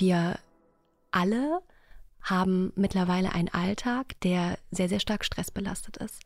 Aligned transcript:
wir 0.00 0.38
alle 1.10 1.62
haben 2.22 2.72
mittlerweile 2.76 3.32
einen 3.32 3.48
Alltag, 3.48 4.20
der 4.20 4.58
sehr, 4.70 4.88
sehr 4.88 5.00
stark 5.00 5.24
stressbelastet 5.24 5.96
ist. 5.96 6.22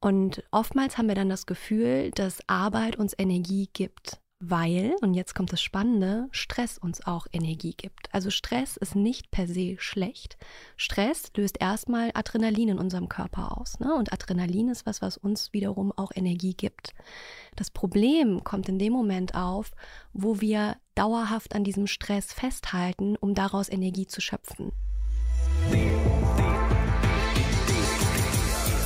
Und 0.00 0.42
oftmals 0.50 0.98
haben 0.98 1.08
wir 1.08 1.14
dann 1.14 1.28
das 1.28 1.46
Gefühl, 1.46 2.10
dass 2.10 2.40
Arbeit 2.48 2.96
uns 2.96 3.14
Energie 3.16 3.68
gibt 3.72 4.20
weil, 4.38 4.94
und 5.00 5.14
jetzt 5.14 5.34
kommt 5.34 5.52
das 5.52 5.62
Spannende, 5.62 6.28
Stress 6.30 6.76
uns 6.76 7.06
auch 7.06 7.26
Energie 7.32 7.72
gibt. 7.74 8.12
Also 8.12 8.28
Stress 8.30 8.76
ist 8.76 8.94
nicht 8.94 9.30
per 9.30 9.46
se 9.46 9.76
schlecht. 9.78 10.36
Stress 10.76 11.32
löst 11.36 11.58
erstmal 11.58 12.10
Adrenalin 12.12 12.68
in 12.70 12.78
unserem 12.78 13.08
Körper 13.08 13.56
aus. 13.58 13.80
Ne? 13.80 13.94
Und 13.94 14.12
Adrenalin 14.12 14.68
ist 14.68 14.84
was, 14.84 15.00
was 15.00 15.16
uns 15.16 15.54
wiederum 15.54 15.90
auch 15.96 16.12
Energie 16.14 16.52
gibt. 16.52 16.94
Das 17.56 17.70
Problem 17.70 18.44
kommt 18.44 18.68
in 18.68 18.78
dem 18.78 18.92
Moment 18.92 19.34
auf, 19.34 19.70
wo 20.12 20.40
wir 20.42 20.76
dauerhaft 20.96 21.54
an 21.54 21.62
diesem 21.62 21.86
Stress 21.86 22.32
festhalten, 22.32 23.16
um 23.20 23.34
daraus 23.34 23.68
Energie 23.68 24.06
zu 24.06 24.20
schöpfen. 24.20 24.72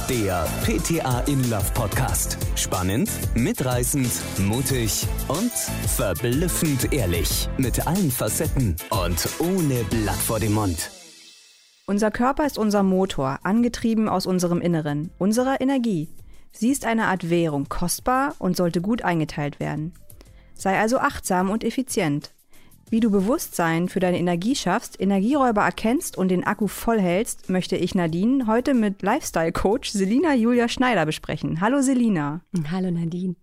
Der 0.09 0.45
PTA 0.65 1.21
in 1.21 1.49
Love 1.49 1.71
Podcast. 1.73 2.37
Spannend, 2.57 3.09
mitreißend, 3.37 4.11
mutig 4.41 5.07
und 5.29 5.53
verblüffend 5.53 6.93
ehrlich. 6.93 7.49
Mit 7.59 7.87
allen 7.87 8.11
Facetten 8.11 8.75
und 8.91 9.29
ohne 9.39 9.85
Blatt 9.85 10.17
vor 10.17 10.41
dem 10.41 10.55
Mund. 10.55 10.91
Unser 11.87 12.11
Körper 12.11 12.45
ist 12.45 12.59
unser 12.59 12.83
Motor, 12.83 13.39
angetrieben 13.45 14.09
aus 14.09 14.27
unserem 14.27 14.61
Inneren, 14.61 15.13
unserer 15.19 15.61
Energie. 15.61 16.09
Sie 16.51 16.71
ist 16.71 16.87
eine 16.87 17.07
Art 17.07 17.31
Währung, 17.31 17.69
kostbar 17.69 18.35
und 18.41 18.57
sollte 18.57 18.81
gut 18.81 19.03
eingeteilt 19.03 19.61
werden. 19.61 19.93
Sei 20.61 20.79
also 20.79 20.99
achtsam 20.99 21.49
und 21.49 21.65
effizient. 21.65 22.35
Wie 22.91 23.01
du 23.01 23.11
Bewusstsein 23.11 23.89
für 23.89 23.99
deine 23.99 24.19
Energie 24.19 24.55
schaffst, 24.55 25.01
Energieräuber 25.01 25.63
erkennst 25.63 26.19
und 26.19 26.29
den 26.29 26.45
Akku 26.45 26.67
vollhältst, 26.67 27.49
möchte 27.49 27.77
ich 27.77 27.95
Nadine 27.95 28.47
heute 28.47 28.75
mit 28.75 29.01
Lifestyle-Coach 29.01 29.91
Selina 29.91 30.35
Julia 30.35 30.69
Schneider 30.69 31.07
besprechen. 31.07 31.63
Hallo 31.63 31.81
Selina. 31.81 32.43
Hallo 32.71 32.91
Nadine. 32.91 33.37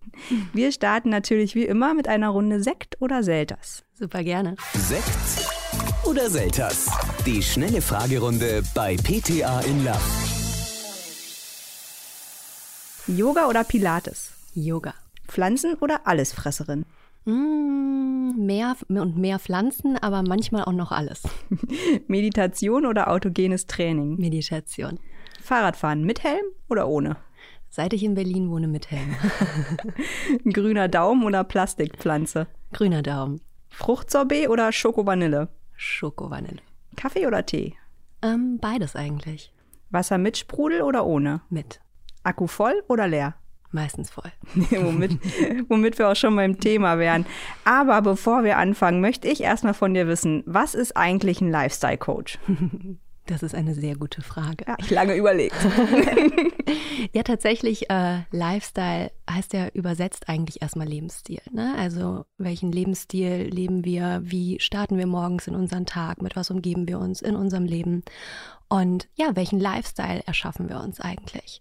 Wir 0.52 0.70
starten 0.70 1.08
natürlich 1.08 1.56
wie 1.56 1.64
immer 1.64 1.92
mit 1.92 2.06
einer 2.06 2.28
Runde 2.28 2.62
Sekt 2.62 3.02
oder 3.02 3.24
Selters. 3.24 3.82
Super 3.94 4.22
gerne. 4.22 4.54
Sekt 4.74 6.06
oder 6.06 6.30
Selters? 6.30 6.88
Die 7.26 7.42
schnelle 7.42 7.82
Fragerunde 7.82 8.62
bei 8.76 8.94
PTA 8.96 9.62
in 9.62 9.84
Love. 9.84 9.98
Yoga 13.08 13.48
oder 13.48 13.64
Pilates? 13.64 14.30
Yoga. 14.54 14.94
Pflanzen 15.26 15.74
oder 15.80 16.06
Allesfresserin? 16.06 16.84
Mm, 17.28 18.46
mehr 18.46 18.74
und 18.88 19.18
mehr 19.18 19.38
Pflanzen, 19.38 19.98
aber 19.98 20.22
manchmal 20.22 20.64
auch 20.64 20.72
noch 20.72 20.92
alles. 20.92 21.24
Meditation 22.08 22.86
oder 22.86 23.10
autogenes 23.10 23.66
Training? 23.66 24.16
Meditation. 24.18 24.98
Fahrradfahren 25.42 26.04
mit 26.04 26.24
Helm 26.24 26.44
oder 26.70 26.88
ohne? 26.88 27.18
Seit 27.68 27.92
ich 27.92 28.02
in 28.02 28.14
Berlin 28.14 28.48
wohne, 28.48 28.66
mit 28.66 28.90
Helm. 28.90 29.14
Grüner 30.52 30.88
Daumen 30.88 31.22
oder 31.22 31.44
Plastikpflanze? 31.44 32.46
Grüner 32.72 33.02
Daumen. 33.02 33.42
Fruchtsorbet 33.68 34.48
oder 34.48 34.72
Schoko-Vanille? 34.72 35.48
Schoko-Vanille. 35.76 36.62
Kaffee 36.96 37.26
oder 37.26 37.44
Tee? 37.44 37.74
Ähm, 38.22 38.56
beides 38.58 38.96
eigentlich. 38.96 39.52
Wasser 39.90 40.16
mit 40.16 40.38
Sprudel 40.38 40.80
oder 40.80 41.04
ohne? 41.04 41.42
Mit. 41.50 41.80
Akku 42.22 42.46
voll 42.46 42.82
oder 42.88 43.06
leer? 43.06 43.34
Meistens 43.70 44.10
voll. 44.10 44.30
womit, 44.54 45.18
womit 45.68 45.98
wir 45.98 46.08
auch 46.08 46.16
schon 46.16 46.34
beim 46.36 46.58
Thema 46.58 46.98
wären. 46.98 47.26
Aber 47.64 48.00
bevor 48.00 48.44
wir 48.44 48.56
anfangen, 48.56 49.00
möchte 49.00 49.28
ich 49.28 49.42
erstmal 49.42 49.74
von 49.74 49.92
dir 49.92 50.06
wissen, 50.06 50.42
was 50.46 50.74
ist 50.74 50.96
eigentlich 50.96 51.40
ein 51.40 51.50
Lifestyle-Coach? 51.50 52.38
Das 53.28 53.42
ist 53.42 53.54
eine 53.54 53.74
sehr 53.74 53.94
gute 53.94 54.22
Frage. 54.22 54.64
Ja, 54.66 54.76
ich 54.78 54.88
lange 54.88 55.14
überlegt. 55.14 55.54
ja, 57.12 57.22
tatsächlich, 57.22 57.90
äh, 57.90 58.20
Lifestyle 58.30 59.12
heißt 59.30 59.52
ja 59.52 59.68
übersetzt 59.68 60.30
eigentlich 60.30 60.62
erstmal 60.62 60.88
Lebensstil. 60.88 61.42
Ne? 61.52 61.74
Also 61.76 62.24
welchen 62.38 62.72
Lebensstil 62.72 63.50
leben 63.50 63.84
wir? 63.84 64.22
Wie 64.24 64.58
starten 64.60 64.96
wir 64.96 65.06
morgens 65.06 65.46
in 65.46 65.54
unseren 65.54 65.84
Tag? 65.84 66.22
Mit 66.22 66.36
was 66.36 66.50
umgeben 66.50 66.88
wir 66.88 66.98
uns 66.98 67.20
in 67.20 67.36
unserem 67.36 67.66
Leben? 67.66 68.02
Und 68.70 69.08
ja, 69.14 69.36
welchen 69.36 69.60
Lifestyle 69.60 70.22
erschaffen 70.26 70.70
wir 70.70 70.80
uns 70.80 70.98
eigentlich? 70.98 71.60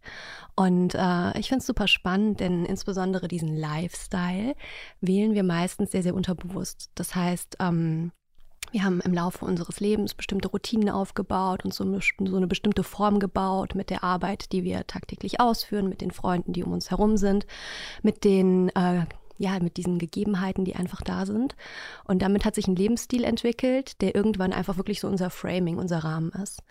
Und 0.56 0.96
äh, 0.96 1.38
ich 1.38 1.50
finde 1.50 1.60
es 1.60 1.68
super 1.68 1.90
spannend, 1.90 2.40
denn 2.40 2.64
insbesondere 2.64 3.28
diesen 3.28 3.58
Lifestyle 3.58 4.56
wählen 5.02 5.34
wir 5.34 5.44
meistens 5.44 5.92
sehr, 5.92 6.04
sehr 6.04 6.16
unterbewusst. 6.16 6.92
Das 6.96 7.14
heißt, 7.14 7.58
ähm, 7.60 8.14
wir 8.72 8.84
haben 8.84 9.02
im 9.02 9.14
Laufe 9.14 9.46
unseres 9.46 9.80
Lebens 9.80 10.14
bestimmte 10.14 10.50
Routinen 10.50 10.90
aufgebaut 10.90 11.64
und 11.66 11.74
so 11.74 11.84
eine, 11.84 12.00
so 12.02 12.36
eine, 12.36 12.48
bestimmte 12.48 12.84
Form 12.84 13.20
gebaut 13.20 13.76
mit 13.76 13.90
der 13.90 14.04
Arbeit, 14.04 14.52
die 14.52 14.64
wir 14.64 14.86
tagtäglich 14.88 15.40
ausführen, 15.40 15.90
mit 15.90 16.02
den 16.02 16.12
Freunden, 16.12 16.54
die 16.54 16.64
um 16.64 16.72
uns 16.72 16.92
herum 16.92 17.18
sind, 17.18 17.46
mit 18.02 18.24
den 18.24 18.70
äh, 18.70 19.06
ja, 19.40 19.60
mit 19.60 19.78
diesen 19.78 20.00
Gegebenheiten, 20.00 20.66
die 20.66 20.76
einfach 20.76 21.02
da 21.02 21.26
sind. 21.26 21.56
Und 22.06 22.24
damit 22.24 22.44
hat 22.44 22.56
sich 22.56 22.68
ein 22.68 22.76
Lebensstil 22.76 23.24
entwickelt, 23.24 24.02
der 24.02 24.16
irgendwann 24.16 24.52
einfach 24.52 24.78
wirklich 24.78 25.00
so 25.00 25.08
unser 25.08 25.30
Framing, 25.30 25.78
unser 25.78 26.00
Rahmen 26.00 26.32
ist. 26.32 26.64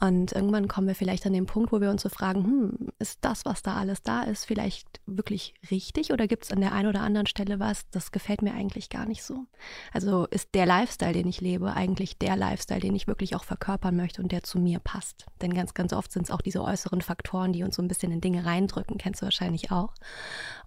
Und 0.00 0.32
irgendwann 0.32 0.68
kommen 0.68 0.86
wir 0.86 0.94
vielleicht 0.94 1.26
an 1.26 1.32
den 1.32 1.46
Punkt, 1.46 1.72
wo 1.72 1.80
wir 1.80 1.90
uns 1.90 2.02
so 2.02 2.08
fragen, 2.08 2.44
hm, 2.44 2.88
ist 3.00 3.18
das, 3.22 3.44
was 3.44 3.62
da 3.62 3.74
alles 3.74 4.02
da 4.02 4.22
ist, 4.22 4.44
vielleicht 4.44 5.00
wirklich 5.06 5.54
richtig 5.70 6.12
oder 6.12 6.28
gibt 6.28 6.44
es 6.44 6.52
an 6.52 6.60
der 6.60 6.72
einen 6.72 6.88
oder 6.88 7.00
anderen 7.00 7.26
Stelle 7.26 7.58
was, 7.58 7.88
das 7.90 8.12
gefällt 8.12 8.42
mir 8.42 8.54
eigentlich 8.54 8.90
gar 8.90 9.06
nicht 9.06 9.24
so? 9.24 9.46
Also 9.92 10.26
ist 10.26 10.54
der 10.54 10.66
Lifestyle, 10.66 11.12
den 11.12 11.26
ich 11.26 11.40
lebe, 11.40 11.72
eigentlich 11.72 12.16
der 12.16 12.36
Lifestyle, 12.36 12.80
den 12.80 12.94
ich 12.94 13.08
wirklich 13.08 13.34
auch 13.34 13.44
verkörpern 13.44 13.96
möchte 13.96 14.22
und 14.22 14.30
der 14.30 14.44
zu 14.44 14.58
mir 14.58 14.78
passt? 14.78 15.26
Denn 15.42 15.52
ganz, 15.52 15.74
ganz 15.74 15.92
oft 15.92 16.12
sind 16.12 16.24
es 16.24 16.30
auch 16.30 16.42
diese 16.42 16.62
äußeren 16.62 17.00
Faktoren, 17.00 17.52
die 17.52 17.64
uns 17.64 17.74
so 17.74 17.82
ein 17.82 17.88
bisschen 17.88 18.12
in 18.12 18.20
Dinge 18.20 18.44
reindrücken, 18.44 18.98
kennst 18.98 19.22
du 19.22 19.26
wahrscheinlich 19.26 19.72
auch. 19.72 19.94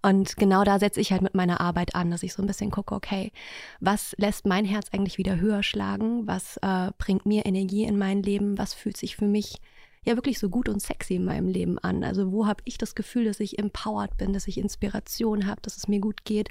Und 0.01 0.35
genau 0.37 0.63
da 0.63 0.79
setze 0.79 0.99
ich 0.99 1.11
halt 1.11 1.21
mit 1.21 1.35
meiner 1.35 1.61
Arbeit 1.61 1.95
an, 1.95 2.09
dass 2.09 2.23
ich 2.23 2.33
so 2.33 2.41
ein 2.41 2.47
bisschen 2.47 2.71
gucke, 2.71 2.95
okay, 2.95 3.31
was 3.79 4.15
lässt 4.17 4.45
mein 4.45 4.65
Herz 4.65 4.87
eigentlich 4.91 5.17
wieder 5.17 5.39
höher 5.39 5.63
schlagen? 5.63 6.27
Was 6.27 6.57
äh, 6.57 6.91
bringt 6.97 7.25
mir 7.25 7.45
Energie 7.45 7.83
in 7.83 7.97
mein 7.97 8.23
Leben? 8.23 8.57
Was 8.57 8.73
fühlt 8.73 8.97
sich 8.97 9.15
für 9.15 9.27
mich 9.27 9.61
ja 10.03 10.15
wirklich 10.15 10.39
so 10.39 10.49
gut 10.49 10.67
und 10.67 10.81
sexy 10.81 11.15
in 11.15 11.25
meinem 11.25 11.47
Leben 11.47 11.77
an? 11.77 12.03
Also 12.03 12.31
wo 12.31 12.47
habe 12.47 12.63
ich 12.65 12.79
das 12.79 12.95
Gefühl, 12.95 13.25
dass 13.25 13.39
ich 13.39 13.59
empowered 13.59 14.17
bin, 14.17 14.33
dass 14.33 14.47
ich 14.47 14.57
Inspiration 14.57 15.45
habe, 15.45 15.61
dass 15.61 15.77
es 15.77 15.87
mir 15.87 15.99
gut 15.99 16.25
geht? 16.25 16.49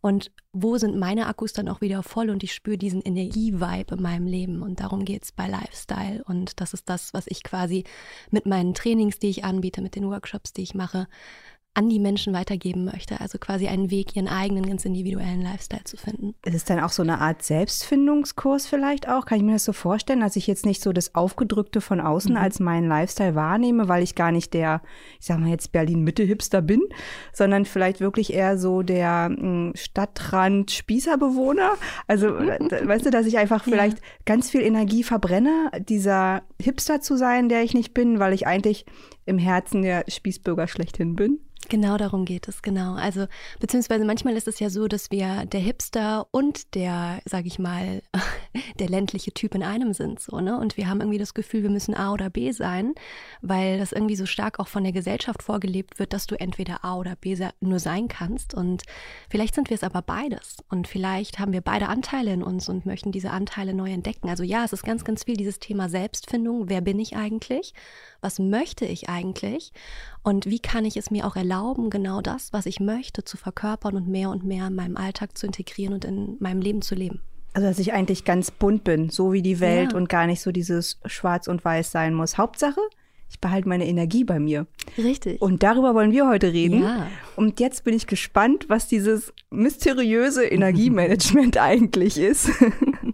Und 0.00 0.32
wo 0.52 0.76
sind 0.76 0.98
meine 0.98 1.26
Akkus 1.26 1.52
dann 1.52 1.68
auch 1.68 1.80
wieder 1.80 2.02
voll 2.02 2.30
und 2.30 2.42
ich 2.42 2.52
spüre 2.52 2.78
diesen 2.78 3.02
Energie-Vibe 3.02 3.94
in 3.94 4.02
meinem 4.02 4.26
Leben? 4.26 4.62
Und 4.62 4.80
darum 4.80 5.04
geht 5.04 5.22
es 5.22 5.30
bei 5.30 5.46
Lifestyle. 5.46 6.24
Und 6.24 6.60
das 6.60 6.74
ist 6.74 6.88
das, 6.88 7.14
was 7.14 7.28
ich 7.28 7.44
quasi 7.44 7.84
mit 8.32 8.44
meinen 8.46 8.74
Trainings, 8.74 9.20
die 9.20 9.28
ich 9.28 9.44
anbiete, 9.44 9.82
mit 9.82 9.94
den 9.94 10.10
Workshops, 10.10 10.52
die 10.52 10.62
ich 10.62 10.74
mache, 10.74 11.06
an 11.78 11.88
die 11.88 12.00
Menschen 12.00 12.32
weitergeben 12.32 12.84
möchte. 12.86 13.20
Also 13.20 13.38
quasi 13.38 13.68
einen 13.68 13.92
Weg, 13.92 14.16
ihren 14.16 14.26
eigenen, 14.26 14.66
ganz 14.66 14.84
individuellen 14.84 15.42
Lifestyle 15.42 15.84
zu 15.84 15.96
finden. 15.96 16.34
Ist 16.44 16.56
es 16.56 16.64
dann 16.64 16.80
auch 16.80 16.90
so 16.90 17.02
eine 17.04 17.20
Art 17.20 17.44
Selbstfindungskurs 17.44 18.66
vielleicht 18.66 19.08
auch? 19.08 19.26
Kann 19.26 19.38
ich 19.38 19.44
mir 19.44 19.52
das 19.52 19.64
so 19.64 19.72
vorstellen, 19.72 20.18
dass 20.18 20.34
ich 20.34 20.48
jetzt 20.48 20.66
nicht 20.66 20.82
so 20.82 20.92
das 20.92 21.14
Aufgedrückte 21.14 21.80
von 21.80 22.00
außen 22.00 22.32
mhm. 22.32 22.36
als 22.36 22.58
meinen 22.58 22.88
Lifestyle 22.88 23.36
wahrnehme, 23.36 23.86
weil 23.86 24.02
ich 24.02 24.16
gar 24.16 24.32
nicht 24.32 24.54
der, 24.54 24.82
ich 25.20 25.26
sag 25.26 25.38
mal 25.38 25.50
jetzt 25.50 25.70
Berlin-Mitte-Hipster 25.70 26.62
bin, 26.62 26.80
sondern 27.32 27.64
vielleicht 27.64 28.00
wirklich 28.00 28.32
eher 28.32 28.58
so 28.58 28.82
der 28.82 29.26
hm, 29.32 29.72
Stadtrand-Spießerbewohner? 29.76 31.74
Also, 32.08 32.26
weißt 32.30 33.06
du, 33.06 33.10
dass 33.10 33.24
ich 33.24 33.38
einfach 33.38 33.62
vielleicht 33.62 33.98
ja. 33.98 34.04
ganz 34.24 34.50
viel 34.50 34.62
Energie 34.62 35.04
verbrenne, 35.04 35.70
dieser 35.78 36.42
Hipster 36.60 37.00
zu 37.00 37.16
sein, 37.16 37.48
der 37.48 37.62
ich 37.62 37.72
nicht 37.72 37.94
bin, 37.94 38.18
weil 38.18 38.32
ich 38.32 38.48
eigentlich 38.48 38.84
im 39.26 39.38
Herzen 39.38 39.82
der 39.82 40.04
Spießbürger 40.08 40.66
schlechthin 40.66 41.14
bin? 41.14 41.38
Genau 41.68 41.98
darum 41.98 42.24
geht 42.24 42.48
es, 42.48 42.62
genau. 42.62 42.94
Also, 42.94 43.26
beziehungsweise 43.60 44.04
manchmal 44.04 44.36
ist 44.36 44.48
es 44.48 44.58
ja 44.60 44.70
so, 44.70 44.88
dass 44.88 45.10
wir 45.10 45.44
der 45.44 45.60
Hipster 45.60 46.26
und 46.30 46.74
der, 46.74 47.20
sag 47.24 47.46
ich 47.46 47.58
mal, 47.58 48.02
der 48.78 48.88
ländliche 48.88 49.32
Typ 49.32 49.54
in 49.54 49.62
einem 49.62 49.92
sind, 49.92 50.20
so, 50.20 50.40
ne? 50.40 50.58
Und 50.58 50.76
wir 50.76 50.88
haben 50.88 51.00
irgendwie 51.00 51.18
das 51.18 51.34
Gefühl, 51.34 51.64
wir 51.64 51.70
müssen 51.70 51.94
A 51.94 52.12
oder 52.12 52.30
B 52.30 52.52
sein, 52.52 52.94
weil 53.42 53.78
das 53.78 53.92
irgendwie 53.92 54.16
so 54.16 54.24
stark 54.24 54.60
auch 54.60 54.68
von 54.68 54.84
der 54.84 54.92
Gesellschaft 54.92 55.42
vorgelebt 55.42 55.98
wird, 55.98 56.12
dass 56.12 56.26
du 56.26 56.40
entweder 56.40 56.84
A 56.84 56.96
oder 56.96 57.16
B 57.16 57.36
nur 57.60 57.78
sein 57.78 58.08
kannst. 58.08 58.54
Und 58.54 58.84
vielleicht 59.28 59.54
sind 59.54 59.68
wir 59.68 59.74
es 59.74 59.82
aber 59.82 60.00
beides. 60.00 60.56
Und 60.70 60.88
vielleicht 60.88 61.38
haben 61.38 61.52
wir 61.52 61.60
beide 61.60 61.88
Anteile 61.88 62.32
in 62.32 62.42
uns 62.42 62.68
und 62.68 62.86
möchten 62.86 63.12
diese 63.12 63.30
Anteile 63.30 63.74
neu 63.74 63.90
entdecken. 63.90 64.30
Also 64.30 64.44
ja, 64.44 64.64
es 64.64 64.72
ist 64.72 64.84
ganz, 64.84 65.04
ganz 65.04 65.24
viel 65.24 65.36
dieses 65.36 65.58
Thema 65.58 65.88
Selbstfindung. 65.88 66.68
Wer 66.68 66.80
bin 66.80 66.98
ich 66.98 67.16
eigentlich? 67.16 67.74
Was 68.20 68.38
möchte 68.38 68.86
ich 68.86 69.08
eigentlich? 69.08 69.72
Und 70.28 70.44
wie 70.44 70.58
kann 70.58 70.84
ich 70.84 70.98
es 70.98 71.10
mir 71.10 71.26
auch 71.26 71.36
erlauben, 71.36 71.88
genau 71.88 72.20
das, 72.20 72.52
was 72.52 72.66
ich 72.66 72.80
möchte, 72.80 73.24
zu 73.24 73.38
verkörpern 73.38 73.96
und 73.96 74.08
mehr 74.08 74.28
und 74.28 74.44
mehr 74.44 74.66
in 74.66 74.74
meinem 74.74 74.98
Alltag 74.98 75.38
zu 75.38 75.46
integrieren 75.46 75.94
und 75.94 76.04
in 76.04 76.36
meinem 76.38 76.60
Leben 76.60 76.82
zu 76.82 76.94
leben? 76.94 77.22
Also, 77.54 77.66
dass 77.66 77.78
ich 77.78 77.94
eigentlich 77.94 78.26
ganz 78.26 78.50
bunt 78.50 78.84
bin, 78.84 79.08
so 79.08 79.32
wie 79.32 79.40
die 79.40 79.58
Welt 79.58 79.92
ja. 79.92 79.96
und 79.96 80.10
gar 80.10 80.26
nicht 80.26 80.42
so 80.42 80.52
dieses 80.52 81.00
Schwarz 81.06 81.48
und 81.48 81.64
Weiß 81.64 81.92
sein 81.92 82.12
muss. 82.12 82.36
Hauptsache, 82.36 82.82
ich 83.30 83.40
behalte 83.40 83.70
meine 83.70 83.86
Energie 83.86 84.22
bei 84.22 84.38
mir. 84.38 84.66
Richtig. 84.98 85.40
Und 85.40 85.62
darüber 85.62 85.94
wollen 85.94 86.12
wir 86.12 86.28
heute 86.28 86.52
reden. 86.52 86.82
Ja. 86.82 87.06
Und 87.34 87.58
jetzt 87.58 87.84
bin 87.84 87.94
ich 87.94 88.06
gespannt, 88.06 88.66
was 88.68 88.86
dieses 88.86 89.32
mysteriöse 89.48 90.44
Energiemanagement 90.44 91.56
eigentlich 91.60 92.18
ist. 92.18 92.50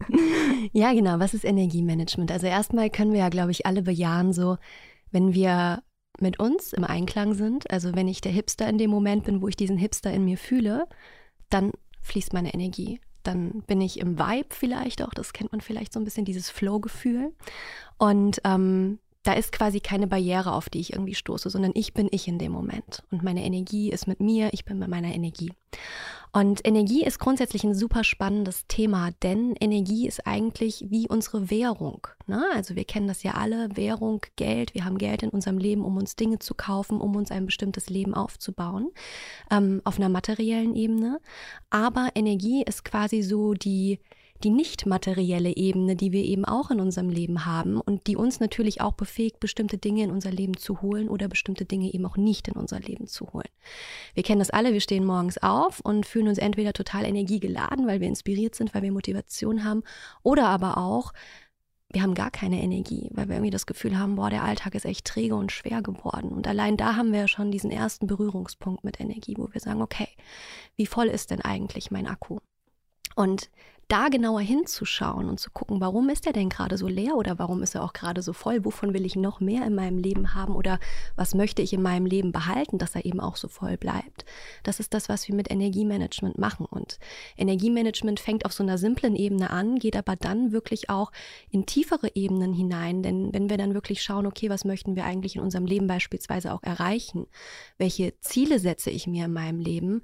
ja, 0.73 0.93
genau. 0.93 1.21
Was 1.21 1.33
ist 1.33 1.45
Energiemanagement? 1.45 2.33
Also 2.33 2.49
erstmal 2.49 2.91
können 2.91 3.13
wir 3.13 3.21
ja, 3.21 3.29
glaube 3.29 3.53
ich, 3.53 3.67
alle 3.67 3.83
bejahen, 3.83 4.33
so, 4.33 4.59
wenn 5.13 5.33
wir 5.33 5.85
mit 6.21 6.39
uns 6.39 6.73
im 6.73 6.85
Einklang 6.85 7.35
sind, 7.35 7.71
also 7.71 7.95
wenn 7.95 8.09
ich 8.09 8.21
der 8.21 8.33
Hipster 8.33 8.69
in 8.69 8.79
dem 8.79 8.91
Moment 8.91 9.25
bin, 9.25 9.43
wo 9.43 9.49
ich 9.49 9.57
diesen 9.57 9.77
Hipster 9.77 10.13
in 10.13 10.25
mir 10.25 10.39
fühle, 10.39 10.87
dann 11.51 11.73
fließt 12.03 12.33
meine 12.33 12.55
Energie. 12.55 13.01
Dann 13.23 13.63
bin 13.67 13.81
ich 13.81 13.99
im 14.01 14.19
Vibe 14.19 14.49
vielleicht 14.51 15.03
auch, 15.03 15.15
das 15.15 15.33
kennt 15.33 15.53
man 15.53 15.61
vielleicht 15.61 15.93
so 15.93 16.01
ein 16.01 16.05
bisschen, 16.05 16.25
dieses 16.25 16.51
Flow-Gefühl. 16.51 17.33
Und 17.99 18.41
ähm, 18.45 18.99
da 19.25 19.33
ist 19.33 19.53
quasi 19.53 19.81
keine 19.81 20.07
Barriere, 20.07 20.53
auf 20.53 20.69
die 20.69 20.81
ich 20.81 20.93
irgendwie 20.93 21.15
stoße, 21.15 21.49
sondern 21.51 21.73
ich 21.75 21.95
bin 21.95 22.09
ich 22.11 22.29
in 22.29 22.39
dem 22.39 22.53
Moment. 22.53 23.03
Und 23.11 23.25
meine 23.25 23.43
Energie 23.43 23.91
ist 23.91 24.07
mit 24.07 24.21
mir, 24.21 24.51
ich 24.53 24.65
bin 24.65 24.79
mit 24.79 24.89
meiner 24.89 25.15
Energie. 25.15 25.51
Und 26.33 26.67
Energie 26.67 27.05
ist 27.05 27.21
grundsätzlich 27.21 27.65
ein 27.65 27.75
super 27.75 28.05
spannendes 28.05 28.67
Thema, 28.67 29.13
denn 29.23 29.55
Energie 29.61 30.07
ist 30.07 30.27
eigentlich 30.27 30.85
wie 30.89 31.09
unsere 31.09 31.49
Währung. 31.49 32.07
Ne? 32.27 32.45
Also 32.53 32.75
wir 32.77 32.85
kennen 32.85 33.07
das 33.09 33.23
ja 33.23 33.33
alle, 33.33 33.77
Währung, 33.77 34.21
Geld. 34.37 34.75
Wir 34.75 34.85
haben 34.85 34.99
Geld 34.99 35.23
in 35.23 35.31
unserem 35.31 35.59
Leben, 35.59 35.85
um 35.85 35.97
uns 35.97 36.17
Dinge 36.17 36.41
zu 36.41 36.55
kaufen, 36.55 37.01
um 37.01 37.17
uns 37.17 37.31
ein 37.31 37.47
bestimmtes 37.47 37.89
Leben 37.89 38.15
aufzubauen, 38.15 38.91
ähm, 39.51 39.81
auf 39.85 39.97
einer 39.99 40.09
materiellen 40.09 40.75
Ebene. 40.75 41.21
Aber 41.71 42.11
Energie 42.15 42.63
ist 42.63 42.85
quasi 42.85 43.23
so 43.23 43.55
die, 43.55 44.01
die 44.45 44.51
nicht 44.51 44.85
materielle 44.85 45.57
Ebene, 45.57 45.97
die 45.97 46.13
wir 46.13 46.23
eben 46.23 46.45
auch 46.45 46.71
in 46.71 46.79
unserem 46.79 47.09
Leben 47.09 47.47
haben 47.47 47.81
und 47.81 48.07
die 48.07 48.17
uns 48.17 48.41
natürlich 48.41 48.83
auch 48.83 48.93
befähigt, 48.93 49.41
bestimmte 49.41 49.79
Dinge 49.79 50.05
in 50.05 50.11
unser 50.11 50.31
Leben 50.31 50.57
zu 50.57 50.83
holen 50.83 51.09
oder 51.09 51.29
bestimmte 51.29 51.65
Dinge 51.65 51.93
eben 51.93 52.05
auch 52.05 52.19
nicht 52.19 52.47
in 52.49 52.55
unser 52.55 52.79
Leben 52.79 53.07
zu 53.07 53.33
holen. 53.33 53.49
Wir 54.13 54.23
kennen 54.23 54.41
das 54.41 54.51
alle, 54.51 54.75
wir 54.75 54.81
stehen 54.81 55.07
morgens 55.07 55.39
auf 55.39 55.81
und 55.81 56.05
fühlen 56.05 56.29
uns 56.29 56.39
entweder 56.39 56.75
total 56.75 57.05
energiegeladen, 57.05 57.87
weil 57.87 58.01
wir 58.01 58.09
inspiriert 58.09 58.55
sind, 58.55 58.75
weil 58.75 58.83
wir 58.83 58.93
Motivation 58.93 59.65
haben, 59.65 59.83
oder 60.23 60.47
aber 60.49 60.77
auch, 60.77 61.13
wir 61.91 62.03
haben 62.03 62.15
gar 62.15 62.31
keine 62.31 62.61
Energie, 62.61 63.09
weil 63.13 63.29
wir 63.29 63.37
irgendwie 63.37 63.51
das 63.51 63.67
Gefühl 63.67 63.99
haben, 63.99 64.17
boah, 64.17 64.29
der 64.29 64.43
Alltag 64.43 64.75
ist 64.75 64.85
echt 64.85 65.07
träge 65.07 65.37
und 65.37 65.53
schwer 65.53 65.81
geworden. 65.81 66.33
Und 66.33 66.47
allein 66.49 66.77
da 66.77 66.97
haben 66.97 67.13
wir 67.13 67.21
ja 67.21 67.29
schon 67.29 67.53
diesen 67.53 67.71
ersten 67.71 68.09
Berührungspunkt 68.09 68.85
mit 68.85 69.01
Energie, 69.01 69.37
wo 69.39 69.49
wir 69.53 69.61
sagen, 69.61 69.81
okay, 69.81 70.09
wie 70.77 70.87
voll 70.87 71.07
ist 71.07 71.31
denn 71.31 71.41
eigentlich 71.41 71.91
mein 71.91 72.09
Akku? 72.09 72.41
Und 73.15 73.49
da 73.89 74.09
genauer 74.09 74.41
hinzuschauen 74.41 75.29
und 75.29 75.41
zu 75.41 75.51
gucken, 75.51 75.81
warum 75.81 76.09
ist 76.09 76.27
er 76.27 76.33
denn 76.33 76.49
gerade 76.49 76.77
so 76.77 76.87
leer 76.87 77.17
oder 77.17 77.39
warum 77.39 77.63
ist 77.63 77.75
er 77.75 77.83
auch 77.83 77.93
gerade 77.93 78.23
so 78.23 78.33
voll? 78.33 78.65
Wovon 78.65 78.95
will 78.95 79.05
ich 79.05 79.17
noch 79.17 79.41
mehr 79.41 79.67
in 79.67 79.75
meinem 79.75 79.99
Leben 79.99 80.35
haben 80.35 80.55
oder 80.57 80.79
was 81.17 81.35
möchte 81.35 81.63
ich 81.63 81.73
in 81.73 81.83
meinem 81.83 82.07
Leben 82.07 82.33
behalten, 82.33 82.79
dass 82.79 82.95
er 82.95 83.05
eben 83.05 83.21
auch 83.21 83.37
so 83.37 83.49
voll 83.49 83.77
bleibt? 83.77 84.25
Das 84.63 84.81
ist 84.81 84.95
das, 84.95 85.09
was 85.09 85.29
wir 85.29 85.35
mit 85.35 85.51
Energiemanagement 85.51 86.39
machen. 86.39 86.67
Und 86.67 86.99
Energiemanagement 87.37 88.21
fängt 88.21 88.45
auf 88.45 88.53
so 88.53 88.63
einer 88.63 88.79
simplen 88.79 89.17
Ebene 89.17 89.51
an, 89.51 89.79
geht 89.79 89.97
aber 89.97 90.17
dann 90.17 90.53
wirklich 90.53 90.91
auch 90.91 91.13
in 91.51 91.67
tiefere 91.67 92.11
Ebenen 92.15 92.53
hinein. 92.53 93.03
Denn 93.03 93.33
wenn 93.33 93.51
wir 93.51 93.59
dann 93.59 93.75
wirklich 93.75 94.03
schauen, 94.03 94.27
okay, 94.27 94.51
was 94.51 94.65
möchten 94.65 94.97
wir 94.97 95.05
eigentlich 95.05 95.37
in 95.37 95.43
unserem 95.43 95.67
Leben 95.67 95.87
beispielsweise 95.87 96.53
auch 96.53 96.63
erreichen? 96.63 97.27
Welche 97.79 98.19
Ziele 98.21 98.59
setze 98.59 98.91
ich 98.91 99.07
mir 99.07 99.27
in 99.27 99.33
meinem 99.33 99.61
Leben? 99.61 100.03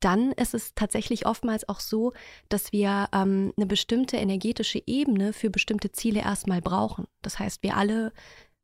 Dann 0.00 0.32
ist 0.32 0.54
es 0.54 0.74
tatsächlich 0.74 1.26
oftmals 1.26 1.68
auch 1.68 1.80
so, 1.80 2.12
dass 2.48 2.72
wir 2.72 3.08
ähm, 3.12 3.52
eine 3.56 3.66
bestimmte 3.66 4.16
energetische 4.16 4.82
Ebene 4.86 5.32
für 5.32 5.50
bestimmte 5.50 5.92
Ziele 5.92 6.20
erstmal 6.20 6.60
brauchen. 6.60 7.06
Das 7.22 7.38
heißt, 7.38 7.62
wir 7.62 7.76
alle 7.76 8.12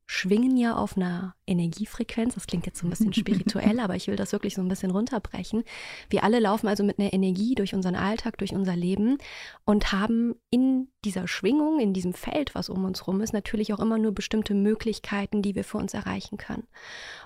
schwingen 0.07 0.57
ja 0.57 0.77
auf 0.77 0.97
einer 0.97 1.35
Energiefrequenz. 1.47 2.35
Das 2.35 2.47
klingt 2.47 2.65
jetzt 2.65 2.79
so 2.79 2.87
ein 2.87 2.91
bisschen 2.91 3.13
spirituell, 3.15 3.81
aber 3.81 3.97
ich 3.97 4.07
will 4.07 4.17
das 4.17 4.33
wirklich 4.33 4.55
so 4.55 4.63
ein 4.63 4.69
bisschen 4.69 4.93
runterbrechen. 4.93 5.65
Wir 6.09 6.23
alle 6.25 6.39
laufen 6.39 6.69
also 6.69 6.85
mit 6.85 6.99
einer 6.99 7.13
Energie 7.13 7.55
durch 7.55 7.75
unseren 7.75 7.97
Alltag, 7.97 8.39
durch 8.39 8.55
unser 8.55 8.77
Leben 8.77 9.19
und 9.65 9.93
haben 9.93 10.37
in 10.51 10.89
dieser 11.05 11.27
Schwingung, 11.27 11.81
in 11.81 11.93
diesem 11.93 12.15
Feld, 12.15 12.55
was 12.55 12.69
um 12.69 12.85
uns 12.85 13.07
rum 13.07 13.21
ist, 13.21 13.33
natürlich 13.33 13.75
auch 13.75 13.81
immer 13.81 13.99
nur 13.99 14.13
bestimmte 14.13 14.55
Möglichkeiten, 14.55 15.43
die 15.43 15.55
wir 15.55 15.65
für 15.65 15.79
uns 15.79 15.93
erreichen 15.93 16.39
können. 16.39 16.69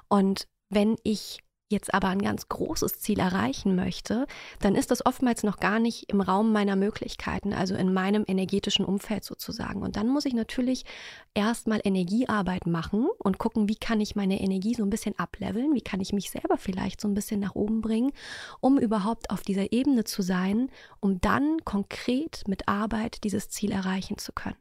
Und 0.08 0.48
wenn 0.70 0.96
ich 1.02 1.40
jetzt 1.70 1.94
aber 1.94 2.08
ein 2.08 2.20
ganz 2.20 2.48
großes 2.48 2.98
Ziel 2.98 3.20
erreichen 3.20 3.74
möchte, 3.74 4.26
dann 4.58 4.74
ist 4.74 4.90
das 4.90 5.06
oftmals 5.06 5.42
noch 5.44 5.58
gar 5.58 5.78
nicht 5.78 6.10
im 6.10 6.20
Raum 6.20 6.52
meiner 6.52 6.76
Möglichkeiten, 6.76 7.52
also 7.52 7.74
in 7.74 7.92
meinem 7.92 8.24
energetischen 8.26 8.84
Umfeld 8.84 9.24
sozusagen. 9.24 9.82
Und 9.82 9.96
dann 9.96 10.08
muss 10.08 10.24
ich 10.24 10.34
natürlich 10.34 10.84
erstmal 11.32 11.80
Energiearbeit 11.84 12.66
machen 12.66 13.08
und 13.18 13.38
gucken, 13.38 13.68
wie 13.68 13.76
kann 13.76 14.00
ich 14.00 14.16
meine 14.16 14.40
Energie 14.40 14.74
so 14.74 14.82
ein 14.82 14.90
bisschen 14.90 15.18
ableveln, 15.18 15.74
wie 15.74 15.80
kann 15.80 16.00
ich 16.00 16.12
mich 16.12 16.30
selber 16.30 16.56
vielleicht 16.58 17.00
so 17.00 17.08
ein 17.08 17.14
bisschen 17.14 17.40
nach 17.40 17.54
oben 17.54 17.80
bringen, 17.80 18.12
um 18.60 18.78
überhaupt 18.78 19.30
auf 19.30 19.42
dieser 19.42 19.72
Ebene 19.72 20.04
zu 20.04 20.22
sein, 20.22 20.70
um 20.98 21.20
dann 21.20 21.58
konkret 21.64 22.42
mit 22.48 22.68
Arbeit 22.68 23.22
dieses 23.22 23.48
Ziel 23.48 23.70
erreichen 23.70 24.18
zu 24.18 24.32
können. 24.32 24.56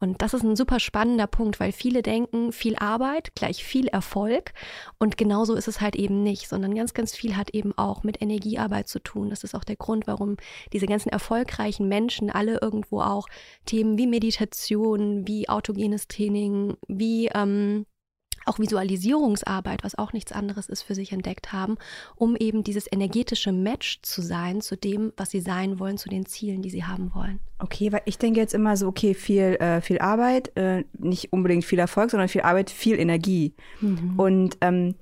Und 0.00 0.22
das 0.22 0.34
ist 0.34 0.42
ein 0.42 0.56
super 0.56 0.80
spannender 0.80 1.26
Punkt, 1.26 1.60
weil 1.60 1.72
viele 1.72 2.02
denken, 2.02 2.52
viel 2.52 2.76
Arbeit 2.76 3.34
gleich 3.34 3.64
viel 3.64 3.88
Erfolg. 3.88 4.52
Und 4.98 5.16
genauso 5.16 5.54
ist 5.54 5.68
es 5.68 5.80
halt 5.80 5.96
eben 5.96 6.22
nicht, 6.22 6.48
sondern 6.48 6.74
ganz, 6.74 6.94
ganz 6.94 7.14
viel 7.14 7.36
hat 7.36 7.50
eben 7.50 7.76
auch 7.76 8.02
mit 8.02 8.20
Energiearbeit 8.20 8.88
zu 8.88 8.98
tun. 9.00 9.30
Das 9.30 9.44
ist 9.44 9.54
auch 9.54 9.64
der 9.64 9.76
Grund, 9.76 10.06
warum 10.06 10.36
diese 10.72 10.86
ganzen 10.86 11.08
erfolgreichen 11.08 11.88
Menschen 11.88 12.30
alle 12.30 12.58
irgendwo 12.60 13.00
auch 13.00 13.28
Themen 13.66 13.98
wie 13.98 14.06
Meditation, 14.06 15.26
wie 15.26 15.48
autogenes 15.48 16.08
Training, 16.08 16.76
wie 16.88 17.28
ähm, 17.34 17.86
auch 18.46 18.58
Visualisierungsarbeit, 18.58 19.84
was 19.84 19.96
auch 19.96 20.12
nichts 20.12 20.32
anderes 20.32 20.68
ist, 20.68 20.82
für 20.82 20.94
sich 20.94 21.12
entdeckt 21.12 21.52
haben, 21.52 21.76
um 22.16 22.36
eben 22.36 22.64
dieses 22.64 22.90
energetische 22.90 23.52
Match 23.52 24.00
zu 24.02 24.22
sein 24.22 24.60
zu 24.60 24.76
dem, 24.76 25.12
was 25.16 25.30
sie 25.30 25.40
sein 25.40 25.78
wollen, 25.78 25.98
zu 25.98 26.08
den 26.08 26.26
Zielen, 26.26 26.62
die 26.62 26.70
sie 26.70 26.84
haben 26.84 27.14
wollen. 27.14 27.40
Okay, 27.58 27.92
weil 27.92 28.02
ich 28.04 28.18
denke 28.18 28.40
jetzt 28.40 28.54
immer 28.54 28.76
so, 28.76 28.88
okay, 28.88 29.14
viel, 29.14 29.56
äh, 29.56 29.80
viel 29.80 29.98
Arbeit, 29.98 30.56
äh, 30.56 30.84
nicht 30.98 31.32
unbedingt 31.32 31.64
viel 31.64 31.78
Erfolg, 31.78 32.10
sondern 32.10 32.28
viel 32.28 32.42
Arbeit, 32.42 32.70
viel 32.70 32.98
Energie. 32.98 33.54
Mhm. 33.80 34.18
Und 34.18 34.58
ähm, 34.60 34.94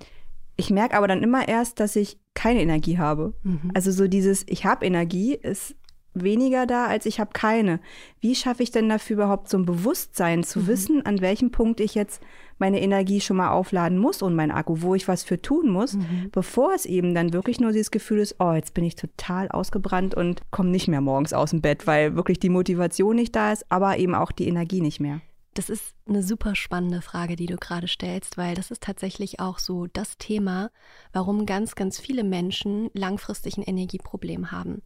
ich 0.57 0.71
merke 0.71 0.97
aber 0.97 1.09
dann 1.09 1.23
immer 1.23 1.49
erst, 1.49 1.81
dass 1.81 1.97
ich 1.97 2.19
keine 2.35 2.61
Energie 2.61 2.99
habe. 2.99 3.35
Mhm. 3.43 3.73
Also 3.75 3.91
so 3.91 4.07
dieses, 4.07 4.45
ich 4.49 4.65
habe 4.65 4.87
Energie, 4.87 5.35
ist 5.35 5.75
weniger 6.15 6.67
da, 6.67 6.87
als 6.87 7.07
ich 7.07 7.21
habe 7.21 7.31
keine. 7.33 7.81
Wie 8.21 8.35
schaffe 8.35 8.63
ich 8.63 8.71
denn 8.71 8.89
dafür 8.89 9.15
überhaupt 9.15 9.49
so 9.49 9.57
ein 9.57 9.67
Bewusstsein 9.67 10.45
zu 10.45 10.61
mhm. 10.61 10.67
wissen, 10.67 11.07
an 11.07 11.21
welchem 11.21 11.51
Punkt 11.51 11.81
ich 11.81 11.95
jetzt 11.95 12.23
meine 12.59 12.81
Energie 12.81 13.21
schon 13.21 13.39
mal 13.39 13.51
aufladen 13.51 13.99
muss 13.99 14.23
und 14.23 14.35
mein 14.35 14.51
Akku, 14.51 14.83
wo 14.83 14.95
ich 14.95 15.09
was 15.09 15.25
für 15.25 15.41
tun 15.41 15.69
muss, 15.69 15.95
mhm. 15.95 16.29
bevor 16.31 16.73
es 16.75 16.87
eben 16.87 17.15
dann 17.15 17.33
wirklich 17.33 17.61
nur 17.61 17.73
dieses 17.73 17.91
Gefühl 17.91 18.21
ist, 18.21 18.37
oh, 18.39 18.53
jetzt 18.53 18.75
bin 18.75 18.85
ich 18.85 18.95
total 18.95 19.49
ausgebrannt 19.49 20.15
und 20.15 20.43
komme 20.51 20.71
nicht 20.71 20.89
mehr 20.89 21.01
morgens 21.01 21.33
aus 21.33 21.51
dem 21.51 21.61
Bett, 21.61 21.87
weil 21.87 22.15
wirklich 22.15 22.39
die 22.39 22.51
Motivation 22.51 23.17
nicht 23.17 23.35
da 23.35 23.53
ist, 23.53 23.67
aber 23.71 23.99
eben 23.99 24.15
auch 24.15 24.33
die 24.33 24.47
Energie 24.47 24.81
nicht 24.81 25.01
mehr. 25.01 25.21
Das 25.55 25.69
ist 25.69 25.95
eine 26.09 26.23
super 26.23 26.55
spannende 26.55 27.03
Frage, 27.03 27.37
die 27.37 27.45
du 27.45 27.57
gerade 27.57 27.87
stellst, 27.87 28.39
weil 28.39 28.55
das 28.55 28.71
ist 28.71 28.83
tatsächlich 28.83 29.39
auch 29.39 29.59
so 29.59 29.87
das 29.87 30.17
Thema, 30.17 30.71
warum 31.13 31.45
ganz, 31.45 31.75
ganz 31.75 32.01
viele 32.01 32.25
Menschen 32.25 32.89
langfristig 32.95 33.59
ein 33.59 33.63
Energieproblem 33.63 34.51
haben. 34.51 34.81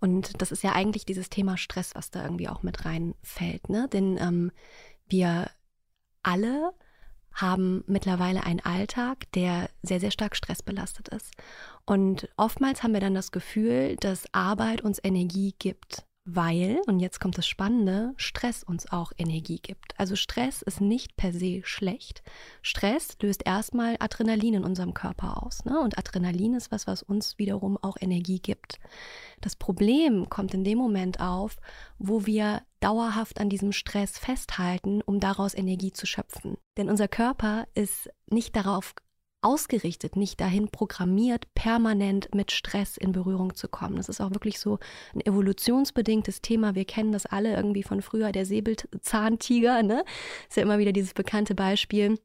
Und 0.00 0.40
das 0.40 0.52
ist 0.52 0.62
ja 0.62 0.72
eigentlich 0.72 1.06
dieses 1.06 1.30
Thema 1.30 1.56
Stress, 1.56 1.94
was 1.94 2.10
da 2.10 2.22
irgendwie 2.22 2.48
auch 2.48 2.62
mit 2.62 2.84
reinfällt. 2.84 3.68
Ne? 3.68 3.88
Denn 3.92 4.18
ähm, 4.18 4.52
wir 5.06 5.50
alle 6.22 6.72
haben 7.32 7.82
mittlerweile 7.86 8.44
einen 8.44 8.60
Alltag, 8.60 9.30
der 9.32 9.68
sehr, 9.82 10.00
sehr 10.00 10.12
stark 10.12 10.36
stressbelastet 10.36 11.08
ist. 11.08 11.32
Und 11.84 12.28
oftmals 12.36 12.82
haben 12.82 12.92
wir 12.92 13.00
dann 13.00 13.14
das 13.14 13.32
Gefühl, 13.32 13.96
dass 13.96 14.32
Arbeit 14.32 14.82
uns 14.82 15.00
Energie 15.02 15.54
gibt 15.58 16.04
weil, 16.24 16.80
und 16.86 17.00
jetzt 17.00 17.20
kommt 17.20 17.36
das 17.36 17.46
Spannende, 17.46 18.14
Stress 18.16 18.62
uns 18.62 18.90
auch 18.90 19.12
Energie 19.18 19.58
gibt. 19.60 19.98
Also 19.98 20.16
Stress 20.16 20.62
ist 20.62 20.80
nicht 20.80 21.16
per 21.16 21.32
se 21.32 21.60
schlecht. 21.64 22.22
Stress 22.62 23.18
löst 23.20 23.44
erstmal 23.44 23.96
Adrenalin 24.00 24.54
in 24.54 24.64
unserem 24.64 24.94
Körper 24.94 25.42
aus. 25.42 25.64
Ne? 25.66 25.78
Und 25.78 25.98
Adrenalin 25.98 26.54
ist 26.54 26.72
was, 26.72 26.86
was 26.86 27.02
uns 27.02 27.38
wiederum 27.38 27.76
auch 27.76 27.96
Energie 28.00 28.38
gibt. 28.38 28.80
Das 29.42 29.54
Problem 29.54 30.30
kommt 30.30 30.54
in 30.54 30.64
dem 30.64 30.78
Moment 30.78 31.20
auf, 31.20 31.56
wo 31.98 32.24
wir 32.24 32.62
dauerhaft 32.80 33.38
an 33.38 33.50
diesem 33.50 33.72
Stress 33.72 34.18
festhalten, 34.18 35.02
um 35.02 35.20
daraus 35.20 35.54
Energie 35.54 35.92
zu 35.92 36.06
schöpfen. 36.06 36.56
Denn 36.78 36.88
unser 36.88 37.08
Körper 37.08 37.66
ist 37.74 38.08
nicht 38.30 38.56
darauf 38.56 38.94
ausgerichtet, 39.44 40.16
nicht 40.16 40.40
dahin 40.40 40.68
programmiert, 40.68 41.52
permanent 41.54 42.34
mit 42.34 42.52
Stress 42.52 42.96
in 42.96 43.12
Berührung 43.12 43.54
zu 43.54 43.68
kommen. 43.68 43.96
Das 43.96 44.08
ist 44.08 44.20
auch 44.20 44.30
wirklich 44.30 44.58
so 44.58 44.78
ein 45.14 45.20
evolutionsbedingtes 45.20 46.40
Thema. 46.40 46.74
Wir 46.74 46.84
kennen 46.84 47.12
das 47.12 47.26
alle 47.26 47.54
irgendwie 47.54 47.82
von 47.82 48.02
früher, 48.02 48.32
der 48.32 48.46
Säbelzahntiger, 48.46 49.82
ne? 49.82 50.04
Ist 50.48 50.56
ja 50.56 50.62
immer 50.62 50.78
wieder 50.78 50.92
dieses 50.92 51.14
bekannte 51.14 51.54
Beispiel 51.54 52.18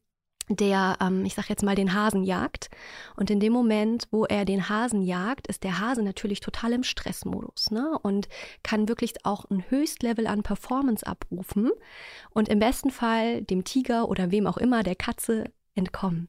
der, 0.50 0.98
ähm, 1.00 1.26
ich 1.26 1.36
sag 1.36 1.48
jetzt 1.50 1.64
mal, 1.64 1.76
den 1.76 1.94
Hasen 1.94 2.24
jagt. 2.24 2.70
Und 3.16 3.30
in 3.30 3.40
dem 3.40 3.54
Moment, 3.54 4.08
wo 4.12 4.26
er 4.26 4.46
den 4.46 4.68
Hasen 4.68 5.04
jagt, 5.04 5.48
ist 5.48 5.64
der 5.64 5.80
Hase 5.80 6.02
natürlich 6.02 6.40
total 6.40 6.74
im 6.74 6.84
Stressmodus 6.84 7.70
ne? 7.70 7.98
und 8.02 8.28
kann 8.64 8.90
wirklich 8.90 9.14
auch 9.26 9.46
ein 9.50 9.64
Höchstlevel 9.70 10.26
an 10.26 10.42
Performance 10.42 11.06
abrufen 11.06 11.70
und 12.32 12.50
im 12.50 12.60
besten 12.60 12.90
Fall 12.90 13.44
dem 13.44 13.64
Tiger 13.64 14.10
oder 14.10 14.32
wem 14.32 14.48
auch 14.48 14.58
immer, 14.58 14.82
der 14.82 14.96
Katze, 14.96 15.46
entkommen. 15.76 16.28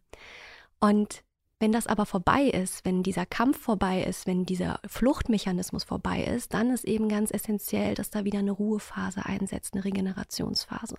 Und 0.80 1.22
Wenn 1.62 1.72
das 1.72 1.86
aber 1.86 2.06
vorbei 2.06 2.44
ist, 2.44 2.86
wenn 2.86 3.02
dieser 3.02 3.26
Kampf 3.26 3.60
vorbei 3.60 4.02
ist, 4.02 4.26
wenn 4.26 4.46
dieser 4.46 4.80
Fluchtmechanismus 4.86 5.84
vorbei 5.84 6.24
ist, 6.24 6.54
dann 6.54 6.70
ist 6.70 6.86
eben 6.86 7.10
ganz 7.10 7.30
essentiell, 7.30 7.94
dass 7.94 8.08
da 8.08 8.24
wieder 8.24 8.38
eine 8.38 8.52
Ruhephase 8.52 9.26
einsetzt, 9.26 9.74
eine 9.74 9.84
Regenerationsphase. 9.84 10.96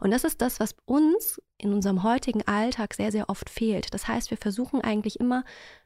Und 0.00 0.10
das 0.10 0.24
ist 0.24 0.40
das, 0.40 0.58
was 0.58 0.74
uns 0.86 1.38
in 1.58 1.74
unserem 1.74 2.02
heutigen 2.02 2.48
Alltag 2.48 2.94
sehr, 2.94 3.12
sehr 3.12 3.28
oft 3.28 3.50
fehlt. 3.50 3.92
Das 3.92 4.08
heißt, 4.08 4.30
wir 4.30 4.38
versuchen 4.38 4.80
eigentlich 4.80 5.20
immer 5.20 5.44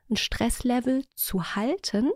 ein 0.09 0.17
Stresslevel 0.17 1.05
zu 1.17 1.57
halten, 1.57 2.12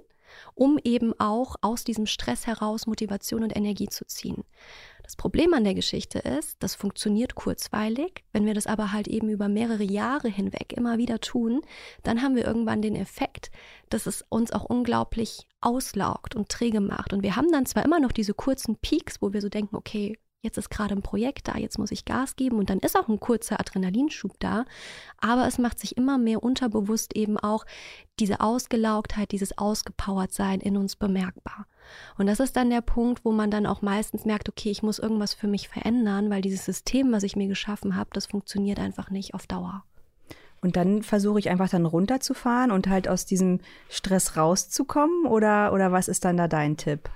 um 0.55 0.79
eben 0.85 1.19
auch 1.19 1.57
aus 1.63 1.83
diesem 1.83 2.07
Stress 2.07 2.47
heraus 2.47 2.87
Motivation 2.87 3.43
und 3.43 3.57
Energie 3.57 3.89
zu 3.89 4.07
ziehen. 4.07 4.45
Das 5.09 5.17
Problem 5.17 5.55
an 5.55 5.65
der 5.65 5.73
Geschichte 5.73 6.19
ist, 6.19 6.63
das 6.63 6.75
funktioniert 6.75 7.35
kurzweilig. 7.35 8.25
Wenn 8.35 8.45
wir 8.45 8.53
das 8.53 8.67
aber 8.67 8.93
halt 8.93 9.09
eben 9.09 9.31
über 9.31 9.49
mehrere 9.49 9.83
Jahre 9.83 10.29
hinweg 10.29 10.75
immer 10.75 10.99
wieder 10.99 11.19
tun, 11.19 11.63
dann 12.03 12.21
haben 12.21 12.37
wir 12.37 12.45
irgendwann 12.45 12.83
den 12.83 12.95
Effekt, 12.95 13.51
dass 13.89 14.07
es 14.07 14.23
uns 14.29 14.53
auch 14.53 14.65
unglaublich 14.65 15.49
auslaugt 15.63 16.37
und 16.37 16.51
träge 16.51 16.81
macht. 16.81 17.15
Und 17.15 17.23
wir 17.23 17.37
haben 17.37 17.51
dann 17.51 17.65
zwar 17.65 17.87
immer 17.87 18.01
noch 18.01 18.13
diese 18.13 18.35
kurzen 18.35 18.77
Peaks, 18.77 19.23
wo 19.23 19.33
wir 19.33 19.41
so 19.41 19.49
denken, 19.49 19.77
okay, 19.77 20.19
jetzt 20.43 20.59
ist 20.59 20.69
gerade 20.69 20.95
ein 20.95 21.01
Projekt 21.01 21.49
da, 21.49 21.57
jetzt 21.57 21.79
muss 21.79 21.91
ich 21.91 22.05
Gas 22.05 22.37
geben 22.37 22.59
und 22.59 22.69
dann 22.69 22.81
ist 22.81 22.95
auch 22.95 23.09
ein 23.09 23.19
kurzer 23.19 23.59
Adrenalinschub 23.59 24.39
da, 24.41 24.67
aber 25.17 25.47
es 25.47 25.57
macht 25.57 25.79
sich 25.79 25.97
immer 25.97 26.19
mehr 26.19 26.43
unterbewusst 26.43 27.17
eben 27.17 27.39
auch 27.39 27.65
diese 28.21 28.41
Ausgelaugtheit, 28.41 29.33
dieses 29.33 29.57
Ausgepowertsein 29.57 30.61
in 30.61 30.77
uns 30.77 30.97
bemerkbar. 30.97 31.67
Und 32.17 32.27
das 32.27 32.41
ist 32.41 32.57
dann 32.57 32.71
der 32.71 32.81
Punkt, 32.81 33.25
wo 33.25 33.33
man 33.33 33.51
dann 33.51 33.67
auch 33.67 33.83
meistens 33.83 34.25
merkt, 34.25 34.49
okay, 34.49 34.71
ich 34.71 34.83
muss 34.83 34.99
irgendwas 34.99 35.35
für 35.35 35.47
mich 35.47 35.69
verändern, 35.69 36.31
weil 36.31 36.43
dieses 36.43 36.65
System, 36.65 37.13
was 37.13 37.23
ich 37.23 37.37
mir 37.37 37.49
geschaffen 37.49 37.97
habe, 37.97 38.11
das 38.13 38.27
funktioniert 38.27 38.79
einfach 38.79 39.11
nicht 39.11 39.35
auf 39.35 39.47
Dauer. 39.47 39.85
Und 40.61 40.77
dann 40.77 41.03
versuche 41.03 41.39
ich 41.39 41.51
einfach 41.51 41.69
dann 41.69 41.87
runterzufahren 41.87 42.73
und 42.73 42.89
halt 42.89 43.09
aus 43.09 43.27
diesem 43.27 43.61
Stress 43.89 44.37
rauszukommen 44.37 45.27
oder, 45.27 45.73
oder 45.73 45.93
was 45.93 46.09
ist 46.09 46.25
dann 46.25 46.37
da 46.37 46.49
dein 46.49 46.77
Tipp? 46.77 47.11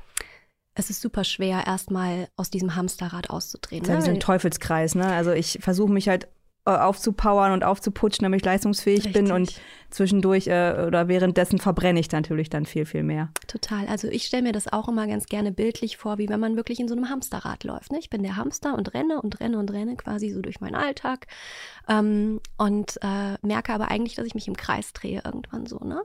es 0.75 0.91
ist 0.91 1.01
super 1.01 1.25
schwer, 1.25 1.67
erstmal 1.67 2.29
aus 2.37 2.51
diesem 2.51 2.75
Hamsterrad 2.77 3.31
auszudrehen. 3.31 3.85
Das 3.85 3.99
ist 3.99 4.07
ne? 4.07 4.15
ein 4.15 4.21
Teufelskreis, 4.21 4.95
ne? 4.95 5.07
Also 5.07 5.33
ich 5.33 5.59
versuche 5.61 5.93
mich 5.93 6.09
halt 6.09 6.29
aufzupowern 6.65 7.53
und 7.53 7.65
aufzuputschen, 7.65 8.23
damit 8.25 8.41
ich 8.41 8.45
leistungsfähig 8.45 9.07
Richtig. 9.07 9.13
bin 9.15 9.33
und 9.33 9.61
zwischendurch 9.91 10.47
äh, 10.47 10.85
oder 10.87 11.09
währenddessen 11.09 11.59
verbrenne 11.59 11.99
ich 11.99 12.11
natürlich 12.13 12.51
dann 12.51 12.67
viel, 12.67 12.87
viel 12.87 13.03
mehr. 13.03 13.31
Total. 13.49 13.89
Also 13.89 14.09
ich 14.09 14.25
stelle 14.25 14.45
mir 14.45 14.53
das 14.53 14.73
auch 14.73 14.89
immer 14.89 15.07
ganz 15.09 15.27
gerne 15.27 15.51
bildlich 15.51 15.97
vor, 15.97 16.19
wie 16.19 16.29
wenn 16.29 16.39
man 16.39 16.57
wirklich 16.57 16.79
in 16.79 16.87
so 16.87 16.95
einem 16.95 17.11
Hamsterrad 17.11 17.65
läuft. 17.65 17.91
Ne? 17.91 17.99
Ich 17.99 18.11
bin 18.11 18.23
der 18.23 18.37
Hamster 18.37 18.75
und 18.75 18.95
renne 18.95 19.21
und 19.21 19.41
renne 19.41 19.59
und 19.59 19.73
renne 19.73 19.97
quasi 19.97 20.31
so 20.31 20.41
durch 20.41 20.61
meinen 20.61 20.77
Alltag 20.77 21.27
ähm, 21.89 22.41
und 22.59 22.99
äh, 23.03 23.37
merke 23.43 23.73
aber 23.73 23.91
eigentlich, 23.91 24.15
dass 24.15 24.27
ich 24.27 24.35
mich 24.35 24.47
im 24.47 24.57
Kreis 24.57 24.93
drehe 24.93 25.23
irgendwann 25.25 25.67
so. 25.67 25.79
Ne? 25.79 26.03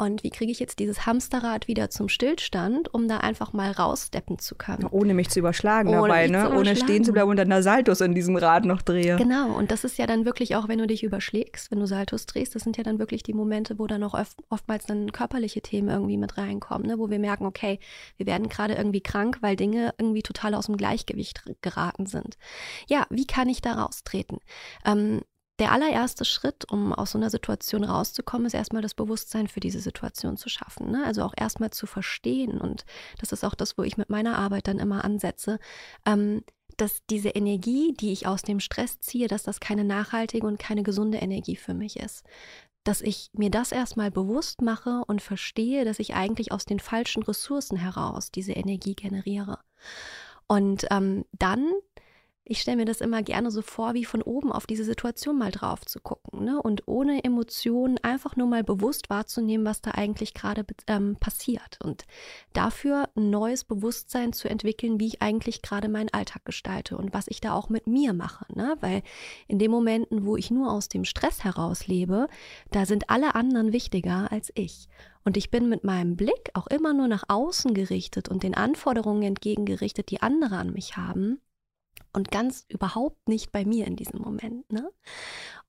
Und 0.00 0.22
wie 0.22 0.30
kriege 0.30 0.50
ich 0.50 0.58
jetzt 0.60 0.78
dieses 0.78 1.04
Hamsterrad 1.04 1.68
wieder 1.68 1.90
zum 1.90 2.08
Stillstand, 2.08 2.92
um 2.94 3.06
da 3.06 3.18
einfach 3.18 3.52
mal 3.52 3.70
raussteppen 3.70 4.38
zu 4.38 4.54
können? 4.54 4.86
Ohne 4.90 5.12
mich 5.12 5.28
zu 5.28 5.40
überschlagen 5.40 5.90
Ohne 5.90 6.08
dabei, 6.08 6.26
ne? 6.26 6.50
Ohne 6.58 6.74
stehen 6.74 7.04
zu 7.04 7.12
bleiben 7.12 7.28
und 7.28 7.36
dann 7.36 7.50
da 7.50 7.62
Saltos 7.62 8.00
in 8.00 8.14
diesem 8.14 8.36
Rad 8.36 8.64
noch 8.64 8.80
drehe. 8.80 9.16
Genau, 9.16 9.54
und 9.54 9.70
das 9.70 9.84
ist 9.84 9.98
ja 9.98 10.06
dann 10.06 10.24
wirklich 10.24 10.56
auch, 10.56 10.68
wenn 10.68 10.78
du 10.78 10.86
dich 10.86 11.02
überschlägst, 11.02 11.70
wenn 11.70 11.80
du 11.80 11.86
Saltos 11.86 12.24
drehst, 12.24 12.54
das 12.54 12.62
sind 12.62 12.78
ja 12.78 12.82
dann 12.82 12.98
wirklich 12.98 13.22
die 13.24 13.34
Momente, 13.34 13.78
wo 13.78 13.86
dann 13.86 14.02
auch 14.02 14.14
oft, 14.14 14.38
oftmals 14.48 14.86
dann 14.86 15.12
körperliche 15.12 15.60
Themen 15.60 15.90
irgendwie 15.90 16.16
mit 16.16 16.38
reinkommen, 16.38 16.86
ne? 16.86 16.98
wo 16.98 17.10
wir 17.10 17.18
merken, 17.18 17.44
okay, 17.44 17.78
wir 18.16 18.24
werden 18.24 18.48
gerade 18.48 18.76
irgendwie 18.76 19.02
krank, 19.02 19.36
weil 19.42 19.54
Dinge 19.54 19.92
irgendwie 19.98 20.22
total 20.22 20.54
aus 20.54 20.64
dem 20.64 20.78
Gleichgewicht 20.78 21.42
geraten 21.60 22.06
sind. 22.06 22.38
Ja, 22.88 23.06
wie 23.10 23.26
kann 23.26 23.50
ich 23.50 23.60
da 23.60 23.74
raustreten? 23.74 24.38
Ähm, 24.86 25.20
der 25.60 25.72
allererste 25.72 26.24
Schritt, 26.24 26.70
um 26.70 26.92
aus 26.92 27.12
so 27.12 27.18
einer 27.18 27.30
Situation 27.30 27.84
rauszukommen, 27.84 28.46
ist 28.46 28.54
erstmal 28.54 28.82
das 28.82 28.94
Bewusstsein 28.94 29.46
für 29.46 29.60
diese 29.60 29.80
Situation 29.80 30.36
zu 30.36 30.48
schaffen. 30.48 30.90
Ne? 30.90 31.04
Also 31.04 31.22
auch 31.22 31.34
erstmal 31.36 31.70
zu 31.70 31.86
verstehen. 31.86 32.58
Und 32.60 32.84
das 33.20 33.32
ist 33.32 33.44
auch 33.44 33.54
das, 33.54 33.76
wo 33.76 33.82
ich 33.82 33.96
mit 33.96 34.10
meiner 34.10 34.38
Arbeit 34.38 34.66
dann 34.66 34.78
immer 34.78 35.04
ansetze. 35.04 35.58
Ähm, 36.06 36.42
dass 36.76 37.04
diese 37.10 37.28
Energie, 37.30 37.92
die 37.92 38.12
ich 38.12 38.26
aus 38.26 38.40
dem 38.40 38.58
Stress 38.58 39.00
ziehe, 39.00 39.28
dass 39.28 39.42
das 39.42 39.60
keine 39.60 39.84
nachhaltige 39.84 40.46
und 40.46 40.58
keine 40.58 40.82
gesunde 40.82 41.18
Energie 41.18 41.56
für 41.56 41.74
mich 41.74 41.98
ist. 41.98 42.24
Dass 42.84 43.02
ich 43.02 43.30
mir 43.34 43.50
das 43.50 43.72
erstmal 43.72 44.10
bewusst 44.10 44.62
mache 44.62 45.02
und 45.06 45.20
verstehe, 45.20 45.84
dass 45.84 45.98
ich 45.98 46.14
eigentlich 46.14 46.52
aus 46.52 46.64
den 46.64 46.80
falschen 46.80 47.22
Ressourcen 47.22 47.76
heraus 47.76 48.30
diese 48.30 48.52
Energie 48.52 48.94
generiere. 48.94 49.58
Und 50.46 50.86
ähm, 50.90 51.26
dann 51.38 51.70
ich 52.44 52.60
stelle 52.60 52.78
mir 52.78 52.84
das 52.84 53.00
immer 53.00 53.22
gerne 53.22 53.50
so 53.50 53.62
vor, 53.62 53.94
wie 53.94 54.04
von 54.04 54.22
oben 54.22 54.50
auf 54.50 54.66
diese 54.66 54.84
Situation 54.84 55.38
mal 55.38 55.52
drauf 55.52 55.84
zu 55.84 56.00
gucken 56.00 56.44
ne? 56.44 56.60
und 56.60 56.88
ohne 56.88 57.22
Emotionen 57.22 57.98
einfach 58.02 58.34
nur 58.34 58.48
mal 58.48 58.64
bewusst 58.64 59.08
wahrzunehmen, 59.08 59.64
was 59.64 59.82
da 59.82 59.92
eigentlich 59.92 60.34
gerade 60.34 60.64
ähm, 60.88 61.16
passiert 61.20 61.78
und 61.84 62.06
dafür 62.52 63.08
ein 63.14 63.30
neues 63.30 63.62
Bewusstsein 63.64 64.32
zu 64.32 64.48
entwickeln, 64.48 64.98
wie 64.98 65.06
ich 65.06 65.22
eigentlich 65.22 65.62
gerade 65.62 65.88
meinen 65.88 66.12
Alltag 66.12 66.44
gestalte 66.44 66.96
und 66.96 67.14
was 67.14 67.28
ich 67.28 67.40
da 67.40 67.52
auch 67.52 67.68
mit 67.68 67.86
mir 67.86 68.14
mache. 68.14 68.46
Ne? 68.54 68.76
Weil 68.80 69.02
in 69.46 69.58
den 69.58 69.70
Momenten, 69.70 70.24
wo 70.24 70.36
ich 70.36 70.50
nur 70.50 70.72
aus 70.72 70.88
dem 70.88 71.04
Stress 71.04 71.44
heraus 71.44 71.86
lebe, 71.86 72.26
da 72.70 72.86
sind 72.86 73.10
alle 73.10 73.34
anderen 73.34 73.72
wichtiger 73.72 74.32
als 74.32 74.50
ich. 74.54 74.88
Und 75.24 75.36
ich 75.36 75.50
bin 75.50 75.68
mit 75.68 75.84
meinem 75.84 76.16
Blick 76.16 76.50
auch 76.54 76.66
immer 76.66 76.94
nur 76.94 77.06
nach 77.06 77.24
außen 77.28 77.74
gerichtet 77.74 78.28
und 78.28 78.42
den 78.42 78.54
Anforderungen 78.54 79.22
entgegengerichtet, 79.22 80.10
die 80.10 80.22
andere 80.22 80.56
an 80.56 80.72
mich 80.72 80.96
haben 80.96 81.40
und 82.12 82.30
ganz 82.30 82.64
überhaupt 82.68 83.28
nicht 83.28 83.52
bei 83.52 83.64
mir 83.64 83.86
in 83.86 83.96
diesem 83.96 84.20
Moment. 84.20 84.70
Ne? 84.72 84.90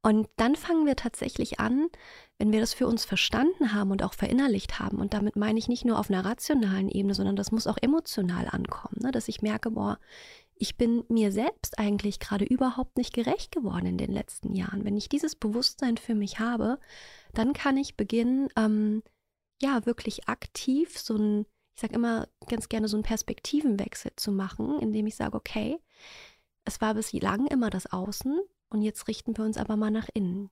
Und 0.01 0.27
dann 0.37 0.55
fangen 0.55 0.85
wir 0.85 0.95
tatsächlich 0.95 1.59
an, 1.59 1.87
wenn 2.37 2.51
wir 2.51 2.59
das 2.59 2.73
für 2.73 2.87
uns 2.87 3.05
verstanden 3.05 3.73
haben 3.73 3.91
und 3.91 4.01
auch 4.03 4.13
verinnerlicht 4.13 4.79
haben, 4.79 4.97
und 4.97 5.13
damit 5.13 5.35
meine 5.35 5.59
ich 5.59 5.67
nicht 5.67 5.85
nur 5.85 5.99
auf 5.99 6.09
einer 6.09 6.25
rationalen 6.25 6.89
Ebene, 6.89 7.13
sondern 7.13 7.35
das 7.35 7.51
muss 7.51 7.67
auch 7.67 7.77
emotional 7.81 8.47
ankommen, 8.49 8.97
ne? 9.01 9.11
dass 9.11 9.27
ich 9.27 9.41
merke, 9.41 9.71
boah, 9.71 9.99
ich 10.61 10.77
bin 10.77 11.03
mir 11.09 11.31
selbst 11.31 11.79
eigentlich 11.79 12.19
gerade 12.19 12.45
überhaupt 12.45 12.97
nicht 12.97 13.13
gerecht 13.13 13.51
geworden 13.51 13.87
in 13.87 13.97
den 13.97 14.11
letzten 14.11 14.53
Jahren. 14.53 14.85
Wenn 14.85 14.95
ich 14.95 15.09
dieses 15.09 15.35
Bewusstsein 15.35 15.97
für 15.97 16.13
mich 16.13 16.39
habe, 16.39 16.77
dann 17.33 17.53
kann 17.53 17.77
ich 17.77 17.97
beginnen, 17.97 18.49
ähm, 18.55 19.01
ja, 19.59 19.85
wirklich 19.87 20.27
aktiv 20.27 20.99
so 20.99 21.15
ein, 21.15 21.45
ich 21.75 21.81
sage 21.81 21.95
immer 21.95 22.27
ganz 22.47 22.69
gerne 22.69 22.87
so 22.87 22.95
einen 22.95 23.03
Perspektivenwechsel 23.03 24.11
zu 24.15 24.31
machen, 24.31 24.79
indem 24.79 25.07
ich 25.07 25.15
sage, 25.15 25.35
okay, 25.35 25.79
es 26.65 26.81
war 26.81 26.93
bislang 26.93 27.47
immer 27.47 27.69
das 27.69 27.91
Außen 27.91 28.39
und 28.69 28.81
jetzt 28.81 29.07
richten 29.07 29.37
wir 29.37 29.45
uns 29.45 29.57
aber 29.57 29.75
mal 29.75 29.91
nach 29.91 30.09
innen. 30.13 30.49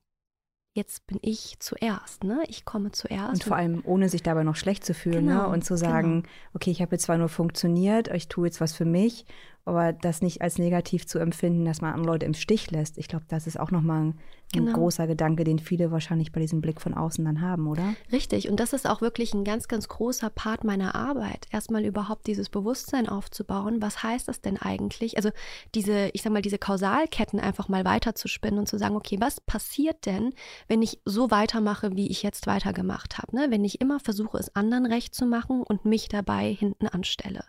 Jetzt 0.72 1.06
bin 1.08 1.18
ich 1.20 1.58
zuerst, 1.58 2.22
ne? 2.22 2.44
Ich 2.46 2.64
komme 2.64 2.92
zuerst. 2.92 3.32
Und 3.32 3.44
vor 3.44 3.56
allem 3.56 3.82
ohne 3.84 4.08
sich 4.08 4.22
dabei 4.22 4.44
noch 4.44 4.54
schlecht 4.54 4.84
zu 4.84 4.94
fühlen, 4.94 5.24
ne? 5.24 5.32
genau, 5.32 5.48
ne? 5.48 5.52
Und 5.52 5.64
zu 5.64 5.76
sagen, 5.76 6.22
genau. 6.22 6.34
okay, 6.54 6.70
ich 6.70 6.80
habe 6.80 6.92
jetzt 6.92 7.04
zwar 7.04 7.18
nur 7.18 7.28
funktioniert, 7.28 8.06
ich 8.08 8.28
tue 8.28 8.46
jetzt 8.46 8.60
was 8.60 8.72
für 8.72 8.84
mich 8.84 9.26
aber 9.70 9.92
das 9.92 10.20
nicht 10.20 10.42
als 10.42 10.58
negativ 10.58 11.06
zu 11.06 11.18
empfinden, 11.20 11.64
dass 11.64 11.80
man 11.80 11.92
andere 11.94 12.12
Leute 12.12 12.26
im 12.26 12.34
Stich 12.34 12.70
lässt. 12.70 12.98
Ich 12.98 13.06
glaube, 13.06 13.24
das 13.28 13.46
ist 13.46 13.58
auch 13.58 13.70
nochmal 13.70 14.02
ein, 14.02 14.08
ein 14.52 14.64
genau. 14.64 14.72
großer 14.72 15.06
Gedanke, 15.06 15.44
den 15.44 15.60
viele 15.60 15.92
wahrscheinlich 15.92 16.32
bei 16.32 16.40
diesem 16.40 16.60
Blick 16.60 16.80
von 16.80 16.92
außen 16.92 17.24
dann 17.24 17.40
haben, 17.40 17.68
oder? 17.68 17.94
Richtig. 18.10 18.48
Und 18.48 18.58
das 18.58 18.72
ist 18.72 18.88
auch 18.88 19.00
wirklich 19.00 19.32
ein 19.32 19.44
ganz, 19.44 19.68
ganz 19.68 19.86
großer 19.86 20.28
Part 20.28 20.64
meiner 20.64 20.96
Arbeit. 20.96 21.46
Erstmal 21.52 21.84
überhaupt 21.84 22.26
dieses 22.26 22.48
Bewusstsein 22.48 23.08
aufzubauen. 23.08 23.80
Was 23.80 24.02
heißt 24.02 24.26
das 24.26 24.40
denn 24.40 24.56
eigentlich? 24.56 25.16
Also 25.16 25.30
diese, 25.76 26.08
ich 26.14 26.22
sag 26.22 26.32
mal, 26.32 26.42
diese 26.42 26.58
Kausalketten 26.58 27.38
einfach 27.38 27.68
mal 27.68 27.84
weiterzuspinnen 27.84 28.58
und 28.58 28.66
zu 28.66 28.76
sagen, 28.76 28.96
okay, 28.96 29.18
was 29.20 29.40
passiert 29.40 30.04
denn, 30.04 30.34
wenn 30.66 30.82
ich 30.82 31.00
so 31.04 31.30
weitermache, 31.30 31.94
wie 31.94 32.10
ich 32.10 32.24
jetzt 32.24 32.48
weitergemacht 32.48 33.18
habe? 33.18 33.36
Ne? 33.36 33.46
Wenn 33.50 33.64
ich 33.64 33.80
immer 33.80 34.00
versuche, 34.00 34.38
es 34.38 34.56
anderen 34.56 34.86
recht 34.86 35.14
zu 35.14 35.26
machen 35.26 35.62
und 35.62 35.84
mich 35.84 36.08
dabei 36.08 36.52
hinten 36.52 36.88
anstelle. 36.88 37.44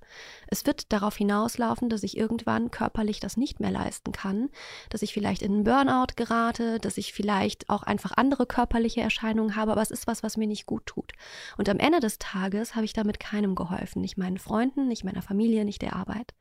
Es 0.47 0.67
wird 0.67 0.93
darauf 0.93 1.17
hinauslaufen, 1.17 1.89
dass 1.89 2.03
ich 2.03 2.10
irgendwann 2.17 2.71
körperlich 2.71 3.19
das 3.19 3.37
nicht 3.37 3.59
mehr 3.59 3.71
leisten 3.71 4.11
kann, 4.11 4.49
dass 4.89 5.01
ich 5.01 5.13
vielleicht 5.13 5.41
in 5.41 5.53
einen 5.53 5.63
Burnout 5.63 6.13
gerate, 6.15 6.79
dass 6.79 6.97
ich 6.97 7.13
vielleicht 7.13 7.69
auch 7.69 7.83
einfach 7.83 8.11
andere 8.15 8.45
körperliche 8.45 9.01
Erscheinungen 9.01 9.55
habe, 9.55 9.71
aber 9.71 9.81
es 9.81 9.91
ist 9.91 10.07
was, 10.07 10.23
was 10.23 10.37
mir 10.37 10.47
nicht 10.47 10.65
gut 10.65 10.85
tut. 10.85 11.13
Und 11.57 11.69
am 11.69 11.79
Ende 11.79 11.99
des 11.99 12.19
Tages 12.19 12.75
habe 12.75 12.85
ich 12.85 12.93
damit 12.93 13.19
keinem 13.19 13.55
geholfen, 13.55 14.01
nicht 14.01 14.17
meinen 14.17 14.37
Freunden, 14.37 14.87
nicht 14.87 15.03
meiner 15.03 15.21
Familie, 15.21 15.65
nicht 15.65 15.81
der 15.81 15.95
Arbeit. 15.95 16.33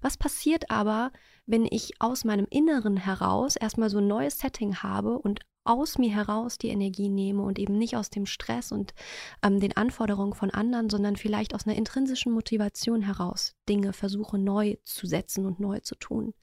Was 0.00 0.16
passiert 0.16 0.70
aber, 0.70 1.12
wenn 1.46 1.64
ich 1.64 2.00
aus 2.00 2.24
meinem 2.24 2.46
Inneren 2.50 2.96
heraus 2.96 3.56
erstmal 3.56 3.90
so 3.90 3.98
ein 3.98 4.06
neues 4.06 4.38
Setting 4.38 4.82
habe 4.82 5.18
und 5.18 5.40
aus 5.64 5.98
mir 5.98 6.10
heraus 6.14 6.58
die 6.58 6.68
Energie 6.68 7.08
nehme 7.08 7.42
und 7.42 7.58
eben 7.58 7.78
nicht 7.78 7.96
aus 7.96 8.10
dem 8.10 8.26
Stress 8.26 8.72
und 8.72 8.94
ähm, 9.42 9.60
den 9.60 9.76
Anforderungen 9.76 10.34
von 10.34 10.50
anderen, 10.50 10.90
sondern 10.90 11.16
vielleicht 11.16 11.54
aus 11.54 11.66
einer 11.66 11.76
intrinsischen 11.76 12.32
Motivation 12.32 13.02
heraus 13.02 13.54
Dinge 13.68 13.92
versuche 13.92 14.38
neu 14.38 14.76
zu 14.84 15.06
setzen 15.06 15.46
und 15.46 15.60
neu 15.60 15.80
zu 15.80 15.94
tun. 15.94 16.34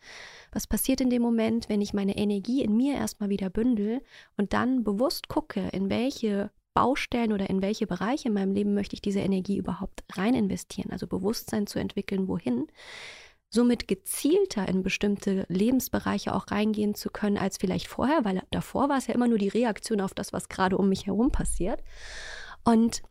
Was 0.51 0.67
passiert 0.67 1.01
in 1.01 1.09
dem 1.09 1.21
Moment, 1.21 1.69
wenn 1.69 1.81
ich 1.81 1.93
meine 1.93 2.17
Energie 2.17 2.63
in 2.63 2.75
mir 2.75 2.95
erstmal 2.95 3.29
wieder 3.29 3.49
bündel 3.49 4.01
und 4.37 4.53
dann 4.53 4.83
bewusst 4.83 5.27
gucke, 5.27 5.69
in 5.69 5.89
welche 5.89 6.51
Baustellen 6.73 7.33
oder 7.33 7.49
in 7.49 7.61
welche 7.61 7.87
Bereiche 7.87 8.29
in 8.29 8.33
meinem 8.33 8.53
Leben 8.53 8.73
möchte 8.73 8.93
ich 8.93 9.01
diese 9.01 9.19
Energie 9.19 9.57
überhaupt 9.57 10.03
rein 10.13 10.33
investieren, 10.33 10.91
also 10.91 11.07
Bewusstsein 11.07 11.67
zu 11.67 11.79
entwickeln, 11.79 12.27
wohin, 12.27 12.67
somit 13.49 13.87
gezielter 13.87 14.67
in 14.67 14.83
bestimmte 14.83 15.45
Lebensbereiche 15.49 16.33
auch 16.35 16.51
reingehen 16.51 16.93
zu 16.95 17.09
können 17.09 17.37
als 17.37 17.57
vielleicht 17.57 17.87
vorher, 17.87 18.23
weil 18.23 18.43
davor 18.51 18.89
war 18.89 18.97
es 18.97 19.07
ja 19.07 19.15
immer 19.15 19.27
nur 19.27 19.39
die 19.39 19.47
Reaktion 19.47 20.01
auf 20.01 20.13
das, 20.13 20.33
was 20.33 20.49
gerade 20.49 20.77
um 20.77 20.89
mich 20.89 21.07
herum 21.07 21.31
passiert. 21.31 21.81
Und 22.63 23.01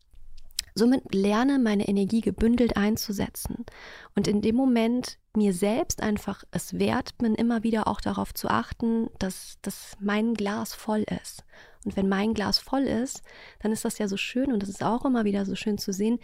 somit 0.78 1.12
lerne, 1.12 1.58
meine 1.58 1.88
Energie 1.88 2.20
gebündelt 2.20 2.76
einzusetzen. 2.76 3.66
Und 4.14 4.28
in 4.28 4.40
dem 4.40 4.54
Moment 4.54 5.18
mir 5.36 5.52
selbst 5.52 6.02
einfach 6.02 6.44
es 6.50 6.78
wert 6.78 7.18
bin, 7.18 7.34
immer 7.34 7.62
wieder 7.62 7.88
auch 7.88 8.00
darauf 8.00 8.32
zu 8.32 8.48
achten, 8.48 9.08
dass, 9.18 9.58
dass 9.62 9.96
mein 10.00 10.34
Glas 10.34 10.74
voll 10.74 11.04
ist. 11.22 11.44
Und 11.84 11.96
wenn 11.96 12.08
mein 12.08 12.34
Glas 12.34 12.58
voll 12.58 12.82
ist, 12.82 13.22
dann 13.60 13.72
ist 13.72 13.84
das 13.84 13.98
ja 13.98 14.08
so 14.08 14.16
schön 14.16 14.52
und 14.52 14.62
das 14.62 14.68
ist 14.68 14.82
auch 14.82 15.04
immer 15.04 15.24
wieder 15.24 15.44
so 15.44 15.54
schön 15.54 15.78
zu 15.78 15.92
sehen, 15.92 16.18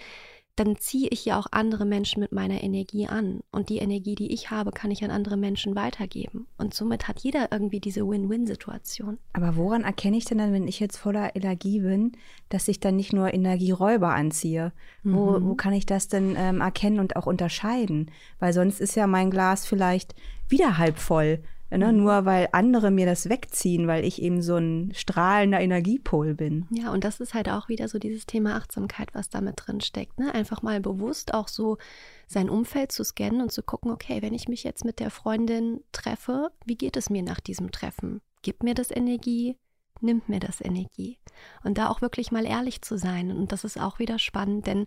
dann 0.56 0.76
ziehe 0.76 1.08
ich 1.08 1.24
ja 1.24 1.38
auch 1.38 1.46
andere 1.50 1.84
Menschen 1.84 2.20
mit 2.20 2.30
meiner 2.30 2.62
Energie 2.62 3.08
an. 3.08 3.40
Und 3.50 3.68
die 3.70 3.78
Energie, 3.78 4.14
die 4.14 4.32
ich 4.32 4.50
habe, 4.50 4.70
kann 4.70 4.90
ich 4.90 5.02
an 5.02 5.10
andere 5.10 5.36
Menschen 5.36 5.74
weitergeben. 5.74 6.46
Und 6.58 6.74
somit 6.74 7.08
hat 7.08 7.20
jeder 7.20 7.50
irgendwie 7.50 7.80
diese 7.80 8.06
Win-Win-Situation. 8.06 9.18
Aber 9.32 9.56
woran 9.56 9.82
erkenne 9.82 10.16
ich 10.16 10.26
denn 10.26 10.38
dann, 10.38 10.52
wenn 10.52 10.68
ich 10.68 10.78
jetzt 10.78 10.96
voller 10.96 11.34
Energie 11.34 11.80
bin, 11.80 12.12
dass 12.50 12.68
ich 12.68 12.78
dann 12.78 12.94
nicht 12.94 13.12
nur 13.12 13.34
Energieräuber 13.34 14.14
anziehe? 14.14 14.72
Mhm. 15.02 15.14
Wo, 15.14 15.42
wo 15.42 15.54
kann 15.54 15.72
ich 15.72 15.86
das 15.86 16.06
denn 16.06 16.36
ähm, 16.38 16.60
erkennen 16.60 17.00
und 17.00 17.16
auch 17.16 17.26
unterscheiden? 17.26 18.10
Weil 18.38 18.52
sonst 18.52 18.80
ist 18.80 18.94
ja 18.94 19.08
mein 19.08 19.30
Glas 19.30 19.66
vielleicht 19.66 20.14
wieder 20.48 20.78
halb 20.78 20.98
voll. 20.98 21.42
Ne? 21.76 21.92
Mhm. 21.92 22.02
Nur 22.02 22.24
weil 22.24 22.48
andere 22.52 22.90
mir 22.90 23.06
das 23.06 23.28
wegziehen, 23.28 23.86
weil 23.86 24.04
ich 24.04 24.22
eben 24.22 24.42
so 24.42 24.56
ein 24.56 24.92
strahlender 24.94 25.60
Energiepol 25.60 26.34
bin. 26.34 26.66
Ja, 26.70 26.92
und 26.92 27.04
das 27.04 27.20
ist 27.20 27.34
halt 27.34 27.48
auch 27.48 27.68
wieder 27.68 27.88
so 27.88 27.98
dieses 27.98 28.26
Thema 28.26 28.56
Achtsamkeit, 28.56 29.14
was 29.14 29.28
da 29.28 29.40
mit 29.40 29.54
drin 29.56 29.80
steckt. 29.80 30.18
Ne? 30.18 30.34
Einfach 30.34 30.62
mal 30.62 30.80
bewusst 30.80 31.34
auch 31.34 31.48
so 31.48 31.78
sein 32.26 32.48
Umfeld 32.48 32.92
zu 32.92 33.04
scannen 33.04 33.40
und 33.40 33.52
zu 33.52 33.62
gucken, 33.62 33.90
okay, 33.90 34.22
wenn 34.22 34.34
ich 34.34 34.48
mich 34.48 34.64
jetzt 34.64 34.84
mit 34.84 35.00
der 35.00 35.10
Freundin 35.10 35.80
treffe, 35.92 36.50
wie 36.64 36.76
geht 36.76 36.96
es 36.96 37.10
mir 37.10 37.22
nach 37.22 37.40
diesem 37.40 37.70
Treffen? 37.70 38.20
Gibt 38.42 38.62
mir 38.62 38.74
das 38.74 38.90
Energie? 38.90 39.56
Nimmt 40.00 40.28
mir 40.28 40.40
das 40.40 40.60
Energie? 40.60 41.18
Und 41.62 41.78
da 41.78 41.88
auch 41.88 42.02
wirklich 42.02 42.32
mal 42.32 42.44
ehrlich 42.44 42.82
zu 42.82 42.98
sein. 42.98 43.30
Und 43.30 43.52
das 43.52 43.64
ist 43.64 43.80
auch 43.80 43.98
wieder 43.98 44.18
spannend, 44.18 44.66
denn 44.66 44.86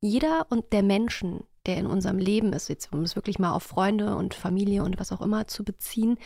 jeder 0.00 0.46
und 0.50 0.72
der 0.72 0.82
Menschen, 0.82 1.44
der 1.66 1.76
in 1.76 1.86
unserem 1.86 2.18
Leben 2.18 2.52
ist, 2.52 2.68
jetzt, 2.68 2.92
um 2.92 3.02
es 3.02 3.16
wirklich 3.16 3.38
mal 3.38 3.52
auf 3.52 3.62
Freunde 3.62 4.16
und 4.16 4.34
Familie 4.34 4.82
und 4.82 4.98
was 4.98 5.12
auch 5.12 5.20
immer 5.20 5.46
zu 5.46 5.64
beziehen, 5.64 6.18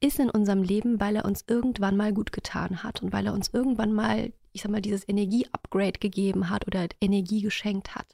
ist 0.00 0.18
in 0.18 0.30
unserem 0.30 0.62
Leben, 0.62 1.00
weil 1.00 1.16
er 1.16 1.24
uns 1.24 1.44
irgendwann 1.46 1.96
mal 1.96 2.12
gut 2.12 2.32
getan 2.32 2.82
hat 2.82 3.02
und 3.02 3.12
weil 3.12 3.26
er 3.26 3.34
uns 3.34 3.48
irgendwann 3.52 3.92
mal, 3.92 4.32
ich 4.52 4.62
sag 4.62 4.70
mal, 4.70 4.80
dieses 4.82 5.08
Energie-Upgrade 5.08 5.98
gegeben 6.00 6.50
hat 6.50 6.66
oder 6.66 6.86
Energie 7.00 7.42
geschenkt 7.42 7.94
hat. 7.94 8.06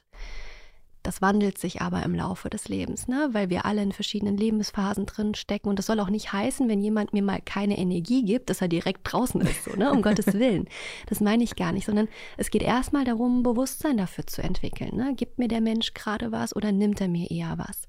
Das 1.07 1.21
wandelt 1.21 1.57
sich 1.57 1.81
aber 1.81 2.03
im 2.03 2.13
Laufe 2.13 2.49
des 2.49 2.67
Lebens, 2.67 3.07
ne? 3.07 3.29
weil 3.31 3.49
wir 3.49 3.63
alle 3.63 3.81
in 3.81 3.93
verschiedenen 3.93 4.35
Lebensphasen 4.35 5.05
drin 5.05 5.35
stecken. 5.35 5.69
Und 5.69 5.79
das 5.79 5.85
soll 5.85 6.01
auch 6.01 6.09
nicht 6.09 6.33
heißen, 6.33 6.67
wenn 6.67 6.81
jemand 6.81 7.13
mir 7.13 7.23
mal 7.23 7.39
keine 7.39 7.77
Energie 7.77 8.25
gibt, 8.25 8.49
dass 8.49 8.59
er 8.59 8.67
direkt 8.67 9.09
draußen 9.09 9.39
ist, 9.39 9.63
so, 9.63 9.71
ne? 9.77 9.89
um 9.89 10.01
Gottes 10.01 10.33
Willen. 10.33 10.67
Das 11.05 11.21
meine 11.21 11.45
ich 11.45 11.55
gar 11.55 11.71
nicht, 11.71 11.85
sondern 11.85 12.09
es 12.35 12.49
geht 12.49 12.61
erstmal 12.61 13.05
darum, 13.05 13.41
Bewusstsein 13.41 13.95
dafür 13.95 14.27
zu 14.27 14.43
entwickeln. 14.43 14.97
Ne? 14.97 15.13
Gibt 15.15 15.39
mir 15.39 15.47
der 15.47 15.61
Mensch 15.61 15.93
gerade 15.93 16.33
was 16.33 16.53
oder 16.53 16.73
nimmt 16.73 16.99
er 16.99 17.07
mir 17.07 17.31
eher 17.31 17.57
was? 17.57 17.87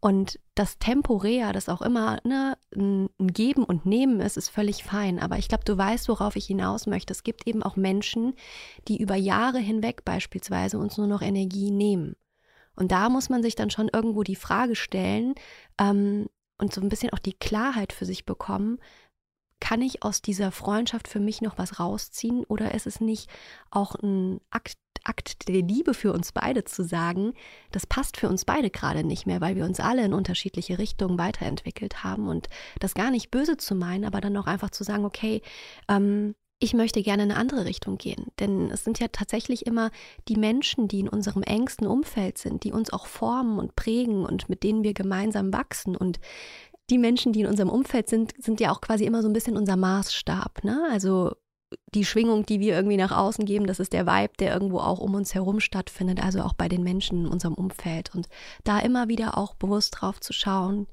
Und 0.00 0.40
das 0.56 0.80
temporär, 0.80 1.52
das 1.52 1.68
auch 1.68 1.82
immer 1.82 2.18
ne, 2.24 2.58
ein 2.74 3.08
Geben 3.20 3.62
und 3.62 3.86
Nehmen 3.86 4.18
ist, 4.18 4.36
ist 4.36 4.48
völlig 4.48 4.82
fein. 4.82 5.20
Aber 5.20 5.38
ich 5.38 5.46
glaube, 5.46 5.62
du 5.64 5.78
weißt, 5.78 6.08
worauf 6.08 6.34
ich 6.34 6.46
hinaus 6.46 6.88
möchte. 6.88 7.12
Es 7.12 7.22
gibt 7.22 7.46
eben 7.46 7.62
auch 7.62 7.76
Menschen, 7.76 8.34
die 8.88 9.00
über 9.00 9.14
Jahre 9.14 9.60
hinweg 9.60 10.04
beispielsweise 10.04 10.78
uns 10.78 10.98
nur 10.98 11.06
noch 11.06 11.22
Energie 11.22 11.70
nehmen. 11.70 12.16
Und 12.76 12.92
da 12.92 13.08
muss 13.08 13.28
man 13.28 13.42
sich 13.42 13.54
dann 13.54 13.70
schon 13.70 13.88
irgendwo 13.92 14.22
die 14.22 14.36
Frage 14.36 14.76
stellen 14.76 15.34
ähm, 15.78 16.28
und 16.58 16.72
so 16.72 16.80
ein 16.80 16.88
bisschen 16.88 17.12
auch 17.12 17.18
die 17.18 17.34
Klarheit 17.34 17.92
für 17.92 18.04
sich 18.04 18.24
bekommen, 18.24 18.78
kann 19.60 19.80
ich 19.82 20.02
aus 20.02 20.22
dieser 20.22 20.52
Freundschaft 20.52 21.08
für 21.08 21.20
mich 21.20 21.40
noch 21.40 21.58
was 21.58 21.80
rausziehen 21.80 22.44
oder 22.44 22.74
ist 22.74 22.86
es 22.86 23.00
nicht 23.00 23.30
auch 23.70 23.94
ein 23.96 24.40
Akt, 24.50 24.76
Akt 25.04 25.48
der 25.48 25.62
Liebe 25.62 25.94
für 25.94 26.12
uns 26.12 26.32
beide 26.32 26.64
zu 26.64 26.84
sagen, 26.84 27.32
das 27.70 27.86
passt 27.86 28.16
für 28.16 28.28
uns 28.28 28.44
beide 28.44 28.70
gerade 28.70 29.04
nicht 29.04 29.26
mehr, 29.26 29.40
weil 29.40 29.56
wir 29.56 29.64
uns 29.64 29.80
alle 29.80 30.04
in 30.04 30.12
unterschiedliche 30.12 30.78
Richtungen 30.78 31.18
weiterentwickelt 31.18 32.04
haben 32.04 32.28
und 32.28 32.48
das 32.80 32.94
gar 32.94 33.10
nicht 33.10 33.30
böse 33.30 33.56
zu 33.56 33.74
meinen, 33.74 34.04
aber 34.04 34.20
dann 34.20 34.36
auch 34.36 34.46
einfach 34.46 34.70
zu 34.70 34.84
sagen, 34.84 35.04
okay, 35.04 35.42
ähm, 35.88 36.34
ich 36.58 36.72
möchte 36.72 37.02
gerne 37.02 37.24
in 37.24 37.30
eine 37.30 37.40
andere 37.40 37.64
Richtung 37.66 37.98
gehen. 37.98 38.26
Denn 38.40 38.70
es 38.70 38.84
sind 38.84 38.98
ja 38.98 39.08
tatsächlich 39.08 39.66
immer 39.66 39.90
die 40.28 40.36
Menschen, 40.36 40.88
die 40.88 41.00
in 41.00 41.08
unserem 41.08 41.42
engsten 41.42 41.86
Umfeld 41.86 42.38
sind, 42.38 42.64
die 42.64 42.72
uns 42.72 42.92
auch 42.92 43.06
formen 43.06 43.58
und 43.58 43.76
prägen 43.76 44.24
und 44.24 44.48
mit 44.48 44.62
denen 44.62 44.82
wir 44.82 44.94
gemeinsam 44.94 45.52
wachsen. 45.52 45.96
Und 45.96 46.18
die 46.88 46.98
Menschen, 46.98 47.32
die 47.32 47.40
in 47.40 47.46
unserem 47.46 47.68
Umfeld 47.68 48.08
sind, 48.08 48.32
sind 48.38 48.60
ja 48.60 48.72
auch 48.72 48.80
quasi 48.80 49.04
immer 49.04 49.22
so 49.22 49.28
ein 49.28 49.34
bisschen 49.34 49.56
unser 49.56 49.76
Maßstab. 49.76 50.64
Ne? 50.64 50.82
Also 50.90 51.32
die 51.94 52.04
Schwingung, 52.04 52.46
die 52.46 52.60
wir 52.60 52.74
irgendwie 52.74 52.96
nach 52.96 53.16
außen 53.16 53.44
geben, 53.44 53.66
das 53.66 53.80
ist 53.80 53.92
der 53.92 54.06
Vibe, 54.06 54.34
der 54.38 54.54
irgendwo 54.54 54.78
auch 54.78 55.00
um 55.00 55.14
uns 55.14 55.34
herum 55.34 55.60
stattfindet, 55.60 56.22
also 56.22 56.40
auch 56.40 56.54
bei 56.54 56.68
den 56.68 56.82
Menschen 56.82 57.26
in 57.26 57.30
unserem 57.30 57.54
Umfeld. 57.54 58.14
Und 58.14 58.28
da 58.64 58.78
immer 58.78 59.08
wieder 59.08 59.36
auch 59.36 59.54
bewusst 59.54 59.96
drauf 59.98 60.20
zu 60.20 60.32
schauen, 60.32 60.86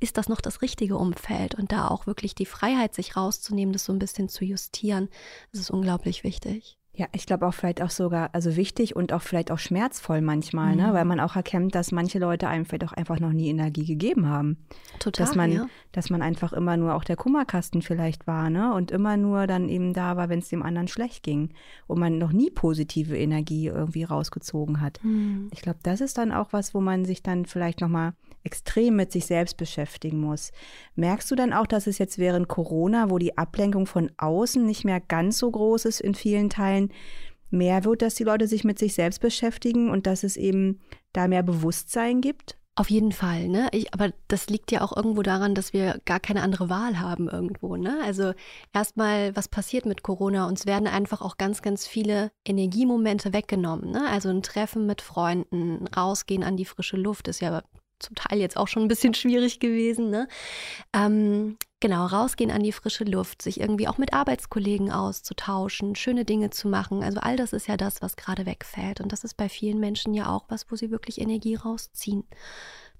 ist 0.00 0.16
das 0.16 0.28
noch 0.28 0.40
das 0.40 0.62
richtige 0.62 0.96
Umfeld 0.96 1.54
und 1.54 1.72
da 1.72 1.88
auch 1.88 2.06
wirklich 2.06 2.34
die 2.34 2.46
Freiheit, 2.46 2.94
sich 2.94 3.16
rauszunehmen, 3.16 3.72
das 3.72 3.84
so 3.84 3.92
ein 3.92 3.98
bisschen 3.98 4.28
zu 4.28 4.44
justieren, 4.44 5.08
das 5.52 5.60
ist 5.60 5.70
unglaublich 5.70 6.24
wichtig. 6.24 6.78
Ja, 6.98 7.06
ich 7.12 7.26
glaube 7.26 7.46
auch 7.46 7.54
vielleicht 7.54 7.80
auch 7.80 7.90
sogar, 7.90 8.30
also 8.32 8.56
wichtig 8.56 8.96
und 8.96 9.12
auch 9.12 9.22
vielleicht 9.22 9.52
auch 9.52 9.60
schmerzvoll 9.60 10.20
manchmal, 10.20 10.74
ne? 10.74 10.82
mhm. 10.82 10.88
ne? 10.88 10.94
weil 10.94 11.04
man 11.04 11.20
auch 11.20 11.36
erkennt, 11.36 11.76
dass 11.76 11.92
manche 11.92 12.18
Leute 12.18 12.48
einem 12.48 12.64
vielleicht 12.64 12.86
auch 12.86 12.92
einfach 12.92 13.20
noch 13.20 13.32
nie 13.32 13.48
Energie 13.48 13.84
gegeben 13.84 14.28
haben. 14.28 14.56
Total. 14.98 15.24
Dass 15.24 15.36
man, 15.36 15.52
ja. 15.52 15.66
dass 15.92 16.10
man 16.10 16.22
einfach 16.22 16.52
immer 16.52 16.76
nur 16.76 16.96
auch 16.96 17.04
der 17.04 17.14
Kummerkasten 17.14 17.82
vielleicht 17.82 18.26
war, 18.26 18.50
ne? 18.50 18.74
Und 18.74 18.90
immer 18.90 19.16
nur 19.16 19.46
dann 19.46 19.68
eben 19.68 19.92
da 19.92 20.16
war, 20.16 20.28
wenn 20.28 20.40
es 20.40 20.48
dem 20.48 20.64
anderen 20.64 20.88
schlecht 20.88 21.22
ging 21.22 21.50
und 21.86 22.00
man 22.00 22.18
noch 22.18 22.32
nie 22.32 22.50
positive 22.50 23.16
Energie 23.16 23.68
irgendwie 23.68 24.02
rausgezogen 24.02 24.80
hat. 24.80 24.98
Mhm. 25.04 25.50
Ich 25.52 25.62
glaube, 25.62 25.78
das 25.84 26.00
ist 26.00 26.18
dann 26.18 26.32
auch 26.32 26.48
was, 26.52 26.74
wo 26.74 26.80
man 26.80 27.04
sich 27.04 27.22
dann 27.22 27.46
vielleicht 27.46 27.80
nochmal 27.80 28.14
extrem 28.48 28.96
mit 28.96 29.12
sich 29.12 29.26
selbst 29.26 29.58
beschäftigen 29.58 30.20
muss. 30.20 30.52
Merkst 30.94 31.30
du 31.30 31.34
dann 31.34 31.52
auch, 31.52 31.66
dass 31.66 31.86
es 31.86 31.98
jetzt 31.98 32.16
während 32.16 32.48
Corona, 32.48 33.10
wo 33.10 33.18
die 33.18 33.36
Ablenkung 33.36 33.84
von 33.84 34.10
außen 34.16 34.64
nicht 34.64 34.86
mehr 34.86 35.00
ganz 35.00 35.36
so 35.36 35.50
groß 35.50 35.84
ist 35.84 36.00
in 36.00 36.14
vielen 36.14 36.48
Teilen, 36.48 36.90
mehr 37.50 37.84
wird, 37.84 38.00
dass 38.00 38.14
die 38.14 38.24
Leute 38.24 38.48
sich 38.48 38.64
mit 38.64 38.78
sich 38.78 38.94
selbst 38.94 39.20
beschäftigen 39.20 39.90
und 39.90 40.06
dass 40.06 40.24
es 40.24 40.38
eben 40.38 40.80
da 41.12 41.28
mehr 41.28 41.42
Bewusstsein 41.42 42.22
gibt? 42.22 42.56
Auf 42.74 42.90
jeden 42.90 43.10
Fall, 43.10 43.48
ne? 43.48 43.68
Ich, 43.72 43.92
aber 43.92 44.12
das 44.28 44.48
liegt 44.48 44.70
ja 44.70 44.82
auch 44.82 44.96
irgendwo 44.96 45.22
daran, 45.22 45.54
dass 45.54 45.72
wir 45.72 46.00
gar 46.04 46.20
keine 46.20 46.42
andere 46.42 46.70
Wahl 46.70 47.00
haben 47.00 47.28
irgendwo, 47.28 47.76
ne? 47.76 47.98
Also 48.04 48.34
erstmal, 48.72 49.34
was 49.34 49.48
passiert 49.48 49.84
mit 49.84 50.04
Corona? 50.04 50.46
Uns 50.46 50.64
werden 50.64 50.86
einfach 50.86 51.20
auch 51.20 51.38
ganz, 51.38 51.60
ganz 51.60 51.86
viele 51.86 52.30
Energiemomente 52.46 53.32
weggenommen, 53.32 53.90
ne? 53.90 54.08
Also 54.08 54.28
ein 54.28 54.42
Treffen 54.42 54.86
mit 54.86 55.02
Freunden, 55.02 55.88
rausgehen 55.88 56.44
an 56.44 56.56
die 56.56 56.64
frische 56.64 56.96
Luft 56.96 57.26
ist 57.26 57.40
ja 57.40 57.62
zum 57.98 58.16
Teil 58.16 58.38
jetzt 58.38 58.56
auch 58.56 58.68
schon 58.68 58.82
ein 58.82 58.88
bisschen 58.88 59.14
schwierig 59.14 59.60
gewesen. 59.60 60.10
Ne? 60.10 60.28
Ähm, 60.92 61.56
genau, 61.80 62.06
rausgehen 62.06 62.50
an 62.50 62.62
die 62.62 62.72
frische 62.72 63.04
Luft, 63.04 63.42
sich 63.42 63.60
irgendwie 63.60 63.88
auch 63.88 63.98
mit 63.98 64.12
Arbeitskollegen 64.12 64.90
auszutauschen, 64.90 65.94
schöne 65.94 66.24
Dinge 66.24 66.50
zu 66.50 66.68
machen. 66.68 67.02
Also 67.02 67.20
all 67.20 67.36
das 67.36 67.52
ist 67.52 67.68
ja 67.68 67.76
das, 67.76 68.02
was 68.02 68.16
gerade 68.16 68.46
wegfällt. 68.46 69.00
Und 69.00 69.12
das 69.12 69.24
ist 69.24 69.34
bei 69.34 69.48
vielen 69.48 69.80
Menschen 69.80 70.14
ja 70.14 70.28
auch 70.28 70.46
was, 70.48 70.70
wo 70.70 70.76
sie 70.76 70.90
wirklich 70.90 71.20
Energie 71.20 71.54
rausziehen. 71.54 72.24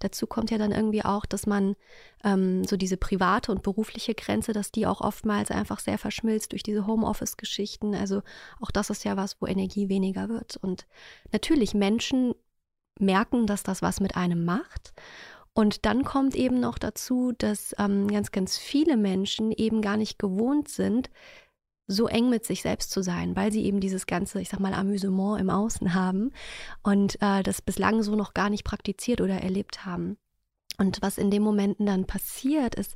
Dazu 0.01 0.27
kommt 0.27 0.51
ja 0.51 0.59
dann 0.59 0.73
irgendwie 0.73 1.05
auch, 1.05 1.27
dass 1.27 1.47
man 1.47 1.75
ähm, 2.25 2.65
so 2.65 2.77
diese 2.77 2.97
private 2.97 3.51
und 3.51 3.63
berufliche 3.63 4.15
Grenze, 4.15 4.53
dass 4.53 4.71
die 4.71 4.87
auch 4.87 5.01
oftmals 5.01 5.51
einfach 5.51 5.81
sehr 5.81 5.99
verschmilzt 5.99 6.53
durch 6.53 6.63
diese 6.63 6.87
Homeoffice-Geschichten. 6.87 7.95
Also 7.95 8.23
auch 8.61 8.71
das 8.71 8.91
ist 8.91 9.05
ja 9.05 9.17
was, 9.17 9.41
wo 9.41 9.47
Energie 9.47 9.89
weniger 9.89 10.29
wird. 10.29 10.57
Und 10.57 10.87
natürlich 11.33 11.75
Menschen 11.75 12.35
merken, 13.01 13.47
dass 13.47 13.63
das 13.63 13.83
was 13.83 14.01
mit 14.01 14.17
einem 14.17 14.45
macht. 14.45 14.93
Und 15.53 15.87
dann 15.87 16.05
kommt 16.05 16.35
eben 16.35 16.61
noch 16.61 16.79
dazu, 16.79 17.33
dass 17.37 17.75
ähm, 17.79 18.09
ganz, 18.09 18.31
ganz 18.31 18.59
viele 18.59 18.97
Menschen 18.97 19.51
eben 19.51 19.83
gar 19.83 19.97
nicht 19.97 20.19
gewohnt 20.19 20.69
sind, 20.69 21.11
so 21.89 22.07
eng 22.07 22.29
mit 22.29 22.45
sich 22.45 22.63
selbst 22.63 22.91
zu 22.91 23.03
sein, 23.03 23.35
weil 23.35 23.51
sie 23.51 23.65
eben 23.65 23.81
dieses 23.81 24.07
ganze, 24.07 24.41
ich 24.41 24.51
sag 24.51 24.61
mal, 24.61 24.75
Amüsement 24.75 25.41
im 25.41 25.51
Außen 25.51 25.95
haben 25.95 26.33
und 26.83 27.21
äh, 27.23 27.43
das 27.43 27.63
bislang 27.63 28.03
so 28.03 28.15
noch 28.15 28.35
gar 28.35 28.51
nicht 28.51 28.65
praktiziert 28.65 29.21
oder 29.21 29.41
erlebt 29.43 29.87
haben. 29.87 30.19
Und 30.77 31.03
was 31.03 31.19
in 31.19 31.31
den 31.31 31.43
Momenten 31.43 31.87
dann 31.87 32.05
passiert, 32.05 32.75
ist, 32.75 32.95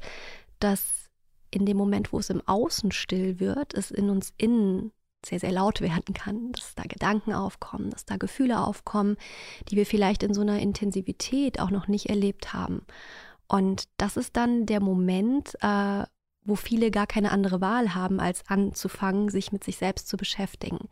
dass 0.60 1.10
in 1.50 1.66
dem 1.66 1.76
Moment, 1.76 2.12
wo 2.12 2.18
es 2.18 2.30
im 2.30 2.46
Außen 2.46 2.92
still 2.92 3.40
wird, 3.40 3.74
es 3.74 3.90
in 3.90 4.08
uns 4.08 4.32
innen 4.36 4.92
sehr, 5.24 5.40
sehr 5.40 5.52
laut 5.52 5.80
werden 5.80 6.14
kann, 6.14 6.52
dass 6.52 6.74
da 6.74 6.82
Gedanken 6.84 7.32
aufkommen, 7.32 7.90
dass 7.90 8.04
da 8.04 8.16
Gefühle 8.16 8.60
aufkommen, 8.60 9.16
die 9.68 9.76
wir 9.76 9.86
vielleicht 9.86 10.22
in 10.22 10.34
so 10.34 10.40
einer 10.40 10.58
Intensivität 10.58 11.60
auch 11.60 11.70
noch 11.70 11.88
nicht 11.88 12.08
erlebt 12.08 12.52
haben. 12.52 12.84
Und 13.48 13.84
das 13.96 14.16
ist 14.16 14.36
dann 14.36 14.66
der 14.66 14.80
Moment, 14.80 15.54
äh, 15.60 16.04
wo 16.44 16.56
viele 16.56 16.90
gar 16.90 17.06
keine 17.06 17.30
andere 17.30 17.60
Wahl 17.60 17.94
haben, 17.94 18.18
als 18.18 18.42
anzufangen, 18.48 19.28
sich 19.28 19.52
mit 19.52 19.62
sich 19.62 19.76
selbst 19.76 20.08
zu 20.08 20.16
beschäftigen. 20.16 20.88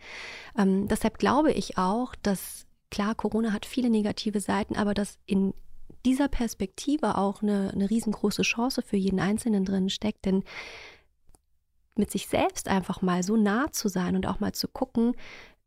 Ähm, 0.57 0.87
deshalb 0.87 1.19
glaube 1.19 1.53
ich 1.53 1.77
auch, 1.79 2.15
dass 2.23 2.67
klar, 2.91 3.15
Corona 3.15 3.53
hat 3.53 3.67
viele 3.67 3.91
negative 3.91 4.41
Seiten, 4.41 4.77
aber 4.77 4.95
dass 4.95 5.19
in 5.27 5.55
dieser 6.05 6.29
Perspektive 6.29 7.19
auch 7.19 7.43
eine, 7.43 7.71
eine 7.73 7.91
riesengroße 7.91 8.43
Chance 8.43 8.83
für 8.83 8.97
jeden 8.97 9.21
Einzelnen 9.21 9.65
drin 9.65 9.91
steckt, 9.91 10.25
denn 10.25 10.45
mit 12.01 12.11
sich 12.11 12.27
selbst 12.27 12.67
einfach 12.67 13.03
mal 13.03 13.23
so 13.23 13.37
nah 13.37 13.71
zu 13.71 13.89
sein 13.89 14.17
und 14.17 14.27
auch 14.27 14.41
mal 14.41 14.53
zu 14.53 14.67
gucken, 14.67 15.15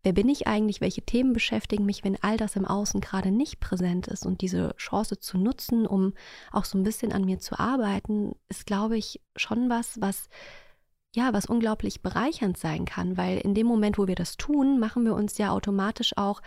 wer 0.04 0.12
bin 0.12 0.28
ich 0.28 0.48
eigentlich, 0.48 0.82
welche 0.82 1.02
Themen 1.02 1.32
beschäftigen 1.32 1.86
mich, 1.86 2.04
wenn 2.04 2.22
all 2.22 2.36
das 2.36 2.58
im 2.58 2.66
Außen 2.66 3.00
gerade 3.00 3.32
nicht 3.32 3.62
präsent 3.62 4.08
ist 4.08 4.26
und 4.26 4.42
diese 4.42 4.76
Chance 4.76 5.20
zu 5.20 5.38
nutzen, 5.38 5.88
um 5.88 6.14
auch 6.52 6.66
so 6.66 6.78
ein 6.78 6.84
bisschen 6.84 7.14
an 7.14 7.24
mir 7.24 7.40
zu 7.40 7.58
arbeiten, 7.58 8.36
ist, 8.50 8.66
glaube 8.66 8.98
ich, 8.98 9.22
schon 9.38 9.70
was, 9.70 10.02
was 10.02 10.28
ja, 11.16 11.32
was 11.32 11.46
unglaublich 11.46 12.02
bereichernd 12.02 12.58
sein 12.58 12.86
kann, 12.86 13.18
weil 13.18 13.38
in 13.38 13.54
dem 13.54 13.68
Moment, 13.68 14.00
wo 14.00 14.08
wir 14.08 14.16
das 14.16 14.36
tun, 14.36 14.80
machen 14.80 15.06
wir 15.06 15.14
uns 15.14 15.38
ja 15.38 15.52
automatisch 15.52 16.18
auch 16.18 16.42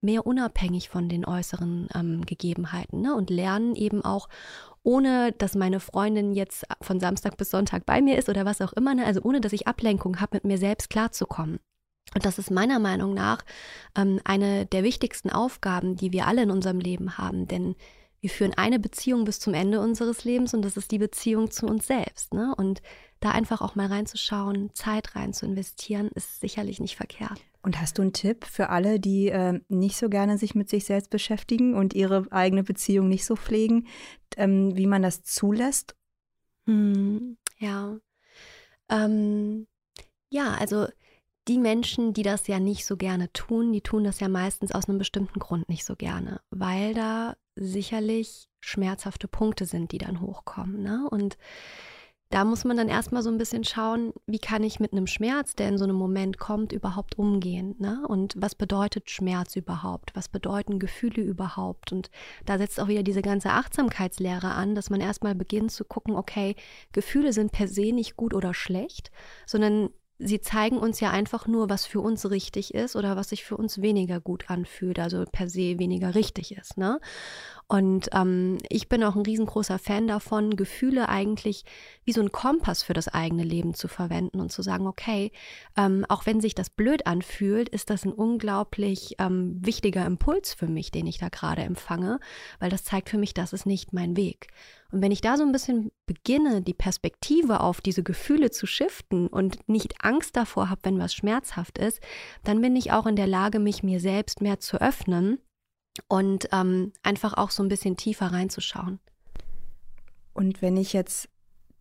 mehr 0.00 0.24
unabhängig 0.24 0.88
von 0.88 1.08
den 1.08 1.24
äußeren 1.24 1.88
ähm, 1.94 2.24
Gegebenheiten 2.24 3.00
ne? 3.00 3.14
und 3.14 3.30
lernen 3.30 3.74
eben 3.74 4.04
auch, 4.04 4.28
ohne 4.88 5.32
dass 5.32 5.54
meine 5.54 5.80
Freundin 5.80 6.32
jetzt 6.32 6.64
von 6.80 6.98
Samstag 6.98 7.36
bis 7.36 7.50
Sonntag 7.50 7.84
bei 7.84 8.00
mir 8.00 8.16
ist 8.16 8.30
oder 8.30 8.46
was 8.46 8.62
auch 8.62 8.72
immer, 8.72 8.94
ne? 8.94 9.04
also 9.04 9.20
ohne 9.20 9.42
dass 9.42 9.52
ich 9.52 9.66
Ablenkung 9.66 10.18
habe, 10.18 10.36
mit 10.36 10.44
mir 10.44 10.56
selbst 10.56 10.88
klarzukommen. 10.88 11.58
Und 12.14 12.24
das 12.24 12.38
ist 12.38 12.50
meiner 12.50 12.78
Meinung 12.78 13.12
nach 13.12 13.44
ähm, 13.94 14.18
eine 14.24 14.64
der 14.64 14.84
wichtigsten 14.84 15.28
Aufgaben, 15.28 15.96
die 15.96 16.10
wir 16.12 16.26
alle 16.26 16.42
in 16.42 16.50
unserem 16.50 16.80
Leben 16.80 17.18
haben. 17.18 17.46
Denn 17.46 17.76
wir 18.20 18.30
führen 18.30 18.54
eine 18.56 18.78
Beziehung 18.78 19.26
bis 19.26 19.40
zum 19.40 19.52
Ende 19.52 19.80
unseres 19.80 20.24
Lebens 20.24 20.54
und 20.54 20.62
das 20.62 20.78
ist 20.78 20.90
die 20.90 20.98
Beziehung 20.98 21.50
zu 21.50 21.66
uns 21.66 21.86
selbst. 21.86 22.32
Ne? 22.32 22.54
Und 22.56 22.80
da 23.20 23.32
einfach 23.32 23.60
auch 23.60 23.74
mal 23.74 23.88
reinzuschauen, 23.88 24.70
Zeit 24.72 25.14
rein 25.14 25.34
zu 25.34 25.44
investieren, 25.44 26.08
ist 26.14 26.40
sicherlich 26.40 26.80
nicht 26.80 26.96
verkehrt. 26.96 27.42
Und 27.62 27.80
hast 27.80 27.98
du 27.98 28.02
einen 28.02 28.12
Tipp 28.12 28.44
für 28.44 28.68
alle, 28.70 29.00
die 29.00 29.28
äh, 29.28 29.60
nicht 29.68 29.96
so 29.96 30.08
gerne 30.08 30.38
sich 30.38 30.54
mit 30.54 30.70
sich 30.70 30.84
selbst 30.84 31.10
beschäftigen 31.10 31.74
und 31.74 31.94
ihre 31.94 32.30
eigene 32.30 32.62
Beziehung 32.62 33.08
nicht 33.08 33.24
so 33.24 33.36
pflegen, 33.36 33.86
ähm, 34.36 34.76
wie 34.76 34.86
man 34.86 35.02
das 35.02 35.22
zulässt? 35.22 35.96
Hm, 36.66 37.36
ja. 37.58 37.98
Ähm, 38.88 39.66
ja, 40.30 40.54
also 40.54 40.86
die 41.48 41.58
Menschen, 41.58 42.12
die 42.12 42.22
das 42.22 42.46
ja 42.46 42.60
nicht 42.60 42.84
so 42.84 42.96
gerne 42.96 43.32
tun, 43.32 43.72
die 43.72 43.80
tun 43.80 44.04
das 44.04 44.20
ja 44.20 44.28
meistens 44.28 44.72
aus 44.72 44.88
einem 44.88 44.98
bestimmten 44.98 45.40
Grund 45.40 45.68
nicht 45.68 45.84
so 45.84 45.96
gerne, 45.96 46.40
weil 46.50 46.94
da 46.94 47.36
sicherlich 47.56 48.48
schmerzhafte 48.60 49.28
Punkte 49.28 49.64
sind, 49.64 49.92
die 49.92 49.98
dann 49.98 50.20
hochkommen. 50.20 50.82
Ne? 50.82 51.08
Und 51.10 51.38
da 52.30 52.44
muss 52.44 52.64
man 52.64 52.76
dann 52.76 52.88
erstmal 52.88 53.22
so 53.22 53.30
ein 53.30 53.38
bisschen 53.38 53.64
schauen, 53.64 54.12
wie 54.26 54.38
kann 54.38 54.62
ich 54.62 54.80
mit 54.80 54.92
einem 54.92 55.06
Schmerz, 55.06 55.54
der 55.54 55.68
in 55.68 55.78
so 55.78 55.84
einem 55.84 55.96
Moment 55.96 56.38
kommt, 56.38 56.72
überhaupt 56.72 57.18
umgehen. 57.18 57.74
Ne? 57.78 58.04
Und 58.06 58.34
was 58.36 58.54
bedeutet 58.54 59.10
Schmerz 59.10 59.56
überhaupt? 59.56 60.14
Was 60.14 60.28
bedeuten 60.28 60.78
Gefühle 60.78 61.22
überhaupt? 61.22 61.90
Und 61.90 62.10
da 62.44 62.58
setzt 62.58 62.80
auch 62.80 62.88
wieder 62.88 63.02
diese 63.02 63.22
ganze 63.22 63.50
Achtsamkeitslehre 63.50 64.50
an, 64.50 64.74
dass 64.74 64.90
man 64.90 65.00
erstmal 65.00 65.34
beginnt 65.34 65.72
zu 65.72 65.84
gucken, 65.84 66.16
okay, 66.16 66.54
Gefühle 66.92 67.32
sind 67.32 67.52
per 67.52 67.66
se 67.66 67.92
nicht 67.92 68.16
gut 68.16 68.34
oder 68.34 68.52
schlecht, 68.52 69.10
sondern 69.46 69.88
sie 70.18 70.40
zeigen 70.40 70.78
uns 70.78 71.00
ja 71.00 71.10
einfach 71.10 71.46
nur, 71.46 71.70
was 71.70 71.86
für 71.86 72.00
uns 72.00 72.28
richtig 72.30 72.74
ist 72.74 72.96
oder 72.96 73.16
was 73.16 73.30
sich 73.30 73.44
für 73.44 73.56
uns 73.56 73.80
weniger 73.80 74.20
gut 74.20 74.50
anfühlt, 74.50 74.98
also 74.98 75.24
per 75.30 75.48
se 75.48 75.78
weniger 75.78 76.14
richtig 76.14 76.56
ist. 76.56 76.76
Ne? 76.76 77.00
Und 77.70 78.08
ähm, 78.14 78.56
ich 78.70 78.88
bin 78.88 79.04
auch 79.04 79.14
ein 79.14 79.26
riesengroßer 79.26 79.78
Fan 79.78 80.08
davon, 80.08 80.56
Gefühle 80.56 81.10
eigentlich 81.10 81.64
wie 82.02 82.12
so 82.12 82.22
ein 82.22 82.32
Kompass 82.32 82.82
für 82.82 82.94
das 82.94 83.08
eigene 83.08 83.44
Leben 83.44 83.74
zu 83.74 83.88
verwenden 83.88 84.40
und 84.40 84.50
zu 84.50 84.62
sagen, 84.62 84.86
okay, 84.86 85.32
ähm, 85.76 86.06
auch 86.08 86.24
wenn 86.24 86.40
sich 86.40 86.54
das 86.54 86.70
blöd 86.70 87.06
anfühlt, 87.06 87.68
ist 87.68 87.90
das 87.90 88.06
ein 88.06 88.12
unglaublich 88.12 89.16
ähm, 89.18 89.58
wichtiger 89.60 90.06
Impuls 90.06 90.54
für 90.54 90.66
mich, 90.66 90.90
den 90.92 91.06
ich 91.06 91.18
da 91.18 91.28
gerade 91.28 91.60
empfange, 91.60 92.20
weil 92.58 92.70
das 92.70 92.84
zeigt 92.84 93.10
für 93.10 93.18
mich, 93.18 93.34
das 93.34 93.52
ist 93.52 93.66
nicht 93.66 93.92
mein 93.92 94.16
Weg. 94.16 94.48
Und 94.90 95.02
wenn 95.02 95.12
ich 95.12 95.20
da 95.20 95.36
so 95.36 95.42
ein 95.42 95.52
bisschen 95.52 95.92
beginne, 96.06 96.62
die 96.62 96.72
Perspektive 96.72 97.60
auf 97.60 97.82
diese 97.82 98.02
Gefühle 98.02 98.50
zu 98.50 98.66
shiften 98.66 99.26
und 99.26 99.68
nicht 99.68 100.02
Angst 100.02 100.38
davor 100.38 100.70
habe, 100.70 100.80
wenn 100.84 100.98
was 100.98 101.12
schmerzhaft 101.12 101.76
ist, 101.76 102.00
dann 102.44 102.62
bin 102.62 102.74
ich 102.76 102.92
auch 102.92 103.04
in 103.04 103.16
der 103.16 103.26
Lage, 103.26 103.58
mich 103.58 103.82
mir 103.82 104.00
selbst 104.00 104.40
mehr 104.40 104.58
zu 104.58 104.80
öffnen 104.80 105.38
und 106.08 106.48
ähm, 106.52 106.92
einfach 107.02 107.34
auch 107.34 107.50
so 107.50 107.62
ein 107.62 107.68
bisschen 107.68 107.96
tiefer 107.96 108.26
reinzuschauen. 108.26 109.00
Und 110.32 110.62
wenn 110.62 110.76
ich 110.76 110.92
jetzt 110.92 111.28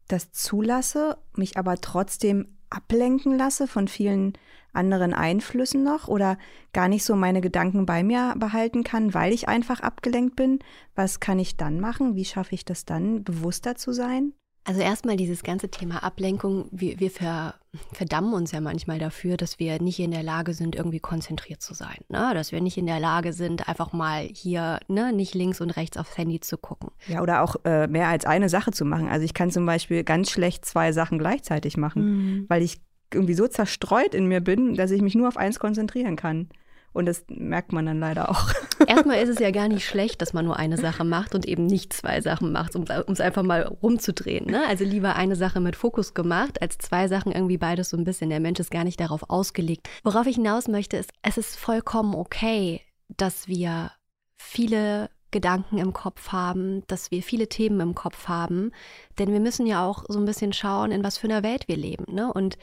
das 0.07 0.31
zulasse, 0.31 1.17
mich 1.35 1.57
aber 1.57 1.77
trotzdem 1.77 2.57
ablenken 2.69 3.37
lasse 3.37 3.67
von 3.67 3.87
vielen 3.87 4.33
anderen 4.73 5.13
Einflüssen 5.13 5.83
noch 5.83 6.07
oder 6.07 6.37
gar 6.73 6.87
nicht 6.87 7.03
so 7.03 7.15
meine 7.15 7.41
Gedanken 7.41 7.85
bei 7.85 8.03
mir 8.03 8.35
behalten 8.37 8.83
kann, 8.83 9.13
weil 9.13 9.33
ich 9.33 9.47
einfach 9.47 9.79
abgelenkt 9.79 10.35
bin, 10.35 10.59
was 10.95 11.19
kann 11.19 11.39
ich 11.39 11.57
dann 11.57 11.79
machen? 11.79 12.15
Wie 12.15 12.25
schaffe 12.25 12.55
ich 12.55 12.65
das 12.65 12.85
dann, 12.85 13.23
bewusster 13.23 13.75
zu 13.75 13.91
sein? 13.91 14.33
Also 14.67 14.81
erstmal 14.81 15.15
dieses 15.15 15.43
ganze 15.43 15.69
Thema 15.69 16.03
Ablenkung. 16.03 16.67
Wir, 16.71 16.99
wir 16.99 17.09
ver, 17.09 17.53
verdammen 17.93 18.33
uns 18.33 18.51
ja 18.51 18.59
manchmal 18.59 18.99
dafür, 18.99 19.37
dass 19.37 19.59
wir 19.59 19.81
nicht 19.81 19.97
in 19.97 20.11
der 20.11 20.23
Lage 20.23 20.53
sind, 20.53 20.75
irgendwie 20.75 20.99
konzentriert 20.99 21.61
zu 21.61 21.73
sein. 21.73 21.95
Ne? 22.09 22.31
Dass 22.33 22.51
wir 22.51 22.59
nicht 22.59 22.77
in 22.77 22.85
der 22.85 22.99
Lage 22.99 23.31
sind, 23.31 23.69
einfach 23.69 23.93
mal 23.93 24.23
hier 24.23 24.81
ne, 24.89 25.13
nicht 25.13 25.33
links 25.35 25.61
und 25.61 25.69
rechts 25.71 25.95
aufs 25.95 26.17
Handy 26.17 26.41
zu 26.41 26.57
gucken. 26.57 26.89
Ja, 27.07 27.21
oder 27.21 27.43
auch 27.43 27.55
äh, 27.63 27.87
mehr 27.87 28.09
als 28.09 28.25
eine 28.25 28.49
Sache 28.49 28.71
zu 28.71 28.83
machen. 28.83 29.07
Also 29.07 29.23
ich 29.23 29.33
kann 29.33 29.51
zum 29.51 29.65
Beispiel 29.65 30.03
ganz 30.03 30.31
schlecht 30.31 30.65
zwei 30.65 30.91
Sachen 30.91 31.17
gleichzeitig 31.17 31.77
machen, 31.77 32.03
mhm. 32.03 32.45
weil 32.49 32.61
ich 32.61 32.81
irgendwie 33.13 33.35
so 33.35 33.47
zerstreut 33.47 34.13
in 34.13 34.25
mir 34.25 34.41
bin, 34.41 34.73
dass 34.73 34.91
ich 34.91 35.01
mich 35.01 35.15
nur 35.15 35.29
auf 35.29 35.37
eins 35.37 35.59
konzentrieren 35.59 36.17
kann. 36.17 36.49
Und 36.97 37.05
das 37.05 37.25
merkt 37.29 37.73
man 37.73 37.85
dann 37.85 37.99
leider 37.99 38.29
auch. 38.31 38.51
Erstmal 38.87 39.21
ist 39.21 39.29
es 39.29 39.37
ja 39.37 39.51
gar 39.51 39.67
nicht 39.67 39.85
schlecht, 39.85 40.19
dass 40.19 40.33
man 40.33 40.45
nur 40.45 40.57
eine 40.57 40.77
Sache 40.77 41.03
macht 41.03 41.35
und 41.35 41.47
eben 41.47 41.67
nicht 41.67 41.93
zwei 41.93 42.21
Sachen 42.21 42.51
macht, 42.51 42.75
um 42.75 42.83
es 42.83 43.21
einfach 43.21 43.43
mal 43.43 43.67
rumzudrehen. 43.67 44.47
Ne? 44.47 44.65
Also 44.67 44.83
lieber 44.83 45.15
eine 45.15 45.35
Sache 45.35 45.59
mit 45.59 45.75
Fokus 45.75 46.15
gemacht, 46.15 46.59
als 46.59 46.79
zwei 46.79 47.07
Sachen 47.07 47.31
irgendwie 47.31 47.59
beides 47.59 47.91
so 47.91 47.97
ein 47.97 48.03
bisschen. 48.03 48.31
Der 48.31 48.39
Mensch 48.39 48.59
ist 48.59 48.71
gar 48.71 48.83
nicht 48.83 48.99
darauf 48.99 49.29
ausgelegt. 49.29 49.87
Worauf 50.03 50.25
ich 50.25 50.37
hinaus 50.37 50.67
möchte, 50.67 50.97
ist, 50.97 51.11
es 51.21 51.37
ist 51.37 51.55
vollkommen 51.55 52.15
okay, 52.15 52.81
dass 53.09 53.47
wir 53.47 53.91
viele 54.35 55.11
Gedanken 55.29 55.77
im 55.77 55.93
Kopf 55.93 56.31
haben, 56.31 56.81
dass 56.87 57.11
wir 57.11 57.21
viele 57.21 57.47
Themen 57.47 57.79
im 57.79 57.93
Kopf 57.93 58.27
haben. 58.27 58.71
Denn 59.19 59.31
wir 59.31 59.39
müssen 59.39 59.67
ja 59.67 59.85
auch 59.85 60.03
so 60.07 60.17
ein 60.17 60.25
bisschen 60.25 60.51
schauen, 60.51 60.91
in 60.91 61.03
was 61.03 61.19
für 61.19 61.27
einer 61.27 61.43
Welt 61.43 61.67
wir 61.67 61.77
leben. 61.77 62.05
Ne? 62.11 62.33
Und 62.33 62.57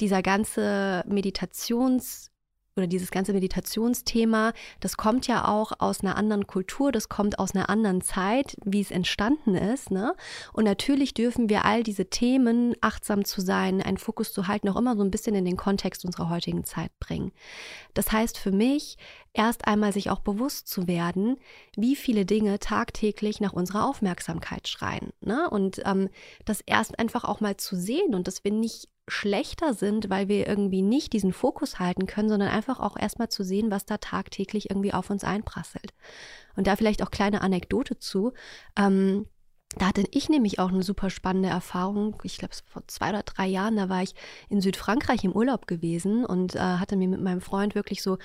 dieser 0.00 0.22
ganze 0.22 1.04
Meditations- 1.06 2.30
oder 2.76 2.86
dieses 2.86 3.10
ganze 3.10 3.32
Meditationsthema, 3.32 4.52
das 4.80 4.96
kommt 4.96 5.26
ja 5.26 5.48
auch 5.48 5.72
aus 5.78 6.00
einer 6.00 6.16
anderen 6.16 6.46
Kultur, 6.46 6.92
das 6.92 7.08
kommt 7.08 7.38
aus 7.38 7.54
einer 7.54 7.70
anderen 7.70 8.02
Zeit, 8.02 8.56
wie 8.64 8.80
es 8.80 8.90
entstanden 8.90 9.54
ist. 9.54 9.90
Ne? 9.90 10.14
Und 10.52 10.64
natürlich 10.64 11.14
dürfen 11.14 11.48
wir 11.48 11.64
all 11.64 11.82
diese 11.82 12.06
Themen, 12.06 12.74
achtsam 12.80 13.24
zu 13.24 13.40
sein, 13.40 13.80
einen 13.80 13.98
Fokus 13.98 14.32
zu 14.32 14.46
halten, 14.46 14.68
auch 14.68 14.76
immer 14.76 14.96
so 14.96 15.02
ein 15.02 15.10
bisschen 15.10 15.34
in 15.34 15.44
den 15.44 15.56
Kontext 15.56 16.04
unserer 16.04 16.28
heutigen 16.28 16.64
Zeit 16.64 16.90
bringen. 17.00 17.32
Das 17.94 18.12
heißt 18.12 18.38
für 18.38 18.52
mich, 18.52 18.96
erst 19.36 19.66
einmal 19.66 19.92
sich 19.92 20.10
auch 20.10 20.20
bewusst 20.20 20.66
zu 20.66 20.88
werden, 20.88 21.36
wie 21.76 21.94
viele 21.94 22.24
Dinge 22.24 22.58
tagtäglich 22.58 23.40
nach 23.40 23.52
unserer 23.52 23.88
Aufmerksamkeit 23.88 24.66
schreien. 24.66 25.10
Ne? 25.20 25.48
Und 25.50 25.82
ähm, 25.84 26.08
das 26.44 26.62
erst 26.62 26.98
einfach 26.98 27.24
auch 27.24 27.40
mal 27.40 27.56
zu 27.56 27.76
sehen 27.76 28.14
und 28.14 28.26
dass 28.26 28.44
wir 28.44 28.52
nicht 28.52 28.88
schlechter 29.08 29.74
sind, 29.74 30.10
weil 30.10 30.28
wir 30.28 30.48
irgendwie 30.48 30.82
nicht 30.82 31.12
diesen 31.12 31.32
Fokus 31.32 31.78
halten 31.78 32.06
können, 32.06 32.28
sondern 32.28 32.48
einfach 32.48 32.80
auch 32.80 32.96
erstmal 32.96 33.28
zu 33.28 33.44
sehen, 33.44 33.70
was 33.70 33.84
da 33.84 33.98
tagtäglich 33.98 34.70
irgendwie 34.70 34.92
auf 34.92 35.10
uns 35.10 35.22
einprasselt. 35.22 35.92
Und 36.56 36.66
da 36.66 36.74
vielleicht 36.74 37.02
auch 37.02 37.10
kleine 37.10 37.42
Anekdote 37.42 37.98
zu. 37.98 38.32
Ähm, 38.76 39.26
da 39.76 39.88
hatte 39.88 40.04
ich 40.10 40.28
nämlich 40.28 40.58
auch 40.58 40.70
eine 40.70 40.82
super 40.82 41.10
spannende 41.10 41.50
Erfahrung. 41.50 42.16
Ich 42.22 42.38
glaube, 42.38 42.54
vor 42.64 42.82
zwei 42.86 43.10
oder 43.10 43.22
drei 43.22 43.46
Jahren, 43.46 43.76
da 43.76 43.88
war 43.88 44.02
ich 44.02 44.14
in 44.48 44.60
Südfrankreich 44.60 45.22
im 45.24 45.32
Urlaub 45.32 45.66
gewesen 45.66 46.24
und 46.24 46.54
äh, 46.54 46.58
hatte 46.58 46.96
mir 46.96 47.08
mit 47.08 47.20
meinem 47.20 47.42
Freund 47.42 47.74
wirklich 47.74 48.02
so 48.02 48.16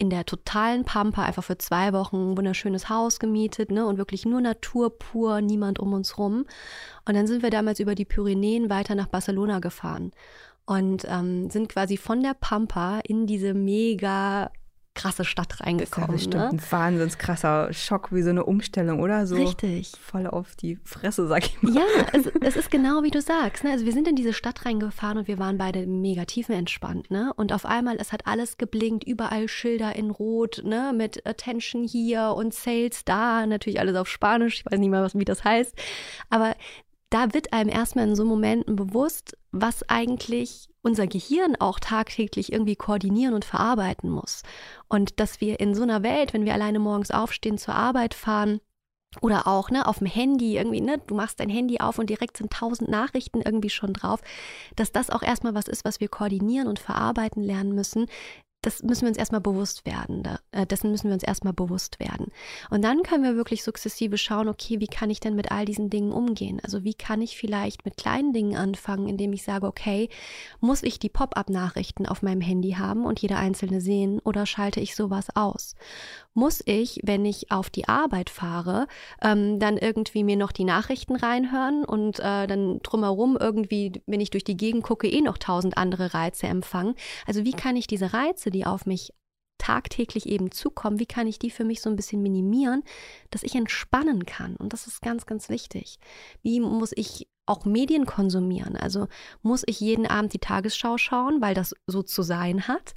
in 0.00 0.08
der 0.08 0.24
totalen 0.24 0.86
Pampa 0.86 1.24
einfach 1.24 1.44
für 1.44 1.58
zwei 1.58 1.92
Wochen 1.92 2.32
ein 2.32 2.36
wunderschönes 2.38 2.88
Haus 2.88 3.18
gemietet, 3.20 3.70
ne? 3.70 3.84
Und 3.84 3.98
wirklich 3.98 4.24
nur 4.24 4.40
Natur 4.40 4.98
pur, 4.98 5.42
niemand 5.42 5.78
um 5.78 5.92
uns 5.92 6.16
rum. 6.16 6.46
Und 7.04 7.14
dann 7.16 7.26
sind 7.26 7.42
wir 7.42 7.50
damals 7.50 7.80
über 7.80 7.94
die 7.94 8.06
Pyrenäen 8.06 8.70
weiter 8.70 8.94
nach 8.94 9.08
Barcelona 9.08 9.58
gefahren 9.58 10.12
und 10.64 11.04
ähm, 11.06 11.50
sind 11.50 11.68
quasi 11.68 11.98
von 11.98 12.22
der 12.22 12.32
Pampa 12.32 13.00
in 13.04 13.26
diese 13.26 13.52
mega 13.52 14.50
krasse 14.94 15.24
Stadt 15.24 15.60
reingekommen. 15.60 16.10
Das 16.10 16.22
ist 16.22 16.32
ja 16.32 16.46
bestimmt 16.46 16.52
ne? 16.52 16.66
ein 16.66 16.72
wahnsinns 16.72 17.18
krasser 17.18 17.72
Schock, 17.72 18.12
wie 18.12 18.22
so 18.22 18.30
eine 18.30 18.44
Umstellung, 18.44 19.00
oder? 19.00 19.26
So 19.26 19.36
Richtig. 19.36 19.92
Voll 20.00 20.26
auf 20.26 20.56
die 20.56 20.78
Fresse, 20.84 21.26
sag 21.26 21.46
ich 21.46 21.62
mal. 21.62 21.72
Ja, 21.72 21.82
es, 22.12 22.26
es 22.40 22.56
ist 22.56 22.70
genau 22.70 23.02
wie 23.02 23.10
du 23.10 23.20
sagst. 23.20 23.64
Ne? 23.64 23.70
Also 23.70 23.84
wir 23.84 23.92
sind 23.92 24.08
in 24.08 24.16
diese 24.16 24.32
Stadt 24.32 24.66
reingefahren 24.66 25.18
und 25.18 25.28
wir 25.28 25.38
waren 25.38 25.58
beide 25.58 25.86
mega 25.86 26.24
tiefenentspannt. 26.24 27.10
Ne? 27.10 27.32
Und 27.36 27.52
auf 27.52 27.66
einmal, 27.66 27.96
es 27.98 28.12
hat 28.12 28.26
alles 28.26 28.58
geblinkt, 28.58 29.04
überall 29.04 29.48
Schilder 29.48 29.94
in 29.94 30.10
Rot, 30.10 30.62
ne? 30.64 30.92
mit 30.94 31.26
Attention 31.26 31.84
hier 31.84 32.34
und 32.36 32.52
Sales 32.52 33.04
da. 33.04 33.46
Natürlich 33.46 33.80
alles 33.80 33.96
auf 33.96 34.08
Spanisch, 34.08 34.60
ich 34.60 34.66
weiß 34.66 34.78
nicht 34.78 34.90
mal, 34.90 35.02
was, 35.02 35.14
wie 35.14 35.24
das 35.24 35.44
heißt. 35.44 35.74
Aber 36.30 36.54
da 37.10 37.34
wird 37.34 37.52
einem 37.52 37.70
erstmal 37.70 38.08
in 38.08 38.16
so 38.16 38.24
Momenten 38.24 38.76
bewusst, 38.76 39.36
was 39.52 39.88
eigentlich 39.88 40.69
unser 40.82 41.06
Gehirn 41.06 41.56
auch 41.58 41.78
tagtäglich 41.80 42.52
irgendwie 42.52 42.76
koordinieren 42.76 43.34
und 43.34 43.44
verarbeiten 43.44 44.10
muss. 44.10 44.42
Und 44.88 45.20
dass 45.20 45.40
wir 45.40 45.60
in 45.60 45.74
so 45.74 45.82
einer 45.82 46.02
Welt, 46.02 46.32
wenn 46.32 46.44
wir 46.44 46.54
alleine 46.54 46.78
morgens 46.78 47.10
aufstehen, 47.10 47.58
zur 47.58 47.74
Arbeit 47.74 48.14
fahren, 48.14 48.60
Oder 49.20 49.48
auch 49.48 49.70
ne, 49.70 49.86
auf 49.88 49.98
dem 49.98 50.06
Handy 50.06 50.56
irgendwie, 50.56 50.80
ne, 50.80 50.98
du 51.04 51.16
machst 51.16 51.40
dein 51.40 51.48
Handy 51.48 51.80
auf 51.80 51.98
und 51.98 52.08
direkt 52.10 52.36
sind 52.36 52.52
tausend 52.52 52.88
Nachrichten 52.88 53.42
irgendwie 53.42 53.70
schon 53.70 53.92
drauf, 53.92 54.20
dass 54.76 54.92
das 54.92 55.10
auch 55.10 55.22
erstmal 55.22 55.54
was 55.54 55.66
ist, 55.66 55.84
was 55.84 55.98
wir 55.98 56.08
koordinieren 56.08 56.68
und 56.68 56.78
verarbeiten 56.78 57.42
lernen 57.42 57.74
müssen, 57.74 58.06
das 58.62 58.82
müssen 58.82 59.02
wir 59.02 59.08
uns 59.08 59.16
erstmal 59.16 59.40
bewusst 59.40 59.86
werden. 59.86 60.22
Da, 60.22 60.38
äh, 60.52 60.66
dessen 60.66 60.90
müssen 60.90 61.08
wir 61.08 61.14
uns 61.14 61.22
erstmal 61.22 61.52
bewusst 61.52 61.98
werden. 61.98 62.26
Und 62.68 62.82
dann 62.82 63.02
können 63.02 63.24
wir 63.24 63.36
wirklich 63.36 63.64
sukzessive 63.64 64.18
schauen, 64.18 64.48
okay, 64.48 64.80
wie 64.80 64.86
kann 64.86 65.10
ich 65.10 65.20
denn 65.20 65.34
mit 65.34 65.50
all 65.50 65.64
diesen 65.64 65.88
Dingen 65.88 66.12
umgehen? 66.12 66.60
Also 66.62 66.84
wie 66.84 66.94
kann 66.94 67.22
ich 67.22 67.38
vielleicht 67.38 67.84
mit 67.84 67.96
kleinen 67.96 68.32
Dingen 68.32 68.56
anfangen, 68.56 69.08
indem 69.08 69.32
ich 69.32 69.44
sage, 69.44 69.66
okay, 69.66 70.10
muss 70.60 70.82
ich 70.82 70.98
die 70.98 71.08
Pop-up-Nachrichten 71.08 72.06
auf 72.06 72.22
meinem 72.22 72.42
Handy 72.42 72.72
haben 72.72 73.06
und 73.06 73.20
jede 73.20 73.36
einzelne 73.36 73.80
sehen 73.80 74.20
oder 74.20 74.44
schalte 74.44 74.80
ich 74.80 74.94
sowas 74.94 75.28
aus? 75.34 75.74
Muss 76.40 76.62
ich, 76.64 77.00
wenn 77.02 77.26
ich 77.26 77.50
auf 77.50 77.68
die 77.68 77.86
Arbeit 77.86 78.30
fahre, 78.30 78.86
ähm, 79.20 79.58
dann 79.58 79.76
irgendwie 79.76 80.24
mir 80.24 80.36
noch 80.36 80.52
die 80.52 80.64
Nachrichten 80.64 81.16
reinhören 81.16 81.84
und 81.84 82.18
äh, 82.18 82.46
dann 82.46 82.78
drumherum 82.82 83.36
irgendwie, 83.38 84.00
wenn 84.06 84.22
ich 84.22 84.30
durch 84.30 84.44
die 84.44 84.56
Gegend 84.56 84.82
gucke, 84.82 85.06
eh 85.06 85.20
noch 85.20 85.36
tausend 85.36 85.76
andere 85.76 86.14
Reize 86.14 86.46
empfangen? 86.46 86.94
Also 87.26 87.44
wie 87.44 87.52
kann 87.52 87.76
ich 87.76 87.86
diese 87.86 88.14
Reize 88.14 88.50
die 88.50 88.64
auf 88.64 88.86
mich 88.86 89.12
tagtäglich 89.58 90.24
eben 90.24 90.50
zukommen, 90.50 90.98
wie 90.98 91.04
kann 91.04 91.26
ich 91.26 91.38
die 91.38 91.50
für 91.50 91.64
mich 91.64 91.82
so 91.82 91.90
ein 91.90 91.96
bisschen 91.96 92.22
minimieren, 92.22 92.84
dass 93.28 93.42
ich 93.42 93.54
entspannen 93.54 94.24
kann. 94.24 94.56
Und 94.56 94.72
das 94.72 94.86
ist 94.86 95.02
ganz, 95.02 95.26
ganz 95.26 95.50
wichtig. 95.50 95.98
Wie 96.42 96.60
muss 96.60 96.92
ich 96.96 97.28
auch 97.50 97.64
Medien 97.64 98.06
konsumieren? 98.06 98.76
Also 98.76 99.08
muss 99.42 99.64
ich 99.66 99.80
jeden 99.80 100.06
Abend 100.06 100.32
die 100.32 100.38
Tagesschau 100.38 100.96
schauen, 100.96 101.40
weil 101.40 101.54
das 101.54 101.74
so 101.86 102.02
zu 102.02 102.22
sein 102.22 102.68
hat? 102.68 102.94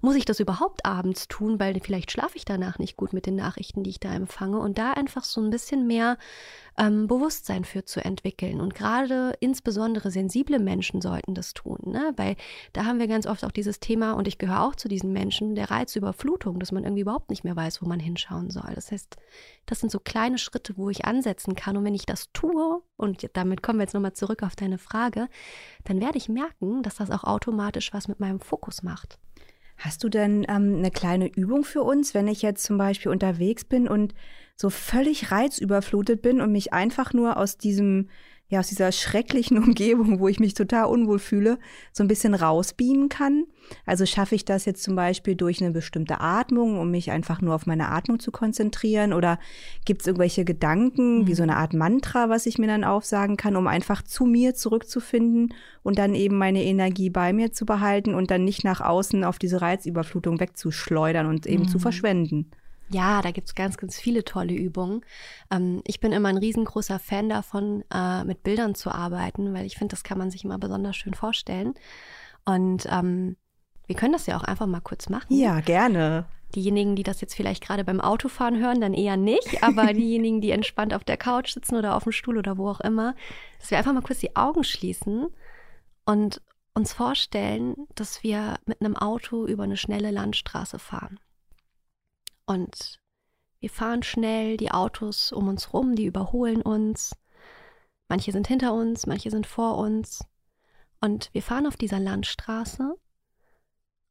Muss 0.00 0.16
ich 0.16 0.24
das 0.24 0.40
überhaupt 0.40 0.86
abends 0.86 1.28
tun, 1.28 1.60
weil 1.60 1.78
vielleicht 1.80 2.10
schlafe 2.10 2.36
ich 2.36 2.44
danach 2.44 2.78
nicht 2.78 2.96
gut 2.96 3.12
mit 3.12 3.26
den 3.26 3.36
Nachrichten, 3.36 3.82
die 3.82 3.90
ich 3.90 4.00
da 4.00 4.14
empfange? 4.14 4.58
Und 4.58 4.78
da 4.78 4.92
einfach 4.92 5.24
so 5.24 5.40
ein 5.40 5.50
bisschen 5.50 5.86
mehr 5.86 6.16
ähm, 6.78 7.06
Bewusstsein 7.06 7.64
für 7.64 7.84
zu 7.84 8.04
entwickeln. 8.04 8.60
Und 8.60 8.74
gerade 8.74 9.34
insbesondere 9.40 10.10
sensible 10.10 10.58
Menschen 10.58 11.00
sollten 11.00 11.34
das 11.34 11.54
tun, 11.54 11.78
ne? 11.84 12.12
weil 12.16 12.36
da 12.72 12.84
haben 12.84 12.98
wir 12.98 13.08
ganz 13.08 13.26
oft 13.26 13.44
auch 13.44 13.50
dieses 13.50 13.80
Thema, 13.80 14.12
und 14.12 14.28
ich 14.28 14.38
gehöre 14.38 14.62
auch 14.62 14.74
zu 14.74 14.88
diesen 14.88 15.12
Menschen, 15.12 15.54
der 15.54 15.70
Reizüberflutung, 15.70 16.60
dass 16.60 16.72
man 16.72 16.84
irgendwie 16.84 17.02
überhaupt 17.02 17.30
nicht 17.30 17.44
mehr 17.44 17.56
weiß, 17.56 17.82
wo 17.82 17.86
man 17.86 18.00
hinschauen 18.00 18.50
soll. 18.50 18.72
Das 18.74 18.92
heißt, 18.92 19.16
das 19.66 19.80
sind 19.80 19.90
so 19.90 19.98
kleine 19.98 20.38
Schritte, 20.38 20.76
wo 20.76 20.88
ich 20.90 21.04
ansetzen 21.04 21.54
kann. 21.54 21.76
Und 21.76 21.84
wenn 21.84 21.94
ich 21.94 22.06
das 22.06 22.32
tue, 22.32 22.82
und 22.96 23.28
damit 23.34 23.62
kommen 23.62 23.78
wir 23.78 23.84
jetzt 23.84 23.94
nochmal 23.94 24.12
zurück 24.12 24.42
auf 24.42 24.56
deine 24.56 24.78
Frage, 24.78 25.28
dann 25.84 26.00
werde 26.00 26.18
ich 26.18 26.28
merken, 26.28 26.82
dass 26.82 26.96
das 26.96 27.10
auch 27.10 27.24
automatisch 27.24 27.92
was 27.92 28.08
mit 28.08 28.20
meinem 28.20 28.40
Fokus 28.40 28.82
macht. 28.82 29.18
Hast 29.78 30.02
du 30.02 30.08
denn 30.08 30.46
ähm, 30.48 30.76
eine 30.78 30.90
kleine 30.90 31.28
Übung 31.28 31.62
für 31.62 31.82
uns, 31.82 32.14
wenn 32.14 32.28
ich 32.28 32.40
jetzt 32.40 32.64
zum 32.64 32.78
Beispiel 32.78 33.12
unterwegs 33.12 33.64
bin 33.64 33.88
und 33.88 34.14
so 34.56 34.70
völlig 34.70 35.30
reizüberflutet 35.30 36.22
bin 36.22 36.40
und 36.40 36.50
mich 36.50 36.72
einfach 36.72 37.12
nur 37.12 37.36
aus 37.36 37.58
diesem, 37.58 38.08
ja, 38.48 38.60
aus 38.60 38.68
dieser 38.68 38.92
schrecklichen 38.92 39.58
Umgebung, 39.62 40.20
wo 40.20 40.28
ich 40.28 40.38
mich 40.38 40.54
total 40.54 40.86
unwohl 40.86 41.18
fühle, 41.18 41.58
so 41.92 42.04
ein 42.04 42.08
bisschen 42.08 42.34
rausbeamen 42.34 43.08
kann. 43.08 43.44
Also 43.84 44.06
schaffe 44.06 44.36
ich 44.36 44.44
das 44.44 44.64
jetzt 44.64 44.84
zum 44.84 44.94
Beispiel 44.94 45.34
durch 45.34 45.60
eine 45.60 45.72
bestimmte 45.72 46.20
Atmung, 46.20 46.78
um 46.78 46.90
mich 46.90 47.10
einfach 47.10 47.40
nur 47.40 47.54
auf 47.54 47.66
meine 47.66 47.88
Atmung 47.88 48.20
zu 48.20 48.30
konzentrieren? 48.30 49.12
Oder 49.12 49.40
gibt 49.84 50.02
es 50.02 50.06
irgendwelche 50.06 50.44
Gedanken, 50.44 51.20
mhm. 51.20 51.26
wie 51.26 51.34
so 51.34 51.42
eine 51.42 51.56
Art 51.56 51.74
Mantra, 51.74 52.28
was 52.28 52.46
ich 52.46 52.58
mir 52.58 52.68
dann 52.68 52.84
aufsagen 52.84 53.36
kann, 53.36 53.56
um 53.56 53.66
einfach 53.66 54.02
zu 54.02 54.24
mir 54.24 54.54
zurückzufinden 54.54 55.52
und 55.82 55.98
dann 55.98 56.14
eben 56.14 56.38
meine 56.38 56.62
Energie 56.62 57.10
bei 57.10 57.32
mir 57.32 57.52
zu 57.52 57.66
behalten 57.66 58.14
und 58.14 58.30
dann 58.30 58.44
nicht 58.44 58.62
nach 58.62 58.80
außen 58.80 59.24
auf 59.24 59.38
diese 59.38 59.60
Reizüberflutung 59.60 60.38
wegzuschleudern 60.38 61.26
und 61.26 61.46
eben 61.46 61.64
mhm. 61.64 61.68
zu 61.68 61.80
verschwenden? 61.80 62.52
Ja, 62.88 63.20
da 63.20 63.30
gibt 63.30 63.48
es 63.48 63.54
ganz, 63.54 63.76
ganz 63.76 63.98
viele 63.98 64.24
tolle 64.24 64.54
Übungen. 64.54 65.04
Ähm, 65.50 65.82
ich 65.84 66.00
bin 66.00 66.12
immer 66.12 66.28
ein 66.28 66.38
riesengroßer 66.38 66.98
Fan 66.98 67.28
davon, 67.28 67.84
äh, 67.92 68.24
mit 68.24 68.42
Bildern 68.42 68.74
zu 68.74 68.90
arbeiten, 68.90 69.54
weil 69.54 69.66
ich 69.66 69.76
finde, 69.76 69.92
das 69.92 70.04
kann 70.04 70.18
man 70.18 70.30
sich 70.30 70.44
immer 70.44 70.58
besonders 70.58 70.96
schön 70.96 71.14
vorstellen. 71.14 71.74
Und 72.44 72.86
ähm, 72.90 73.36
wir 73.86 73.96
können 73.96 74.12
das 74.12 74.26
ja 74.26 74.36
auch 74.36 74.44
einfach 74.44 74.66
mal 74.66 74.80
kurz 74.80 75.08
machen. 75.08 75.26
Ja, 75.28 75.60
gerne. 75.60 76.26
Diejenigen, 76.54 76.94
die 76.94 77.02
das 77.02 77.20
jetzt 77.20 77.34
vielleicht 77.34 77.62
gerade 77.62 77.84
beim 77.84 78.00
Autofahren 78.00 78.58
hören, 78.58 78.80
dann 78.80 78.94
eher 78.94 79.16
nicht, 79.16 79.62
aber 79.62 79.86
diejenigen, 79.92 80.40
die 80.40 80.52
entspannt 80.52 80.94
auf 80.94 81.02
der 81.02 81.16
Couch 81.16 81.52
sitzen 81.52 81.74
oder 81.74 81.96
auf 81.96 82.04
dem 82.04 82.12
Stuhl 82.12 82.38
oder 82.38 82.56
wo 82.56 82.68
auch 82.68 82.80
immer, 82.80 83.14
dass 83.58 83.70
wir 83.70 83.78
einfach 83.78 83.92
mal 83.92 84.02
kurz 84.02 84.20
die 84.20 84.36
Augen 84.36 84.62
schließen 84.62 85.26
und 86.04 86.40
uns 86.72 86.92
vorstellen, 86.92 87.74
dass 87.94 88.22
wir 88.22 88.58
mit 88.66 88.80
einem 88.80 88.96
Auto 88.96 89.46
über 89.46 89.64
eine 89.64 89.76
schnelle 89.76 90.10
Landstraße 90.10 90.78
fahren. 90.78 91.18
Und 92.46 93.00
wir 93.60 93.70
fahren 93.70 94.02
schnell, 94.02 94.56
die 94.56 94.70
Autos 94.70 95.32
um 95.32 95.48
uns 95.48 95.72
rum, 95.72 95.96
die 95.96 96.06
überholen 96.06 96.62
uns. 96.62 97.16
Manche 98.08 98.32
sind 98.32 98.46
hinter 98.46 98.72
uns, 98.72 99.06
manche 99.06 99.30
sind 99.30 99.46
vor 99.46 99.78
uns. 99.78 100.24
Und 101.00 101.32
wir 101.34 101.42
fahren 101.42 101.66
auf 101.66 101.76
dieser 101.76 101.98
Landstraße 101.98 102.96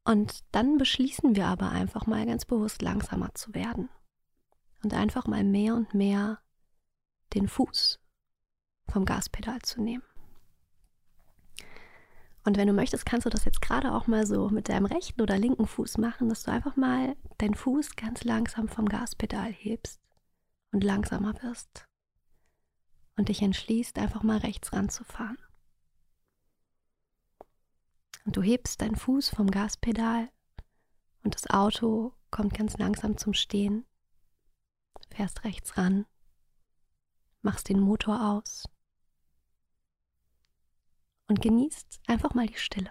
und 0.04 0.44
dann 0.52 0.78
beschließen 0.78 1.34
wir 1.34 1.46
aber 1.46 1.70
einfach 1.70 2.06
mal 2.06 2.24
ganz 2.26 2.44
bewusst 2.44 2.80
langsamer 2.80 3.34
zu 3.34 3.54
werden. 3.54 3.88
Und 4.84 4.94
einfach 4.94 5.26
mal 5.26 5.42
mehr 5.42 5.74
und 5.74 5.94
mehr 5.94 6.38
den 7.34 7.48
Fuß 7.48 7.98
vom 8.88 9.04
Gaspedal 9.04 9.60
zu 9.62 9.82
nehmen. 9.82 10.04
Und 12.46 12.56
wenn 12.56 12.68
du 12.68 12.72
möchtest, 12.72 13.04
kannst 13.04 13.26
du 13.26 13.30
das 13.30 13.44
jetzt 13.44 13.60
gerade 13.60 13.92
auch 13.92 14.06
mal 14.06 14.24
so 14.24 14.50
mit 14.50 14.68
deinem 14.68 14.86
rechten 14.86 15.20
oder 15.20 15.36
linken 15.36 15.66
Fuß 15.66 15.98
machen, 15.98 16.28
dass 16.28 16.44
du 16.44 16.52
einfach 16.52 16.76
mal 16.76 17.16
deinen 17.38 17.56
Fuß 17.56 17.96
ganz 17.96 18.22
langsam 18.22 18.68
vom 18.68 18.88
Gaspedal 18.88 19.52
hebst 19.52 20.00
und 20.70 20.84
langsamer 20.84 21.34
wirst. 21.42 21.88
Und 23.16 23.30
dich 23.30 23.42
entschließt, 23.42 23.98
einfach 23.98 24.22
mal 24.22 24.38
rechts 24.38 24.72
ranzufahren. 24.72 25.38
Und 28.24 28.36
du 28.36 28.42
hebst 28.42 28.80
deinen 28.80 28.94
Fuß 28.94 29.30
vom 29.30 29.50
Gaspedal 29.50 30.28
und 31.24 31.34
das 31.34 31.50
Auto 31.50 32.14
kommt 32.30 32.54
ganz 32.54 32.78
langsam 32.78 33.16
zum 33.16 33.34
Stehen. 33.34 33.86
Fährst 35.10 35.42
rechts 35.42 35.76
ran, 35.76 36.06
machst 37.42 37.68
den 37.68 37.80
Motor 37.80 38.24
aus 38.24 38.68
und 41.28 41.40
genießt 41.40 42.00
einfach 42.06 42.34
mal 42.34 42.46
die 42.46 42.54
Stille. 42.58 42.90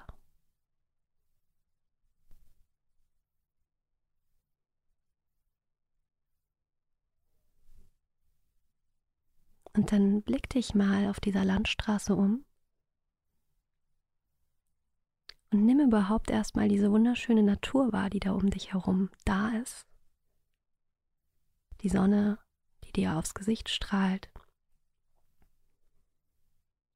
Und 9.74 9.92
dann 9.92 10.22
blick 10.22 10.50
dich 10.50 10.74
mal 10.74 11.10
auf 11.10 11.20
dieser 11.20 11.44
Landstraße 11.44 12.16
um 12.16 12.46
und 15.52 15.66
nimm 15.66 15.80
überhaupt 15.80 16.30
erstmal 16.32 16.68
diese 16.68 16.92
wunderschöne 16.92 17.44
Natur 17.44 17.94
wahr, 17.94 18.10
die 18.10 18.20
da 18.20 18.32
um 18.32 18.50
dich 18.50 18.74
herum 18.74 19.10
da 19.24 19.50
ist. 19.50 19.86
Die 21.82 21.90
Sonne, 21.90 22.40
die 22.84 22.92
dir 22.92 23.16
aufs 23.16 23.34
Gesicht 23.34 23.70
strahlt. 23.70 24.30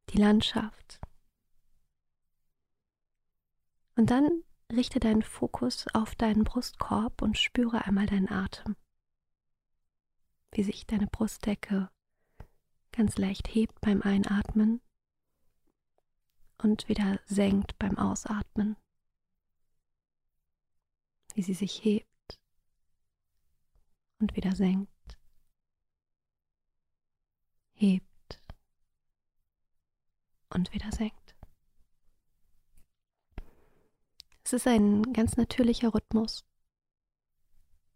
Die 0.10 0.18
Landschaft, 0.18 0.99
und 4.00 4.12
dann 4.12 4.46
richte 4.72 5.02
deinen 5.02 5.24
Fokus 5.24 5.86
auf 5.94 6.16
deinen 6.16 6.46
Brustkorb 6.46 7.22
und 7.22 7.38
spüre 7.38 7.84
einmal 7.84 8.06
deinen 8.06 8.32
Atem, 8.32 8.78
wie 10.54 10.64
sich 10.64 10.88
deine 10.88 11.08
Brustdecke 11.08 11.92
ganz 12.94 13.18
leicht 13.18 13.54
hebt 13.54 13.82
beim 13.82 14.02
Einatmen 14.02 14.80
und 16.60 16.88
wieder 16.88 17.20
senkt 17.26 17.78
beim 17.78 17.98
Ausatmen, 17.98 18.78
wie 21.34 21.44
sie 21.44 21.54
sich 21.54 21.84
hebt 21.84 22.40
und 24.20 24.34
wieder 24.38 24.56
senkt, 24.56 25.20
hebt 27.74 28.42
und 30.52 30.72
wieder 30.72 30.90
senkt. 30.94 31.19
Es 34.50 34.54
ist 34.54 34.66
ein 34.66 35.14
ganz 35.14 35.38
natürlicher 35.38 35.94
Rhythmus. 35.94 36.44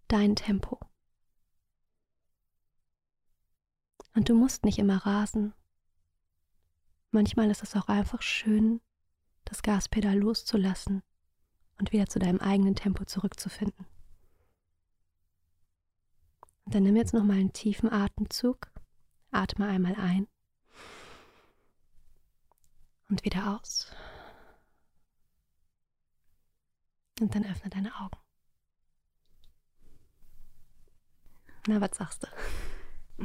Dein 0.07 0.35
Tempo. 0.35 0.79
Und 4.13 4.29
du 4.29 4.35
musst 4.35 4.63
nicht 4.63 4.77
immer 4.77 5.03
rasen. 5.03 5.55
Manchmal 7.09 7.49
ist 7.49 7.63
es 7.63 7.75
auch 7.75 7.87
einfach 7.87 8.21
schön, 8.21 8.81
das 9.45 9.63
Gaspedal 9.63 10.15
loszulassen 10.15 11.01
und 11.79 11.91
wieder 11.91 12.05
zu 12.05 12.19
deinem 12.19 12.39
eigenen 12.39 12.75
Tempo 12.75 13.03
zurückzufinden. 13.03 13.87
Und 16.65 16.75
dann 16.75 16.83
nimm 16.83 16.95
jetzt 16.95 17.15
nochmal 17.15 17.37
einen 17.37 17.53
tiefen 17.53 17.91
Atemzug. 17.91 18.71
Atme 19.31 19.65
einmal 19.65 19.95
ein 19.95 20.27
und 23.09 23.25
wieder 23.25 23.59
aus. 23.59 23.91
Und 27.23 27.33
dann 27.33 27.45
öffne 27.45 27.69
deine 27.69 27.89
Augen. 28.01 28.17
Na, 31.69 31.79
was 31.79 31.95
sagst 31.95 32.23
du? 32.23 32.27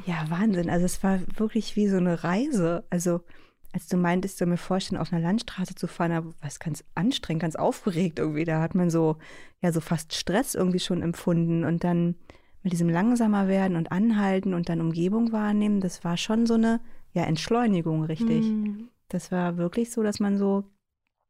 Ja, 0.06 0.30
Wahnsinn. 0.30 0.70
Also 0.70 0.86
es 0.86 1.02
war 1.02 1.18
wirklich 1.36 1.74
wie 1.74 1.88
so 1.88 1.96
eine 1.96 2.22
Reise. 2.22 2.84
Also 2.90 3.24
als 3.72 3.88
du 3.88 3.96
meintest, 3.96 4.40
du 4.40 4.46
mir 4.46 4.56
vorstellen, 4.56 5.00
auf 5.00 5.12
einer 5.12 5.20
Landstraße 5.20 5.74
zu 5.74 5.88
fahren, 5.88 6.12
da 6.12 6.24
war 6.24 6.34
es 6.42 6.60
ganz 6.60 6.84
anstrengend, 6.94 7.42
ganz 7.42 7.56
aufgeregt 7.56 8.20
irgendwie. 8.20 8.44
Da 8.44 8.60
hat 8.60 8.76
man 8.76 8.88
so, 8.88 9.16
ja, 9.62 9.72
so 9.72 9.80
fast 9.80 10.14
Stress 10.14 10.54
irgendwie 10.54 10.78
schon 10.78 11.02
empfunden. 11.02 11.64
Und 11.64 11.82
dann 11.82 12.14
mit 12.62 12.72
diesem 12.72 12.88
langsamer 12.88 13.48
werden 13.48 13.76
und 13.76 13.90
anhalten 13.90 14.54
und 14.54 14.68
dann 14.68 14.80
Umgebung 14.80 15.32
wahrnehmen, 15.32 15.80
das 15.80 16.04
war 16.04 16.16
schon 16.16 16.46
so 16.46 16.54
eine, 16.54 16.80
ja, 17.14 17.24
Entschleunigung, 17.24 18.04
richtig. 18.04 18.44
Mhm. 18.44 18.90
Das 19.08 19.32
war 19.32 19.56
wirklich 19.56 19.90
so, 19.90 20.04
dass 20.04 20.20
man 20.20 20.38
so, 20.38 20.70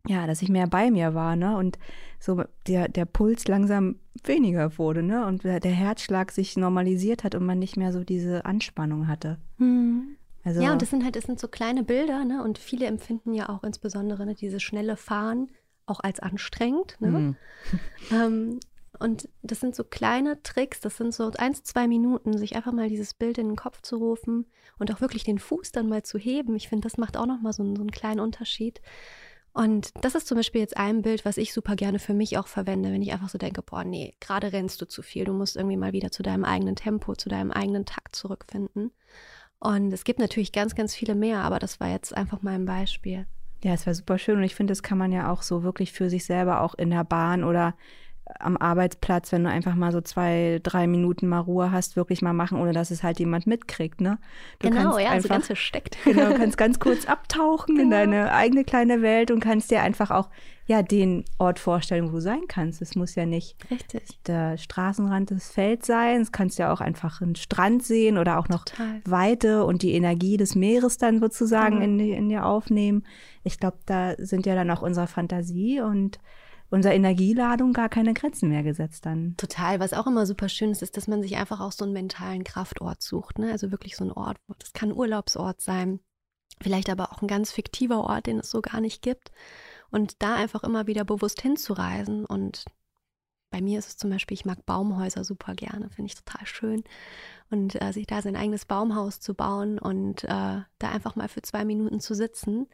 ja, 0.06 0.26
dass 0.26 0.42
ich 0.42 0.48
mehr 0.48 0.66
bei 0.66 0.90
mir 0.90 1.14
war, 1.14 1.36
ne? 1.36 1.56
Und 1.56 1.78
so 2.18 2.44
der, 2.66 2.88
der 2.88 3.04
Puls 3.04 3.46
langsam 3.46 3.96
weniger 4.24 4.78
wurde, 4.78 5.02
ne? 5.02 5.26
Und 5.26 5.44
der 5.44 5.60
Herzschlag 5.60 6.32
sich 6.32 6.56
normalisiert 6.56 7.24
hat 7.24 7.34
und 7.34 7.44
man 7.44 7.58
nicht 7.58 7.76
mehr 7.76 7.92
so 7.92 8.04
diese 8.04 8.44
Anspannung 8.44 9.08
hatte. 9.08 9.38
Mhm. 9.58 10.16
Also, 10.44 10.62
ja, 10.62 10.72
und 10.72 10.80
das 10.80 10.90
sind 10.90 11.04
halt, 11.04 11.16
das 11.16 11.24
sind 11.24 11.38
so 11.38 11.48
kleine 11.48 11.82
Bilder, 11.82 12.24
ne? 12.24 12.42
Und 12.42 12.58
viele 12.58 12.86
empfinden 12.86 13.34
ja 13.34 13.48
auch 13.48 13.64
insbesondere 13.64 14.24
ne, 14.24 14.34
diese 14.34 14.60
schnelle 14.60 14.96
Fahren 14.96 15.50
auch 15.86 16.00
als 16.00 16.20
anstrengend. 16.20 16.96
Ne? 17.00 17.08
Mhm. 17.08 17.36
ähm, 18.12 18.60
und 18.98 19.28
das 19.42 19.60
sind 19.60 19.76
so 19.76 19.84
kleine 19.84 20.42
Tricks, 20.42 20.80
das 20.80 20.96
sind 20.96 21.14
so 21.14 21.30
eins, 21.38 21.62
zwei 21.62 21.86
Minuten, 21.86 22.36
sich 22.36 22.56
einfach 22.56 22.72
mal 22.72 22.88
dieses 22.88 23.14
Bild 23.14 23.38
in 23.38 23.48
den 23.48 23.56
Kopf 23.56 23.80
zu 23.82 23.96
rufen 23.96 24.46
und 24.78 24.92
auch 24.92 25.00
wirklich 25.00 25.22
den 25.24 25.38
Fuß 25.38 25.72
dann 25.72 25.88
mal 25.88 26.02
zu 26.02 26.18
heben. 26.18 26.56
Ich 26.56 26.68
finde, 26.68 26.88
das 26.88 26.98
macht 26.98 27.16
auch 27.16 27.26
nochmal 27.26 27.52
so, 27.52 27.62
so 27.62 27.80
einen 27.80 27.90
kleinen 27.90 28.20
Unterschied. 28.20 28.80
Und 29.58 29.90
das 30.02 30.14
ist 30.14 30.28
zum 30.28 30.36
Beispiel 30.36 30.60
jetzt 30.60 30.76
ein 30.76 31.02
Bild, 31.02 31.24
was 31.24 31.36
ich 31.36 31.52
super 31.52 31.74
gerne 31.74 31.98
für 31.98 32.14
mich 32.14 32.38
auch 32.38 32.46
verwende, 32.46 32.92
wenn 32.92 33.02
ich 33.02 33.12
einfach 33.12 33.28
so 33.28 33.38
denke, 33.38 33.60
boah, 33.60 33.82
nee, 33.82 34.14
gerade 34.20 34.52
rennst 34.52 34.80
du 34.80 34.86
zu 34.86 35.02
viel, 35.02 35.24
du 35.24 35.32
musst 35.32 35.56
irgendwie 35.56 35.76
mal 35.76 35.92
wieder 35.92 36.12
zu 36.12 36.22
deinem 36.22 36.44
eigenen 36.44 36.76
Tempo, 36.76 37.16
zu 37.16 37.28
deinem 37.28 37.50
eigenen 37.50 37.84
Takt 37.84 38.14
zurückfinden. 38.14 38.92
Und 39.58 39.92
es 39.92 40.04
gibt 40.04 40.20
natürlich 40.20 40.52
ganz, 40.52 40.76
ganz 40.76 40.94
viele 40.94 41.16
mehr, 41.16 41.40
aber 41.40 41.58
das 41.58 41.80
war 41.80 41.88
jetzt 41.88 42.16
einfach 42.16 42.40
mal 42.40 42.54
ein 42.54 42.66
Beispiel. 42.66 43.26
Ja, 43.64 43.72
es 43.72 43.84
war 43.84 43.94
super 43.94 44.16
schön 44.16 44.36
und 44.36 44.44
ich 44.44 44.54
finde, 44.54 44.70
das 44.70 44.84
kann 44.84 44.96
man 44.96 45.10
ja 45.10 45.28
auch 45.28 45.42
so 45.42 45.64
wirklich 45.64 45.90
für 45.90 46.08
sich 46.08 46.24
selber 46.24 46.60
auch 46.60 46.76
in 46.76 46.90
der 46.90 47.02
Bahn 47.02 47.42
oder 47.42 47.74
am 48.38 48.56
Arbeitsplatz, 48.56 49.32
wenn 49.32 49.44
du 49.44 49.50
einfach 49.50 49.74
mal 49.74 49.92
so 49.92 50.00
zwei, 50.00 50.60
drei 50.62 50.86
Minuten 50.86 51.26
mal 51.28 51.40
Ruhe 51.40 51.72
hast, 51.72 51.96
wirklich 51.96 52.22
mal 52.22 52.32
machen, 52.32 52.60
ohne 52.60 52.72
dass 52.72 52.90
es 52.90 53.02
halt 53.02 53.18
jemand 53.18 53.46
mitkriegt, 53.46 54.00
ne? 54.00 54.18
Du 54.58 54.68
genau, 54.68 54.98
ja, 54.98 55.10
einfach, 55.10 55.22
so 55.22 55.28
ganz 55.28 55.46
versteckt. 55.46 55.96
Genau, 56.04 56.28
du 56.30 56.34
kannst 56.34 56.58
ganz 56.58 56.78
kurz 56.80 57.06
abtauchen 57.06 57.76
genau. 57.76 57.82
in 57.84 57.90
deine 57.90 58.32
eigene 58.32 58.64
kleine 58.64 59.02
Welt 59.02 59.30
und 59.30 59.40
kannst 59.40 59.70
dir 59.70 59.82
einfach 59.82 60.10
auch 60.10 60.28
ja 60.66 60.82
den 60.82 61.24
Ort 61.38 61.58
vorstellen, 61.58 62.08
wo 62.08 62.12
du 62.12 62.20
sein 62.20 62.42
kannst. 62.46 62.82
Es 62.82 62.94
muss 62.94 63.14
ja 63.14 63.24
nicht 63.24 63.56
Richtig. 63.70 64.22
der 64.26 64.58
Straßenrand 64.58 65.30
des 65.30 65.50
Felds 65.50 65.86
sein. 65.86 66.20
Es 66.20 66.30
kannst 66.30 66.58
ja 66.58 66.72
auch 66.72 66.80
einfach 66.80 67.22
einen 67.22 67.36
Strand 67.36 67.82
sehen 67.82 68.18
oder 68.18 68.38
auch 68.38 68.48
noch 68.48 68.66
Total. 68.66 69.00
Weite 69.06 69.64
und 69.64 69.82
die 69.82 69.92
Energie 69.92 70.36
des 70.36 70.54
Meeres 70.54 70.98
dann 70.98 71.20
sozusagen 71.20 71.76
mhm. 71.76 71.82
in, 71.82 72.00
in 72.00 72.28
dir 72.28 72.44
aufnehmen. 72.44 73.04
Ich 73.44 73.58
glaube, 73.58 73.78
da 73.86 74.14
sind 74.18 74.44
ja 74.44 74.54
dann 74.54 74.70
auch 74.70 74.82
unsere 74.82 75.06
Fantasie 75.06 75.80
und 75.80 76.18
unserer 76.70 76.94
Energieladung 76.94 77.72
gar 77.72 77.88
keine 77.88 78.14
Grenzen 78.14 78.48
mehr 78.48 78.62
gesetzt 78.62 79.06
dann. 79.06 79.34
Total. 79.36 79.80
Was 79.80 79.92
auch 79.92 80.06
immer 80.06 80.26
super 80.26 80.48
schön 80.48 80.70
ist, 80.70 80.82
ist, 80.82 80.96
dass 80.96 81.08
man 81.08 81.22
sich 81.22 81.36
einfach 81.36 81.60
auch 81.60 81.72
so 81.72 81.84
einen 81.84 81.94
mentalen 81.94 82.44
Kraftort 82.44 83.02
sucht. 83.02 83.38
Ne? 83.38 83.50
Also 83.50 83.70
wirklich 83.70 83.96
so 83.96 84.04
ein 84.04 84.12
Ort, 84.12 84.38
das 84.58 84.72
kann 84.72 84.90
ein 84.90 84.96
Urlaubsort 84.96 85.60
sein, 85.60 86.00
vielleicht 86.60 86.90
aber 86.90 87.12
auch 87.12 87.22
ein 87.22 87.28
ganz 87.28 87.52
fiktiver 87.52 88.04
Ort, 88.04 88.26
den 88.26 88.38
es 88.38 88.50
so 88.50 88.60
gar 88.60 88.80
nicht 88.80 89.02
gibt. 89.02 89.30
Und 89.90 90.22
da 90.22 90.34
einfach 90.34 90.64
immer 90.64 90.86
wieder 90.86 91.04
bewusst 91.04 91.40
hinzureisen. 91.40 92.26
Und 92.26 92.66
bei 93.50 93.62
mir 93.62 93.78
ist 93.78 93.88
es 93.88 93.96
zum 93.96 94.10
Beispiel, 94.10 94.34
ich 94.34 94.44
mag 94.44 94.66
Baumhäuser 94.66 95.24
super 95.24 95.54
gerne, 95.54 95.88
finde 95.88 96.12
ich 96.12 96.22
total 96.22 96.46
schön. 96.46 96.84
Und 97.50 97.80
äh, 97.80 97.92
sich 97.92 98.06
da 98.06 98.20
sein 98.20 98.36
eigenes 98.36 98.66
Baumhaus 98.66 99.20
zu 99.20 99.32
bauen 99.32 99.78
und 99.78 100.24
äh, 100.24 100.28
da 100.28 100.90
einfach 100.90 101.16
mal 101.16 101.28
für 101.28 101.40
zwei 101.40 101.64
Minuten 101.64 102.00
zu 102.00 102.14
sitzen, 102.14 102.66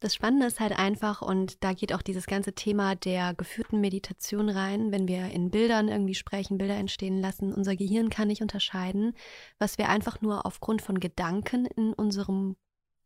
das 0.00 0.14
Spannende 0.14 0.46
ist 0.46 0.60
halt 0.60 0.78
einfach, 0.78 1.22
und 1.22 1.62
da 1.64 1.72
geht 1.72 1.92
auch 1.92 2.02
dieses 2.02 2.26
ganze 2.26 2.52
Thema 2.52 2.94
der 2.94 3.34
geführten 3.34 3.80
Meditation 3.80 4.48
rein, 4.48 4.92
wenn 4.92 5.08
wir 5.08 5.30
in 5.30 5.50
Bildern 5.50 5.88
irgendwie 5.88 6.14
sprechen, 6.14 6.58
Bilder 6.58 6.76
entstehen 6.76 7.20
lassen. 7.20 7.52
Unser 7.52 7.74
Gehirn 7.74 8.08
kann 8.08 8.28
nicht 8.28 8.42
unterscheiden, 8.42 9.14
was 9.58 9.76
wir 9.78 9.88
einfach 9.88 10.20
nur 10.20 10.46
aufgrund 10.46 10.82
von 10.82 11.00
Gedanken 11.00 11.66
in 11.66 11.92
unserem 11.92 12.56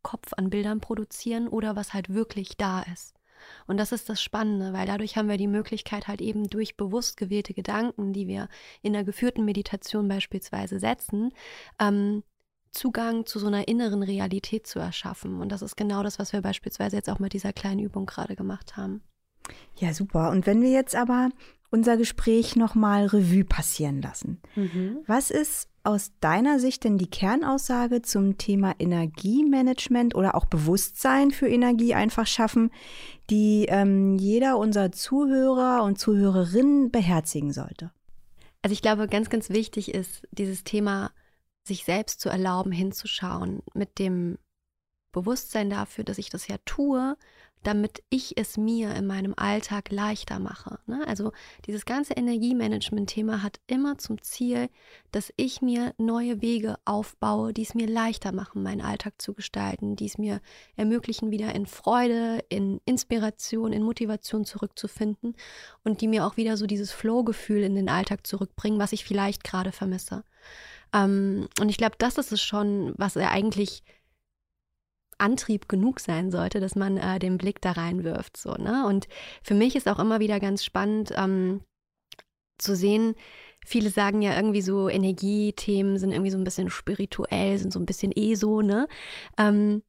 Kopf 0.03 0.33
an 0.33 0.49
Bildern 0.49 0.81
produzieren 0.81 1.47
oder 1.47 1.75
was 1.75 1.93
halt 1.93 2.13
wirklich 2.13 2.57
da 2.57 2.81
ist. 2.81 3.15
Und 3.67 3.77
das 3.77 3.91
ist 3.91 4.09
das 4.09 4.21
Spannende, 4.21 4.73
weil 4.73 4.85
dadurch 4.85 5.17
haben 5.17 5.29
wir 5.29 5.37
die 5.37 5.47
Möglichkeit 5.47 6.07
halt 6.07 6.21
eben 6.21 6.47
durch 6.47 6.77
bewusst 6.77 7.17
gewählte 7.17 7.53
Gedanken, 7.53 8.13
die 8.13 8.27
wir 8.27 8.47
in 8.81 8.93
der 8.93 9.03
geführten 9.03 9.45
Meditation 9.45 10.07
beispielsweise 10.07 10.79
setzen, 10.79 11.33
ähm, 11.79 12.23
Zugang 12.73 13.25
zu 13.25 13.39
so 13.39 13.47
einer 13.47 13.67
inneren 13.67 14.03
Realität 14.03 14.67
zu 14.67 14.79
erschaffen. 14.79 15.39
Und 15.39 15.51
das 15.51 15.61
ist 15.61 15.77
genau 15.77 16.03
das, 16.03 16.19
was 16.19 16.33
wir 16.33 16.41
beispielsweise 16.41 16.95
jetzt 16.95 17.09
auch 17.09 17.19
mit 17.19 17.33
dieser 17.33 17.53
kleinen 17.53 17.79
Übung 17.79 18.05
gerade 18.05 18.35
gemacht 18.35 18.75
haben. 18.75 19.01
Ja, 19.77 19.93
super. 19.93 20.31
Und 20.31 20.45
wenn 20.45 20.61
wir 20.61 20.71
jetzt 20.71 20.95
aber 20.95 21.29
unser 21.73 21.97
Gespräch 21.97 22.55
nochmal 22.55 23.07
Revue 23.07 23.45
passieren 23.45 23.99
lassen. 23.99 24.39
Mhm. 24.55 24.99
Was 25.07 25.31
ist 25.31 25.67
aus 25.83 26.11
deiner 26.19 26.59
Sicht 26.59 26.83
denn 26.83 26.99
die 26.99 27.09
Kernaussage 27.09 28.03
zum 28.03 28.37
Thema 28.37 28.75
Energiemanagement 28.77 30.13
oder 30.13 30.35
auch 30.35 30.45
Bewusstsein 30.45 31.31
für 31.31 31.47
Energie 31.47 31.95
einfach 31.95 32.27
schaffen, 32.27 32.69
die 33.31 33.65
ähm, 33.69 34.17
jeder 34.19 34.59
unserer 34.59 34.91
Zuhörer 34.91 35.83
und 35.83 35.97
Zuhörerinnen 35.97 36.91
beherzigen 36.91 37.51
sollte? 37.51 37.91
Also 38.61 38.73
ich 38.73 38.83
glaube, 38.83 39.07
ganz, 39.07 39.31
ganz 39.31 39.49
wichtig 39.49 39.95
ist 39.95 40.27
dieses 40.31 40.63
Thema 40.63 41.11
sich 41.63 41.85
selbst 41.85 42.19
zu 42.19 42.29
erlauben, 42.29 42.71
hinzuschauen, 42.71 43.61
mit 43.73 43.99
dem 43.99 44.37
Bewusstsein 45.11 45.69
dafür, 45.69 46.03
dass 46.03 46.17
ich 46.17 46.29
das 46.29 46.47
ja 46.47 46.57
tue, 46.65 47.15
damit 47.63 48.03
ich 48.09 48.37
es 48.37 48.57
mir 48.57 48.93
in 48.93 49.07
meinem 49.07 49.33
Alltag 49.37 49.89
leichter 49.89 50.39
mache. 50.39 50.79
Ne? 50.85 51.03
Also 51.07 51.31
dieses 51.65 51.85
ganze 51.85 52.13
Energiemanagement-Thema 52.13 53.41
hat 53.41 53.59
immer 53.67 53.97
zum 53.97 54.21
Ziel, 54.21 54.69
dass 55.11 55.33
ich 55.37 55.61
mir 55.61 55.93
neue 55.97 56.41
Wege 56.41 56.75
aufbaue, 56.85 57.53
die 57.53 57.63
es 57.63 57.73
mir 57.73 57.87
leichter 57.87 58.33
machen, 58.33 58.63
meinen 58.63 58.81
Alltag 58.81 59.21
zu 59.21 59.33
gestalten, 59.33 59.95
die 59.95 60.05
es 60.05 60.17
mir 60.17 60.41
ermöglichen, 60.75 61.31
wieder 61.31 61.55
in 61.55 61.65
Freude, 61.65 62.43
in 62.49 62.81
Inspiration, 62.85 63.71
in 63.71 63.83
Motivation 63.83 64.45
zurückzufinden 64.45 65.35
und 65.83 66.01
die 66.01 66.07
mir 66.07 66.25
auch 66.25 66.37
wieder 66.37 66.57
so 66.57 66.65
dieses 66.65 66.91
Flow-Gefühl 66.91 67.63
in 67.63 67.75
den 67.75 67.89
Alltag 67.89 68.27
zurückbringen, 68.27 68.79
was 68.79 68.91
ich 68.91 69.05
vielleicht 69.05 69.43
gerade 69.43 69.71
vermisse. 69.71 70.25
Ähm, 70.93 71.47
und 71.59 71.69
ich 71.69 71.77
glaube, 71.77 71.95
das 71.97 72.17
ist 72.17 72.31
es 72.31 72.41
schon, 72.41 72.93
was 72.97 73.15
er 73.15 73.31
eigentlich 73.31 73.83
Antrieb 75.17 75.69
genug 75.69 75.99
sein 75.99 76.31
sollte, 76.31 76.59
dass 76.59 76.75
man 76.75 76.97
äh, 76.97 77.19
den 77.19 77.37
Blick 77.37 77.61
da 77.61 77.71
reinwirft. 77.71 78.37
So, 78.37 78.53
ne? 78.53 78.85
Und 78.87 79.07
für 79.41 79.53
mich 79.53 79.75
ist 79.75 79.87
auch 79.87 79.99
immer 79.99 80.19
wieder 80.19 80.39
ganz 80.39 80.63
spannend 80.63 81.13
ähm, 81.15 81.61
zu 82.57 82.75
sehen, 82.75 83.15
viele 83.65 83.89
sagen 83.89 84.21
ja 84.21 84.35
irgendwie 84.35 84.61
so, 84.61 84.89
Energiethemen 84.89 85.97
sind 85.97 86.11
irgendwie 86.11 86.31
so 86.31 86.37
ein 86.37 86.43
bisschen 86.43 86.69
spirituell, 86.69 87.57
sind 87.57 87.71
so 87.71 87.79
ein 87.79 87.85
bisschen 87.85 88.11
eh 88.15 88.35
so, 88.35 88.61
ne? 88.61 88.87
Ähm, 89.37 89.83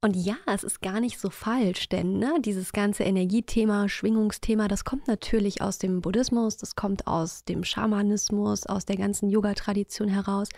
und 0.00 0.14
ja, 0.14 0.36
es 0.46 0.62
ist 0.62 0.80
gar 0.80 1.00
nicht 1.00 1.18
so 1.18 1.28
falsch, 1.28 1.88
denn 1.88 2.18
ne, 2.18 2.34
dieses 2.40 2.72
ganze 2.72 3.02
Energiethema, 3.02 3.88
Schwingungsthema, 3.88 4.68
das 4.68 4.84
kommt 4.84 5.08
natürlich 5.08 5.60
aus 5.60 5.78
dem 5.78 6.02
Buddhismus, 6.02 6.56
das 6.56 6.76
kommt 6.76 7.08
aus 7.08 7.44
dem 7.44 7.64
Schamanismus, 7.64 8.66
aus 8.66 8.84
der 8.84 8.96
ganzen 8.96 9.28
Yoga-Tradition 9.28 10.08
heraus. 10.08 10.48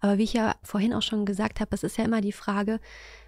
Aber 0.00 0.18
wie 0.18 0.24
ich 0.24 0.32
ja 0.32 0.56
vorhin 0.64 0.92
auch 0.94 1.02
schon 1.02 1.26
gesagt 1.26 1.60
habe, 1.60 1.74
es 1.76 1.84
ist 1.84 1.96
ja 1.96 2.04
immer 2.04 2.20
die 2.20 2.32
Frage, 2.32 2.80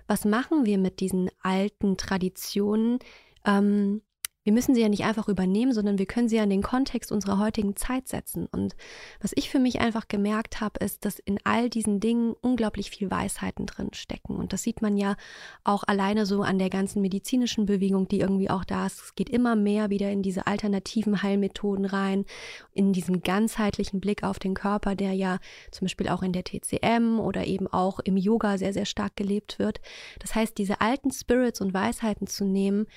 was 0.08 0.24
machen 0.24 0.66
wir 0.66 0.76
mit 0.76 0.98
diesen 0.98 1.30
alten 1.40 1.96
Traditionen? 1.96 2.98
Ähm, 3.44 4.02
wir 4.50 4.54
müssen 4.54 4.74
sie 4.74 4.80
ja 4.80 4.88
nicht 4.88 5.04
einfach 5.04 5.28
übernehmen, 5.28 5.72
sondern 5.72 6.00
wir 6.00 6.06
können 6.06 6.28
sie 6.28 6.34
ja 6.34 6.42
in 6.42 6.50
den 6.50 6.60
Kontext 6.60 7.12
unserer 7.12 7.38
heutigen 7.38 7.76
Zeit 7.76 8.08
setzen. 8.08 8.48
Und 8.50 8.74
was 9.20 9.30
ich 9.36 9.48
für 9.48 9.60
mich 9.60 9.80
einfach 9.80 10.08
gemerkt 10.08 10.60
habe, 10.60 10.84
ist, 10.84 11.04
dass 11.04 11.20
in 11.20 11.38
all 11.44 11.70
diesen 11.70 12.00
Dingen 12.00 12.34
unglaublich 12.40 12.90
viel 12.90 13.12
Weisheiten 13.12 13.66
drin 13.66 13.90
stecken. 13.92 14.34
Und 14.34 14.52
das 14.52 14.64
sieht 14.64 14.82
man 14.82 14.96
ja 14.96 15.14
auch 15.62 15.84
alleine 15.86 16.26
so 16.26 16.42
an 16.42 16.58
der 16.58 16.68
ganzen 16.68 17.00
medizinischen 17.00 17.64
Bewegung, 17.64 18.08
die 18.08 18.18
irgendwie 18.18 18.50
auch 18.50 18.64
da 18.64 18.86
ist. 18.86 19.00
Es 19.00 19.14
geht 19.14 19.30
immer 19.30 19.54
mehr 19.54 19.88
wieder 19.88 20.10
in 20.10 20.20
diese 20.20 20.48
alternativen 20.48 21.22
Heilmethoden 21.22 21.84
rein, 21.84 22.24
in 22.72 22.92
diesen 22.92 23.22
ganzheitlichen 23.22 24.00
Blick 24.00 24.24
auf 24.24 24.40
den 24.40 24.54
Körper, 24.54 24.96
der 24.96 25.12
ja 25.12 25.38
zum 25.70 25.84
Beispiel 25.84 26.08
auch 26.08 26.24
in 26.24 26.32
der 26.32 26.42
TCM 26.42 27.20
oder 27.20 27.46
eben 27.46 27.68
auch 27.68 28.00
im 28.00 28.16
Yoga 28.16 28.58
sehr, 28.58 28.72
sehr 28.72 28.86
stark 28.86 29.14
gelebt 29.14 29.60
wird. 29.60 29.80
Das 30.18 30.34
heißt, 30.34 30.58
diese 30.58 30.80
alten 30.80 31.12
Spirits 31.12 31.60
und 31.60 31.72
Weisheiten 31.72 32.26
zu 32.26 32.44
nehmen 32.44 32.88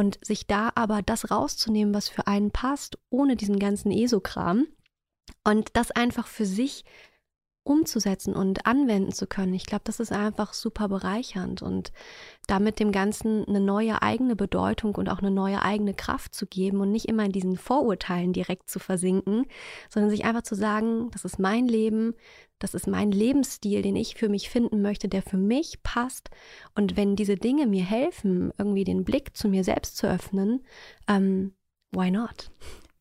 und 0.00 0.18
sich 0.24 0.46
da 0.46 0.72
aber 0.76 1.02
das 1.02 1.30
rauszunehmen, 1.30 1.92
was 1.92 2.08
für 2.08 2.26
einen 2.26 2.50
passt, 2.50 2.98
ohne 3.10 3.36
diesen 3.36 3.58
ganzen 3.58 3.92
ESO-Kram 3.92 4.66
und 5.44 5.76
das 5.76 5.90
einfach 5.90 6.26
für 6.26 6.46
sich 6.46 6.86
umzusetzen 7.62 8.34
und 8.34 8.66
anwenden 8.66 9.12
zu 9.12 9.26
können. 9.26 9.54
Ich 9.54 9.66
glaube, 9.66 9.82
das 9.84 10.00
ist 10.00 10.12
einfach 10.12 10.54
super 10.54 10.88
bereichernd 10.88 11.62
und 11.62 11.92
damit 12.46 12.80
dem 12.80 12.90
Ganzen 12.90 13.46
eine 13.46 13.60
neue 13.60 14.02
eigene 14.02 14.34
Bedeutung 14.34 14.94
und 14.94 15.08
auch 15.08 15.18
eine 15.18 15.30
neue 15.30 15.62
eigene 15.62 15.94
Kraft 15.94 16.34
zu 16.34 16.46
geben 16.46 16.80
und 16.80 16.90
nicht 16.90 17.06
immer 17.06 17.24
in 17.24 17.32
diesen 17.32 17.56
Vorurteilen 17.56 18.32
direkt 18.32 18.70
zu 18.70 18.78
versinken, 18.78 19.46
sondern 19.90 20.10
sich 20.10 20.24
einfach 20.24 20.42
zu 20.42 20.54
sagen, 20.54 21.10
das 21.12 21.24
ist 21.24 21.38
mein 21.38 21.68
Leben, 21.68 22.14
das 22.58 22.74
ist 22.74 22.86
mein 22.86 23.12
Lebensstil, 23.12 23.82
den 23.82 23.96
ich 23.96 24.14
für 24.14 24.28
mich 24.28 24.48
finden 24.48 24.80
möchte, 24.82 25.08
der 25.08 25.22
für 25.22 25.38
mich 25.38 25.82
passt. 25.82 26.30
Und 26.74 26.96
wenn 26.96 27.16
diese 27.16 27.36
Dinge 27.36 27.66
mir 27.66 27.84
helfen, 27.84 28.52
irgendwie 28.58 28.84
den 28.84 29.04
Blick 29.04 29.36
zu 29.36 29.48
mir 29.48 29.64
selbst 29.64 29.96
zu 29.96 30.08
öffnen, 30.08 30.64
ähm, 31.08 31.54
why 31.92 32.10
not? 32.10 32.50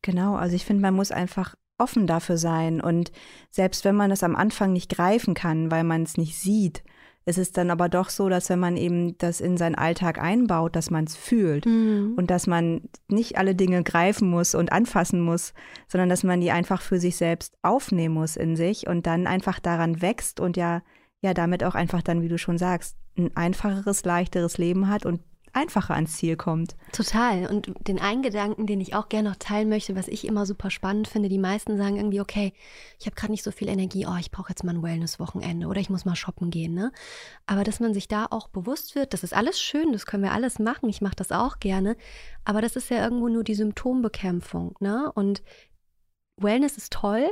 Genau, 0.02 0.36
also 0.36 0.56
ich 0.56 0.66
finde, 0.66 0.82
man 0.82 0.94
muss 0.94 1.12
einfach 1.12 1.56
offen 1.80 2.08
dafür 2.08 2.38
sein. 2.38 2.82
Und 2.82 3.12
selbst 3.50 3.86
wenn 3.86 3.96
man 3.96 4.12
es 4.12 4.24
am 4.24 4.36
Anfang 4.36 4.74
nicht 4.74 4.90
greifen 4.90 5.34
kann, 5.34 5.72
weil 5.72 5.84
man 5.84 6.04
es 6.04 6.18
nicht 6.18 6.38
sieht, 6.38 6.84
ist 7.26 7.38
es 7.38 7.52
dann 7.52 7.70
aber 7.70 7.90
doch 7.90 8.10
so, 8.10 8.28
dass 8.28 8.50
wenn 8.50 8.60
man 8.60 8.76
eben 8.76 9.18
das 9.18 9.40
in 9.40 9.58
seinen 9.58 9.76
Alltag 9.76 10.20
einbaut, 10.20 10.76
dass 10.76 10.90
man 10.90 11.04
es 11.06 11.16
fühlt 11.16 11.66
mhm. 11.66 12.16
und 12.18 12.32
dass 12.32 12.48
man 12.48 12.82
nicht 13.08 13.38
alle 13.38 13.56
Dinge 13.56 13.84
greifen 13.84 14.30
muss 14.30 14.56
und 14.56 14.72
anfassen 14.72 15.22
muss, 15.22 15.54
sondern 15.88 16.10
dass 16.10 16.24
man 16.24 16.42
die 16.42 16.52
einfach 16.52 16.82
für 16.82 17.00
sich 17.00 17.18
selbst 17.18 17.56
aufnehmen 17.62 18.16
muss 18.16 18.36
in 18.36 18.56
sich 18.56 18.88
und 18.88 19.06
dann 19.06 19.28
einfach 19.28 19.60
daran 19.60 20.02
wächst 20.02 20.40
und 20.40 20.58
ja, 20.58 20.82
ja, 21.22 21.34
damit 21.34 21.64
auch 21.64 21.76
einfach 21.76 22.02
dann, 22.02 22.22
wie 22.22 22.30
du 22.30 22.38
schon 22.38 22.58
sagst, 22.58 22.98
ein 23.18 23.36
einfacheres, 23.36 24.06
leichteres 24.06 24.58
Leben 24.58 24.88
hat 24.88 25.06
und 25.06 25.22
einfacher 25.54 25.94
ans 25.96 26.14
Ziel 26.18 26.36
kommt. 26.36 26.76
Total. 26.92 27.48
Und 27.48 27.72
den 27.88 28.00
einen 28.00 28.22
Gedanken, 28.22 28.68
den 28.68 28.82
ich 28.82 28.96
auch 28.96 29.10
gerne 29.10 29.30
noch 29.30 29.36
teilen 29.38 29.70
möchte, 29.70 29.96
was 29.96 30.08
ich 30.08 30.26
immer 30.26 30.46
super 30.46 30.70
spannend 30.70 31.08
finde, 31.08 31.30
die 31.30 31.38
meisten 31.38 31.78
sagen 31.78 31.98
irgendwie, 31.98 32.22
okay, 32.22 32.54
ich 33.00 33.06
habe 33.06 33.16
gerade 33.16 33.32
nicht 33.32 33.44
so 33.44 33.52
viel 33.52 33.70
Energie, 33.70 34.06
oh, 34.08 34.16
ich 34.20 34.32
brauche 34.32 34.50
jetzt 34.50 34.64
mal 34.64 34.76
ein 34.76 34.84
Wellness-Wochenende 34.84 35.68
oder 35.68 35.82
ich 35.82 35.90
muss 35.90 36.06
mal 36.06 36.16
shoppen 36.16 36.50
gehen. 36.50 36.74
Ne? 36.74 36.92
Aber 37.46 37.64
dass 37.64 37.80
man 37.80 37.94
sich 37.94 38.08
da 38.08 38.28
auch 38.30 38.48
bewusst 38.48 38.96
wird, 38.96 39.14
das 39.14 39.24
ist 39.24 39.34
alles 39.34 39.60
schön, 39.60 39.92
das 39.92 40.06
können 40.06 40.24
wir 40.24 40.32
alles 40.32 40.60
machen, 40.60 40.90
ich 40.90 41.02
mache 41.02 41.16
das 41.16 41.32
auch 41.32 41.60
gerne, 41.60 41.96
aber 42.46 42.62
das 42.62 42.76
ist 42.76 42.90
ja 42.90 43.04
irgendwo 43.04 43.28
nur 43.30 43.44
die 43.44 43.56
Symptombekämpfung. 43.56 44.76
Ne? 44.80 45.12
Und 45.14 45.44
Wellness 46.38 46.78
ist 46.78 46.94
toll, 46.94 47.30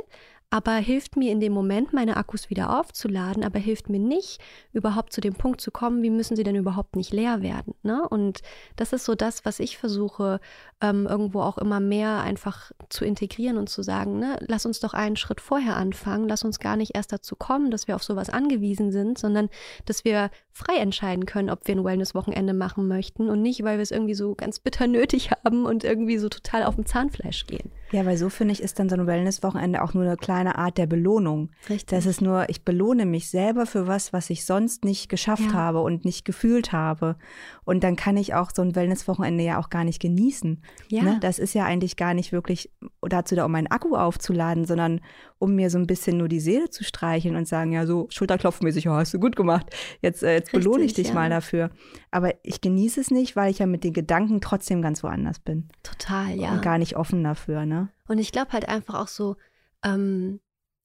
aber 0.50 0.76
hilft 0.76 1.16
mir 1.16 1.30
in 1.30 1.40
dem 1.40 1.52
Moment, 1.52 1.92
meine 1.92 2.16
Akkus 2.16 2.48
wieder 2.48 2.78
aufzuladen, 2.80 3.44
aber 3.44 3.58
hilft 3.58 3.90
mir 3.90 3.98
nicht, 3.98 4.40
überhaupt 4.72 5.12
zu 5.12 5.20
dem 5.20 5.34
Punkt 5.34 5.60
zu 5.60 5.70
kommen, 5.70 6.02
wie 6.02 6.08
müssen 6.08 6.36
sie 6.36 6.42
denn 6.42 6.56
überhaupt 6.56 6.96
nicht 6.96 7.12
leer 7.12 7.42
werden. 7.42 7.74
Ne? 7.82 8.08
Und 8.08 8.40
das 8.74 8.94
ist 8.94 9.04
so 9.04 9.14
das, 9.14 9.44
was 9.44 9.60
ich 9.60 9.76
versuche, 9.76 10.40
ähm, 10.80 11.06
irgendwo 11.06 11.42
auch 11.42 11.58
immer 11.58 11.80
mehr 11.80 12.20
einfach 12.20 12.72
zu 12.88 13.04
integrieren 13.04 13.58
und 13.58 13.68
zu 13.68 13.82
sagen, 13.82 14.18
ne, 14.18 14.38
lass 14.46 14.64
uns 14.64 14.80
doch 14.80 14.94
einen 14.94 15.16
Schritt 15.16 15.42
vorher 15.42 15.76
anfangen, 15.76 16.28
lass 16.28 16.44
uns 16.44 16.60
gar 16.60 16.76
nicht 16.76 16.94
erst 16.94 17.12
dazu 17.12 17.36
kommen, 17.36 17.70
dass 17.70 17.86
wir 17.86 17.94
auf 17.94 18.04
sowas 18.04 18.30
angewiesen 18.30 18.90
sind, 18.90 19.18
sondern 19.18 19.50
dass 19.84 20.06
wir 20.06 20.30
frei 20.50 20.78
entscheiden 20.78 21.26
können, 21.26 21.50
ob 21.50 21.66
wir 21.68 21.76
ein 21.76 21.84
Wellness-Wochenende 21.84 22.54
machen 22.54 22.88
möchten 22.88 23.28
und 23.28 23.42
nicht, 23.42 23.64
weil 23.64 23.76
wir 23.76 23.82
es 23.82 23.90
irgendwie 23.90 24.14
so 24.14 24.34
ganz 24.34 24.60
bitter 24.60 24.86
nötig 24.86 25.30
haben 25.44 25.66
und 25.66 25.84
irgendwie 25.84 26.16
so 26.16 26.30
total 26.30 26.62
auf 26.62 26.76
dem 26.76 26.86
Zahnfleisch 26.86 27.46
gehen. 27.46 27.70
Ja, 27.90 28.04
weil 28.04 28.16
so 28.16 28.28
finde 28.28 28.52
ich, 28.52 28.62
ist 28.62 28.78
dann 28.78 28.88
so 28.88 28.96
ein 28.96 29.06
Wellness-Wochenende 29.06 29.82
auch 29.82 29.94
nur 29.94 30.04
eine 30.04 30.16
kleine 30.16 30.58
Art 30.58 30.78
der 30.78 30.86
Belohnung. 30.86 31.50
Richtig. 31.68 31.86
Das 31.86 32.06
ist 32.06 32.20
nur, 32.20 32.48
ich 32.48 32.64
belohne 32.64 33.06
mich 33.06 33.30
selber 33.30 33.66
für 33.66 33.86
was, 33.86 34.12
was 34.12 34.30
ich 34.30 34.44
sonst 34.44 34.84
nicht 34.84 35.08
geschafft 35.08 35.50
ja. 35.50 35.54
habe 35.54 35.80
und 35.80 36.04
nicht 36.04 36.24
gefühlt 36.24 36.72
habe. 36.72 37.16
Und 37.64 37.84
dann 37.84 37.96
kann 37.96 38.16
ich 38.16 38.34
auch 38.34 38.50
so 38.54 38.62
ein 38.62 38.74
Wellness-Wochenende 38.74 39.44
ja 39.44 39.58
auch 39.58 39.70
gar 39.70 39.84
nicht 39.84 40.00
genießen. 40.00 40.62
Ja. 40.88 41.02
Ne? 41.02 41.18
Das 41.20 41.38
ist 41.38 41.54
ja 41.54 41.64
eigentlich 41.64 41.96
gar 41.96 42.14
nicht 42.14 42.32
wirklich 42.32 42.70
dazu 43.00 43.34
da, 43.34 43.44
um 43.44 43.52
meinen 43.52 43.68
Akku 43.68 43.96
aufzuladen, 43.96 44.64
sondern 44.64 45.00
um 45.38 45.54
mir 45.54 45.70
so 45.70 45.78
ein 45.78 45.86
bisschen 45.86 46.18
nur 46.18 46.28
die 46.28 46.40
Seele 46.40 46.70
zu 46.70 46.84
streicheln 46.84 47.36
und 47.36 47.46
sagen, 47.46 47.72
ja, 47.72 47.86
so 47.86 48.06
schulterklopfmäßig, 48.10 48.88
oh, 48.88 48.92
hast 48.92 49.14
du 49.14 49.20
gut 49.20 49.36
gemacht. 49.36 49.66
Jetzt, 50.02 50.22
äh, 50.22 50.34
jetzt 50.34 50.52
belohne 50.52 50.84
ich 50.84 50.94
dich 50.94 51.08
ja. 51.08 51.14
mal 51.14 51.30
dafür. 51.30 51.70
Aber 52.10 52.32
ich 52.42 52.60
genieße 52.60 53.00
es 53.00 53.10
nicht, 53.10 53.36
weil 53.36 53.50
ich 53.50 53.60
ja 53.60 53.66
mit 53.66 53.84
den 53.84 53.92
Gedanken 53.92 54.40
trotzdem 54.40 54.82
ganz 54.82 55.02
woanders 55.02 55.38
bin. 55.38 55.68
Total, 55.82 56.34
ja. 56.34 56.52
Und 56.52 56.62
gar 56.62 56.78
nicht 56.78 56.96
offen 56.96 57.22
dafür, 57.22 57.66
ne? 57.66 57.88
Und 58.08 58.18
ich 58.18 58.32
glaube 58.32 58.52
halt 58.52 58.68
einfach 58.68 58.94
auch 58.94 59.08
so, 59.08 59.36
ähm, 59.84 60.40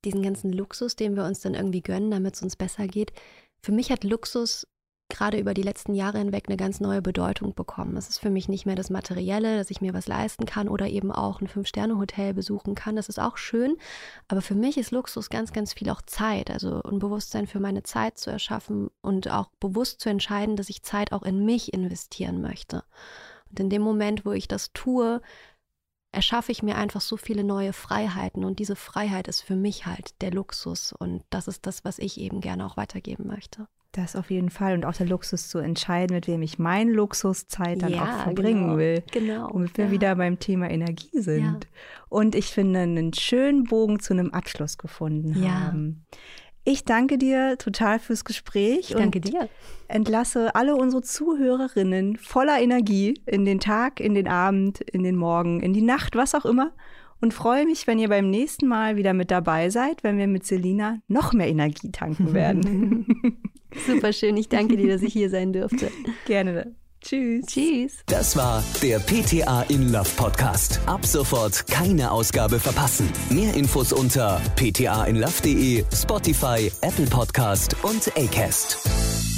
diesen 0.06 0.22
ganzen 0.22 0.51
Luxus, 0.51 0.95
den 0.95 1.16
wir 1.16 1.24
uns 1.24 1.39
dann 1.39 1.54
irgendwie 1.54 1.82
gönnen, 1.82 2.12
damit 2.12 2.36
es 2.36 2.41
uns 2.41 2.56
besser 2.56 2.88
geht. 2.88 3.14
Für 3.62 3.72
mich 3.72 3.91
hat 3.91 4.04
Luxus 4.04 4.68
gerade 5.14 5.38
über 5.38 5.53
die 5.53 5.61
letzten 5.61 5.93
Jahre 5.93 6.18
hinweg 6.18 6.45
eine 6.47 6.57
ganz 6.57 6.80
neue 6.80 7.01
Bedeutung 7.01 7.53
bekommen. 7.53 7.95
Es 7.95 8.09
ist 8.09 8.20
für 8.20 8.30
mich 8.30 8.49
nicht 8.49 8.66
mehr 8.66 8.76
das 8.76 8.89
Materielle, 8.89 9.57
dass 9.57 9.72
ich 9.72 9.80
mir 9.80 9.93
was 9.93 10.07
leisten 10.07 10.45
kann 10.45 10.68
oder 10.68 10.88
eben 10.88 11.11
auch 11.11 11.39
ein 11.39 11.47
Fünf-Sterne-Hotel 11.47 12.34
besuchen 12.34 12.76
kann. 12.76 12.95
Das 12.95 13.09
ist 13.09 13.20
auch 13.20 13.38
schön. 13.38 13.78
Aber 14.28 14.41
für 14.41 14.55
mich 14.55 14.78
ist 14.78 14.91
Luxus 14.91 15.30
ganz, 15.30 15.53
ganz 15.53 15.74
viel 15.74 15.89
auch 15.89 16.01
Zeit. 16.01 16.49
Also 16.49 16.82
ein 16.84 16.99
Bewusstsein 16.99 17.47
für 17.47 17.59
meine 17.59 17.84
Zeit 17.84 18.18
zu 18.18 18.32
erschaffen 18.32 18.89
und 19.01 19.30
auch 19.30 19.49
bewusst 19.59 20.01
zu 20.01 20.09
entscheiden, 20.09 20.55
dass 20.55 20.70
ich 20.70 20.84
Zeit 20.84 21.11
auch 21.11 21.24
in 21.24 21.45
mich 21.45 21.74
investieren 21.74 22.41
möchte. 22.41 22.84
Und 23.49 23.59
in 23.59 23.70
dem 23.70 23.84
Moment, 23.84 24.26
wo 24.26 24.32
ich 24.32 24.47
das 24.47 24.74
tue, 24.74 25.22
erschaffe 26.11 26.51
ich 26.51 26.64
mir 26.64 26.76
einfach 26.76 27.01
so 27.01 27.18
viele 27.18 27.43
neue 27.43 27.74
Freiheiten 27.74 28.45
und 28.45 28.59
diese 28.59 28.76
Freiheit 28.76 29.28
ist 29.28 29.41
für 29.41 29.55
mich 29.55 29.86
halt 29.86 30.22
der 30.22 30.32
Luxus 30.32 30.93
und 30.93 31.24
das 31.32 31.47
ist 31.47 31.66
das, 31.66 31.84
was 31.86 31.97
ich 31.97 32.20
eben 32.20 32.39
gerne 32.39 32.66
auch 32.66 32.78
weitergeben 32.78 33.28
möchte. 33.28 33.68
Das 33.94 34.16
auf 34.16 34.32
jeden 34.32 34.50
Fall 34.50 34.74
und 34.74 34.86
auch 34.86 34.94
der 34.94 35.06
Luxus 35.06 35.50
zu 35.50 35.60
entscheiden, 35.60 36.16
mit 36.16 36.28
wem 36.28 36.41
ich 36.41 36.58
meine 36.58 36.91
Luxuszeit 36.91 37.84
dann 37.84 37.94
ja, 37.94 38.02
auch 38.02 38.24
verbringen 38.24 38.64
genau, 38.64 38.78
will. 38.78 39.04
Genau. 39.12 39.50
Womit 39.52 39.78
wir 39.78 39.86
ja. 39.86 39.91
wieder 39.91 40.16
beim 40.16 40.39
Thema 40.39 40.70
Energie 40.72 41.20
sind. 41.20 41.44
Ja. 41.44 41.60
Und 42.10 42.34
ich 42.34 42.48
finde 42.48 42.80
einen 42.80 43.14
schönen 43.14 43.66
Bogen 43.66 44.00
zu 44.00 44.14
einem 44.14 44.32
Abschluss 44.32 44.80
gefunden 44.80 45.48
haben. 45.48 46.06
Ich 46.66 46.86
danke 46.86 47.20
dir 47.20 47.58
total 47.60 48.00
fürs 48.00 48.26
Gespräch. 48.26 48.89
Ich 48.89 48.96
danke 48.96 49.22
dir. 49.22 49.48
Entlasse 49.88 50.56
alle 50.56 50.76
unsere 50.76 51.04
Zuhörerinnen 51.04 52.18
voller 52.18 52.60
Energie 52.60 53.22
in 53.28 53.46
den 53.46 53.60
Tag, 53.60 54.00
in 54.00 54.16
den 54.16 54.28
Abend, 54.28 54.82
in 54.82 55.04
den 55.04 55.18
Morgen, 55.18 55.62
in 55.62 55.74
die 55.74 55.82
Nacht, 55.84 56.16
was 56.16 56.34
auch 56.34 56.46
immer 56.46 56.72
und 57.24 57.34
freue 57.34 57.66
mich, 57.66 57.88
wenn 57.88 58.00
ihr 58.00 58.10
beim 58.10 58.30
nächsten 58.30 58.68
Mal 58.68 58.98
wieder 58.98 59.14
mit 59.14 59.32
dabei 59.32 59.70
seid, 59.70 60.04
wenn 60.04 60.18
wir 60.18 60.28
mit 60.28 60.46
Selina 60.46 60.98
noch 61.08 61.32
mehr 61.32 61.48
Energie 61.48 61.89
tanken 61.89 62.34
werden. 62.34 63.41
Super 63.88 64.14
schön. 64.14 64.38
Ich 64.38 64.50
danke 64.50 64.78
dir, 64.78 64.88
dass 64.88 65.02
ich 65.02 65.14
hier 65.14 65.30
sein 65.30 65.54
durfte. 65.54 65.92
Gerne. 66.26 66.76
Tschüss. 67.02 67.46
Tschüss. 67.48 67.98
Das 68.06 68.38
war 68.38 68.64
der 68.82 69.00
PTA 69.00 69.64
in 69.64 69.92
Love 69.92 70.10
Podcast. 70.16 70.80
Ab 70.86 71.06
sofort 71.06 71.68
keine 71.68 72.12
Ausgabe 72.12 72.60
verpassen. 72.60 73.10
Mehr 73.30 73.54
Infos 73.56 73.92
unter 73.92 74.42
ptainlove.de, 74.56 75.84
Spotify, 75.94 76.72
Apple 76.82 77.08
Podcast 77.08 77.76
und 77.84 78.10
Acast. 78.18 79.33